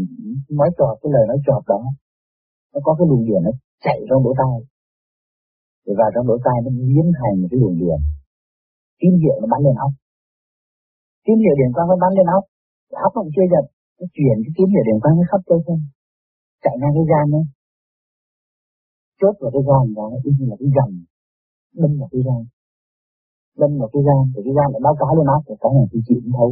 nói 0.58 0.70
chọt 0.78 0.94
cái 1.02 1.10
lời 1.14 1.24
nói 1.30 1.38
chọt 1.46 1.62
đó, 1.66 1.80
nó 2.72 2.80
có 2.84 2.94
cái 2.98 3.06
luồng 3.10 3.24
điện 3.28 3.40
nó 3.44 3.50
chạy 3.84 3.98
trong 4.08 4.24
lỗ 4.24 4.32
tai. 4.40 4.56
Và 5.98 6.06
trong 6.14 6.26
lỗ 6.28 6.36
tai 6.44 6.56
nó 6.64 6.70
biến 6.70 7.06
thành 7.18 7.36
cái 7.50 7.58
luồng 7.60 7.78
điện 7.78 7.98
tín 9.00 9.12
hiệu 9.22 9.36
nó 9.40 9.46
bắn 9.52 9.60
lên 9.66 9.76
óc 9.86 9.92
tín 11.24 11.36
hiệu 11.44 11.54
điện 11.60 11.70
quang 11.74 11.88
nó 11.90 11.96
bắn 12.02 12.12
lên 12.18 12.26
óc 12.36 12.44
óc 13.06 13.12
nó 13.16 13.22
chưa 13.34 13.46
giật 13.52 13.66
nó 13.98 14.06
chuyển 14.16 14.36
cái 14.44 14.52
tín 14.56 14.68
hiệu 14.72 14.84
điện 14.88 14.98
quang 15.02 15.14
nó 15.18 15.24
khắp 15.30 15.40
cơ 15.48 15.56
thân 15.66 15.78
chạy 16.64 16.74
ngang 16.80 16.94
cái 16.96 17.06
gan 17.12 17.24
đấy, 17.34 17.44
chốt 19.20 19.34
vào 19.40 19.50
cái 19.54 19.62
gan 19.68 19.84
đó 19.96 20.04
nó 20.12 20.18
như 20.24 20.44
là 20.50 20.56
cái 20.60 20.70
dầm 20.76 20.90
đâm 21.80 21.90
vào 22.00 22.08
cái 22.12 22.22
gan. 22.28 22.40
Đâm 23.60 23.70
vào 23.80 23.88
cái 23.92 24.02
gan 24.08 24.22
thì 24.32 24.40
cái 24.46 24.54
gan 24.58 24.68
lại 24.72 24.80
báo 24.86 24.94
cáo 25.00 25.12
lên 25.18 25.28
óc 25.36 25.42
thì 25.46 25.54
cái 25.62 25.72
này 25.76 25.86
thì 25.90 25.98
chịu 26.06 26.18
không 26.22 26.34
thấu 26.38 26.50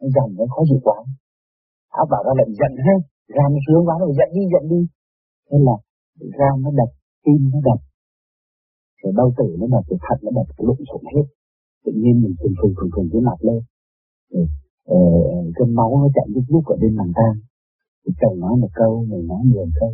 nó 0.00 0.06
dầm 0.16 0.28
nó 0.38 0.44
khó 0.52 0.60
chịu 0.68 0.80
quá. 0.86 0.98
Óc 2.02 2.06
bảo 2.12 2.22
ra 2.26 2.32
lại 2.38 2.48
giận 2.60 2.72
ha 2.86 2.94
gan 3.36 3.48
nó 3.54 3.60
sướng 3.64 3.82
quá 3.86 3.94
nó 4.00 4.06
giận 4.18 4.30
đi 4.36 4.42
giận 4.52 4.64
đi. 4.72 4.80
Nên 5.50 5.60
là 5.68 5.76
gan 6.38 6.54
nó 6.64 6.70
đập 6.80 6.90
tim 7.24 7.40
nó 7.52 7.58
đập. 7.68 7.80
Rồi 9.00 9.12
đau 9.18 9.28
tử 9.38 9.48
nó 9.60 9.66
đập 9.74 9.84
thì 9.88 9.96
thận 10.04 10.18
nó 10.24 10.30
đập 10.38 10.48
lộn 10.66 10.78
xộn 10.90 11.02
hết 11.14 11.26
tự 11.86 11.92
nhiên 12.02 12.14
mình 12.22 12.34
phừng 12.40 12.56
phừng 12.60 12.74
phừng 12.78 12.90
phừng 12.94 13.08
cái 13.12 13.20
mặt 13.28 13.38
lên. 13.48 13.60
Rồi 14.32 14.46
ờ, 14.96 14.98
cơn 15.56 15.68
máu 15.78 15.90
nó 16.00 16.08
chạy 16.16 16.26
lúc 16.34 16.44
lúc 16.48 16.64
ở 16.74 16.76
bên 16.82 16.92
màng 16.98 17.12
tay 17.18 17.32
thì 18.02 18.10
chồng 18.20 18.36
nói 18.44 18.54
một 18.62 18.72
câu 18.80 18.92
mình 19.10 19.26
nói 19.32 19.42
nhiều 19.50 19.66
câu. 19.80 19.92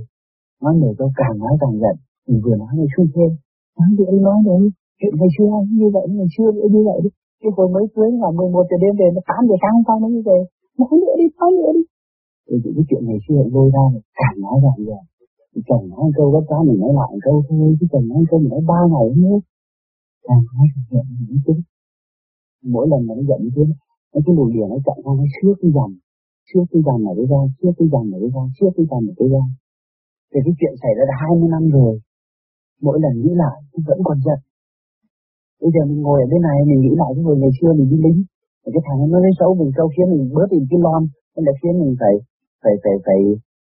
Nói 0.62 0.72
nhiều 0.80 0.94
câu 0.98 1.08
càng 1.20 1.36
nói 1.44 1.54
càng 1.60 1.74
giận. 1.82 1.96
Mình 2.28 2.40
vừa 2.44 2.56
nói 2.62 2.72
này 2.78 2.86
xui 2.96 3.06
thêm. 3.14 3.30
Nói 3.78 3.88
thì 3.96 4.04
anh 4.12 4.20
nói 4.28 4.38
đấy 4.48 4.62
chuyện 4.98 5.14
ngày 5.18 5.30
xưa 5.34 5.48
anh 5.58 5.68
như 5.80 5.88
vậy 5.96 6.04
ngày 6.18 6.30
xưa 6.34 6.48
nữa 6.56 6.68
như 6.74 6.82
vậy 6.88 6.98
đi. 7.04 7.10
Cái 7.40 7.50
hồi 7.56 7.68
mới 7.74 7.84
cưới 7.94 8.10
vào 8.22 8.32
11 8.32 8.64
giờ 8.70 8.76
đêm 8.84 8.94
về 9.00 9.08
nó 9.14 9.20
8 9.28 9.48
giờ 9.48 9.56
sáng 9.62 9.76
sau 9.86 9.96
nó 10.02 10.08
như 10.14 10.22
về. 10.28 10.38
Nói 10.78 10.92
nữa 11.02 11.14
đi 11.20 11.26
nói 11.40 11.50
nữa 11.58 11.70
đi. 11.76 11.82
Thì 12.46 12.54
những 12.62 12.74
cái 12.76 12.84
chuyện 12.88 13.02
ngày 13.08 13.20
xưa 13.24 13.40
lôi 13.54 13.68
ra 13.74 13.84
càng 14.20 14.36
nói 14.44 14.56
càng 14.64 14.80
giận, 14.88 15.02
thì 15.52 15.60
chồng 15.68 15.84
nói 15.92 16.06
câu 16.16 16.26
bất 16.34 16.44
quá 16.48 16.58
mình 16.66 16.78
nói 16.82 16.92
lại 17.00 17.12
câu 17.26 17.36
thôi. 17.48 17.76
Chứ 17.78 17.86
chồng 17.92 18.06
nói 18.12 18.22
câu 18.30 18.38
mình 18.40 18.52
nói 18.54 18.62
ba 18.70 18.80
ngày 18.92 19.08
nữa 19.22 19.38
càng 20.26 20.42
nói 20.54 20.66
càng 20.74 20.86
giận 20.90 21.06
mình 21.28 21.40
chút 21.44 21.58
mỗi 22.74 22.84
lần 22.90 23.00
mà 23.06 23.12
nó 23.18 23.22
giận 23.28 23.40
như 23.44 23.50
thế 23.56 23.64
nó 24.12 24.18
cái 24.26 24.34
luồng 24.36 24.52
điện 24.54 24.68
nó 24.72 24.78
chạy 24.86 24.98
ra 25.04 25.12
nó 25.20 25.24
xước 25.36 25.56
cái 25.62 25.70
dòng 25.76 25.92
xước 26.48 26.64
cái 26.72 26.80
dòng 26.86 27.00
này 27.06 27.14
ra 27.30 27.40
xước 27.58 27.72
cái 27.78 27.88
dòng 27.92 28.06
này 28.12 28.20
ra 28.34 28.42
xước 28.56 28.70
cái 28.76 28.86
dòng 28.90 29.04
này 29.06 29.28
ra 29.34 29.44
thì 30.32 30.38
cái 30.46 30.54
chuyện 30.58 30.74
xảy 30.82 30.92
ra 30.96 31.04
đã 31.10 31.14
hai 31.22 31.32
mươi 31.38 31.50
năm 31.54 31.62
rồi, 31.76 31.92
mỗi 32.86 32.96
lần 33.02 33.12
nghĩ 33.20 33.32
lại 33.42 33.56
vẫn 33.88 33.98
còn 34.06 34.18
giận. 34.26 34.40
Bây 35.60 35.70
giờ 35.74 35.80
mình 35.90 36.00
ngồi 36.02 36.18
ở 36.24 36.26
bên 36.32 36.40
này, 36.48 36.58
mình 36.68 36.80
nghĩ 36.82 36.94
lại 37.00 37.10
cái 37.14 37.22
hồi 37.26 37.36
ngày 37.38 37.52
xưa 37.58 37.70
mình 37.78 37.88
đi 37.92 37.98
lính 38.04 38.20
cái 38.74 38.82
thằng 38.86 38.98
nó 39.12 39.18
lấy 39.24 39.32
xấu 39.38 39.50
mình 39.60 39.70
câu 39.78 39.86
khiến 39.92 40.06
mình 40.12 40.24
bớt 40.36 40.48
đi 40.52 40.58
cái 40.70 40.80
lon, 40.84 41.02
nên 41.34 41.42
là 41.46 41.52
khiến 41.60 41.74
mình 41.82 41.92
phải 42.00 42.14
phải 42.62 42.74
phải 42.82 42.96
phải 43.06 43.20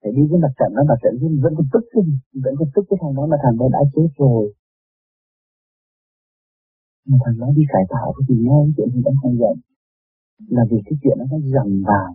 phải 0.01 0.11
đi 0.15 0.23
với 0.29 0.39
mặt 0.43 0.53
trận, 0.59 0.69
nó 0.75 0.81
mặt 0.89 0.99
trận 1.03 1.13
nhưng 1.21 1.33
vẫn 1.43 1.53
còn 1.57 1.67
tức 1.73 1.83
chứ 1.91 1.99
vẫn 2.43 2.53
còn 2.59 2.67
tức 2.73 2.83
cái 2.89 2.97
thằng 3.01 3.13
đó 3.17 3.23
mà 3.31 3.37
thằng 3.43 3.55
đó 3.59 3.65
đã 3.75 3.81
chết 3.93 4.09
rồi 4.21 4.43
nhưng 7.09 7.19
thằng 7.25 7.37
đó 7.41 7.47
đi 7.57 7.63
cải 7.73 7.85
tạo 7.93 8.07
thì 8.27 8.35
nghe 8.45 8.57
cái 8.65 8.73
chuyện 8.75 8.89
thì 8.93 8.99
vẫn 9.05 9.15
không 9.21 9.35
giận 9.41 9.55
là 10.55 10.63
vì 10.69 10.77
cái 10.85 10.95
chuyện 11.01 11.17
đó 11.19 11.25
nó 11.31 11.39
dầm 11.53 11.69
vào. 11.89 12.09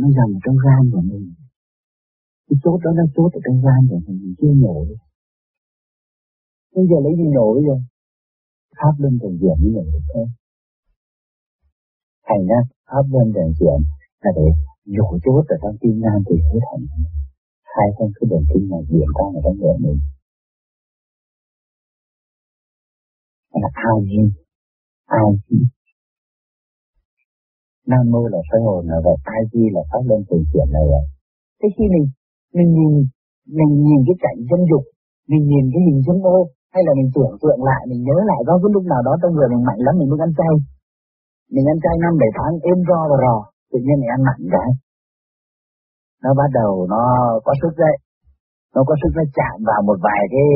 Nó 0.00 0.06
dầm 0.16 0.30
trong 0.44 0.56
gan 0.64 0.82
của 0.92 1.02
mình. 1.10 1.26
Cái 2.46 2.56
chốt 2.62 2.78
đó 2.84 2.90
nó 2.98 3.04
chốt 3.14 3.30
ở 3.38 3.40
trong 3.44 3.58
gan 3.64 3.80
của 3.90 4.00
mình 4.06 4.18
mình 4.22 4.34
chưa 4.40 4.52
nhổ 4.62 4.76
được 4.88 5.00
bây 6.74 6.84
giờ 6.90 6.96
lấy 7.04 7.12
gì 7.18 7.26
nhổ 7.34 7.46
rồi? 7.68 7.80
Pháp 8.78 8.94
luân 8.98 9.18
thường 9.20 9.38
diện 9.40 9.56
mới 9.62 9.70
nhổ 9.74 9.84
được 9.92 10.04
thôi. 10.14 10.26
Thành 12.28 12.42
ra, 12.50 12.60
pháp 12.90 13.04
luân 13.12 13.26
thường 13.34 13.52
diện 13.60 13.78
là 14.22 14.30
để 14.36 14.46
nhổ 14.94 15.18
chốt 15.24 15.44
ở 15.54 15.56
trong 15.62 15.76
tim 15.80 16.00
gan 16.04 16.18
thì 16.26 16.36
hết 16.48 16.62
thành. 16.68 16.84
Hai 17.74 17.88
con 17.96 18.08
cái 18.16 18.26
đường 18.30 18.44
kinh 18.50 18.68
này 18.70 18.82
chuyển 18.88 19.08
ra 19.16 19.24
ở 19.36 19.40
trong 19.44 19.56
người 19.60 19.76
mình. 19.84 19.98
Là 23.62 23.68
a 23.72 23.90
nhiên 24.06 24.26
ai 25.06 25.30
chi 25.46 25.56
nam 27.90 28.04
mô 28.12 28.22
là 28.32 28.40
soi 28.48 28.60
hồn 28.66 28.82
là 28.90 28.98
vậy 29.06 29.16
ai 29.34 29.42
chi 29.52 29.62
là 29.74 29.82
phát 29.90 30.02
lên 30.10 30.20
từ 30.28 30.36
chuyện 30.50 30.68
này 30.76 30.84
vậy? 30.92 31.04
Thế 31.58 31.68
khi 31.76 31.84
mình 31.94 32.06
mình 32.56 32.70
nhìn 32.76 32.92
mình 33.58 33.72
nhìn 33.86 34.00
cái 34.06 34.16
cảnh 34.24 34.38
dân 34.50 34.60
dục, 34.70 34.84
mình 35.30 35.44
nhìn 35.50 35.64
cái 35.72 35.80
hình 35.86 36.00
dâm 36.06 36.18
ô, 36.36 36.38
hay 36.74 36.82
là 36.86 36.92
mình 36.98 37.10
tưởng 37.14 37.34
tượng 37.42 37.60
lại, 37.68 37.82
mình 37.90 38.00
nhớ 38.06 38.16
lại 38.30 38.40
có 38.46 38.54
cái 38.62 38.70
lúc 38.74 38.84
nào 38.92 39.02
đó 39.06 39.12
trong 39.20 39.32
người 39.34 39.48
mình 39.52 39.64
mạnh 39.68 39.80
lắm, 39.86 39.94
mình 39.98 40.08
muốn 40.10 40.24
ăn 40.26 40.32
chay. 40.38 40.52
Mình 41.54 41.66
ăn 41.72 41.78
chay 41.84 41.94
năm 42.04 42.12
bảy 42.22 42.30
tháng, 42.38 42.52
êm 42.70 42.78
ro 42.88 43.00
và 43.10 43.16
rò, 43.24 43.36
tự 43.70 43.78
nhiên 43.84 43.96
mình 44.00 44.12
ăn 44.16 44.20
mạnh 44.28 44.44
cái. 44.54 44.70
Nó 46.22 46.30
bắt 46.40 46.48
đầu 46.58 46.72
nó 46.92 47.02
có 47.44 47.52
sức 47.60 47.74
đấy. 47.84 47.96
Nó 48.74 48.80
có 48.88 48.94
sức 49.00 49.12
nó 49.18 49.24
chạm 49.38 49.56
vào 49.68 49.80
một 49.88 49.98
vài 50.06 50.22
cái 50.34 50.46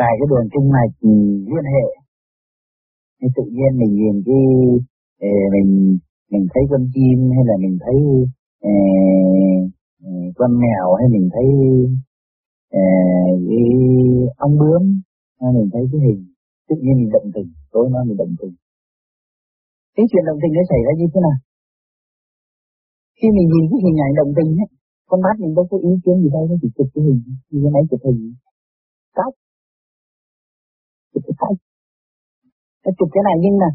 tại 0.00 0.12
cái 0.18 0.26
đường 0.30 0.48
kinh 0.52 0.66
mạch 0.74 0.94
liên 1.50 1.66
hệ. 1.74 1.86
Thì 3.18 3.28
tự 3.36 3.44
nhiên 3.54 3.72
mình 3.80 3.92
nhìn 4.00 4.16
cái 4.26 4.42
ờ, 5.20 5.30
mình 5.54 5.98
mình 6.32 6.44
thấy 6.52 6.62
con 6.70 6.82
chim 6.94 7.18
hay 7.34 7.44
là 7.50 7.56
mình 7.64 7.76
thấy 7.84 7.98
ờ, 8.70 8.74
ờ, 10.04 10.10
con 10.38 10.50
mèo 10.62 10.86
hay 10.98 11.08
mình 11.14 11.28
thấy 11.34 11.46
cái 13.48 13.66
ong 14.36 14.54
bướm, 14.60 14.82
hay 15.40 15.50
mình 15.56 15.68
thấy 15.72 15.82
cái 15.92 16.00
hình, 16.06 16.22
tự 16.68 16.76
nhiên 16.82 16.96
mình 17.00 17.10
động 17.12 17.28
tình, 17.34 17.48
tối 17.72 17.84
nó 17.92 17.98
mình 18.08 18.16
động 18.16 18.34
tình. 18.40 18.54
Cái 19.96 20.06
chuyện 20.10 20.24
động 20.28 20.38
tình 20.42 20.52
nó 20.56 20.62
xảy 20.70 20.80
ra 20.86 20.92
như 20.98 21.06
thế 21.12 21.20
nào? 21.26 21.38
Khi 23.18 23.28
mình 23.36 23.48
nhìn 23.52 23.64
cái 23.70 23.80
hình 23.84 23.98
ảnh 24.06 24.14
động 24.20 24.32
tình 24.36 24.50
ấy, 24.62 24.68
con 25.08 25.20
mắt 25.24 25.34
mình 25.42 25.54
đâu 25.56 25.66
có 25.70 25.76
ý 25.90 25.92
kiến 26.04 26.16
gì 26.22 26.28
đâu 26.34 26.42
nó 26.50 26.54
chỉ 26.62 26.68
chụp 26.76 26.88
cái 26.94 27.02
hình, 27.06 27.20
như 27.50 27.58
cái 27.62 27.72
máy 27.74 27.82
chụp 27.90 28.00
hình. 28.06 28.20
Tóc 29.18 29.32
chụp 31.12 31.22
cái 31.26 31.36
tay 31.40 31.52
nó 32.84 32.90
chụp 32.98 33.08
cái 33.14 33.22
này 33.28 33.36
nhưng 33.44 33.56
mà 33.62 33.68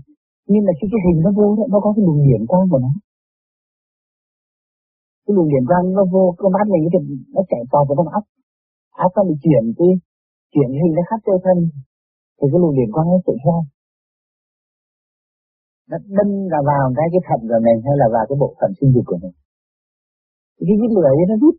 nhưng 0.52 0.64
mà 0.68 0.72
khi 0.78 0.86
cái 0.92 1.02
hình 1.06 1.20
nó 1.26 1.30
vô 1.38 1.46
nó 1.74 1.78
có 1.84 1.90
cái 1.96 2.04
luồng 2.06 2.22
điện 2.28 2.42
quang 2.50 2.66
của 2.72 2.80
nó. 2.86 2.92
Cái 5.24 5.32
luồng 5.36 5.50
điện 5.54 5.66
quang 5.70 5.86
nó 5.98 6.04
vô 6.14 6.24
con 6.40 6.50
mắt 6.56 6.68
mình 6.74 6.84
thì 6.94 7.00
nó 7.36 7.42
chạy 7.50 7.62
vào 7.72 7.84
vào 7.88 7.96
trong 7.98 8.12
óc. 8.20 8.24
Óc 9.06 9.12
nó 9.16 9.22
bị 9.30 9.36
chuyển 9.44 9.64
cái, 9.78 9.92
chuyển 10.54 10.70
hình 10.82 10.94
nó 10.98 11.04
khắp 11.10 11.20
cơ 11.28 11.36
thân 11.46 11.58
thì 12.38 12.46
cái 12.52 12.60
luồng 12.62 12.76
điện 12.80 12.90
quang 12.96 13.08
nó 13.12 13.18
chạy 13.28 13.38
ra. 13.46 13.58
Nó 15.90 15.98
đâm 16.18 16.30
là 16.52 16.60
vào 16.70 16.84
cái 16.98 17.08
cái 17.14 17.22
thận 17.28 17.42
của 17.50 17.60
mình 17.66 17.80
hay 17.86 17.96
là 18.02 18.08
vào 18.14 18.26
cái 18.30 18.38
bộ 18.42 18.50
phận 18.60 18.72
sinh 18.78 18.92
dục 18.94 19.06
của 19.10 19.20
mình. 19.24 19.36
Thì 20.56 20.64
cái 20.68 20.78
cái 20.82 20.90
lửa 20.96 21.10
ấy 21.22 21.26
nó 21.32 21.36
rút. 21.44 21.56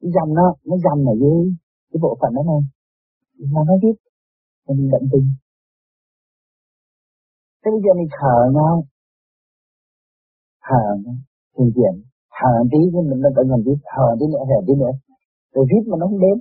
Cái 0.00 0.10
dầm 0.16 0.28
nó 0.38 0.46
nó 0.68 0.76
dầm 0.84 0.98
ở 1.12 1.14
dưới 1.22 1.40
cái 1.90 1.98
bộ 2.04 2.12
phận 2.20 2.30
đó 2.36 2.42
này. 2.50 2.62
Mà 3.52 3.60
nó 3.68 3.74
rút 3.82 3.96
cho 4.68 4.74
mình 4.78 4.90
bệnh 4.92 5.08
tinh 5.12 5.26
thế 7.60 7.68
bây 7.74 7.80
giờ 7.84 7.92
mình 8.00 8.10
thở 8.18 8.36
nó, 8.58 8.68
thở 10.66 10.84
thường 11.54 11.70
chuyển 11.74 11.94
thở 12.36 12.52
tí 12.72 12.80
thì 12.92 13.00
mình 13.10 13.20
nó 13.24 13.30
cần 13.36 13.44
còn 13.50 13.60
tí 13.66 13.72
thở 13.92 14.06
tí 14.18 14.26
nữa, 14.32 14.44
thở 14.50 14.58
tí 14.66 14.74
nữa. 14.82 14.94
Rồi 15.54 15.64
hít 15.72 15.82
mà 15.90 15.96
nó 16.00 16.04
không 16.10 16.20
đến. 16.26 16.36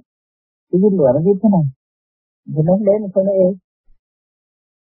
Cái 0.70 0.78
hít 0.82 0.94
lửa 1.00 1.12
nó 1.16 1.22
hít 1.28 1.38
thế 1.42 1.50
này. 1.56 1.66
Thì 2.54 2.62
nó 2.66 2.72
không 2.76 2.86
đến 2.90 2.98
thì 3.04 3.10
thôi 3.14 3.24
nó 3.28 3.34
ê 3.46 3.50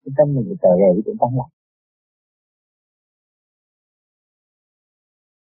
cái 0.02 0.12
tâm 0.16 0.26
mình 0.34 0.44
phải 0.48 0.58
trở 0.62 0.72
về 0.80 0.88
với 0.94 1.14
tăng 1.22 1.34
lại 1.38 1.50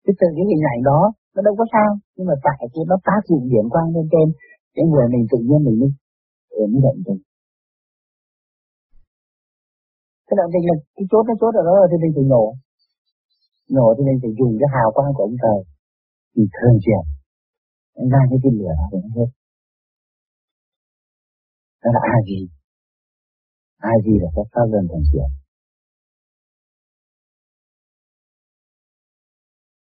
cái 0.03 0.13
từ 0.19 0.27
cái 0.37 0.45
hình 0.51 0.63
ảnh 0.73 0.81
đó, 0.89 1.01
nó 1.33 1.39
đâu 1.47 1.53
có 1.59 1.65
sao, 1.73 1.89
nhưng 2.15 2.27
mà 2.29 2.35
tại 2.45 2.57
cái 2.73 2.83
nó 2.91 2.95
tác 3.07 3.21
dụng 3.29 3.45
điểm 3.53 3.65
quang 3.73 3.89
lên 3.95 4.05
trên, 4.13 4.27
cái 4.75 4.85
người 4.91 5.05
mình 5.13 5.23
tự 5.31 5.39
nhiên 5.47 5.59
mình 5.65 5.77
mới 5.81 5.91
mới 6.71 6.81
động 6.85 6.99
tình 7.05 7.21
cái 10.31 10.37
đoạn 10.39 10.49
tình 10.53 10.65
là 10.69 10.75
cái 10.95 11.05
chốt 11.11 11.23
nó 11.29 11.33
chốt 11.41 11.53
ở 11.61 11.63
đó 11.69 11.75
thì 11.91 11.97
mình 12.03 12.13
phải 12.15 12.25
nổ 12.33 12.45
nổ 13.77 13.87
thì 13.95 14.01
mình 14.07 14.17
phải 14.21 14.31
dùng 14.39 14.53
cái 14.59 14.69
hào 14.75 14.89
quang 14.95 15.11
của 15.15 15.23
ông 15.27 15.37
trời 15.43 15.59
thì 16.33 16.43
thường 16.55 16.77
chuyển. 16.83 17.03
Ra 18.11 18.21
cái 18.29 18.39
cái 18.43 18.51
lửa 18.57 18.73
đó 18.79 18.85
để 18.91 18.99
nó 19.03 19.09
hết 19.17 19.29
đó 21.83 21.89
là 21.95 22.01
a 22.15 22.17
gì 22.29 22.39
a 23.91 23.93
gì 24.05 24.13
là 24.23 24.29
các 24.35 24.47
pháp 24.53 24.65
luân 24.71 24.83
thường 24.89 25.05
chuyển. 25.11 25.29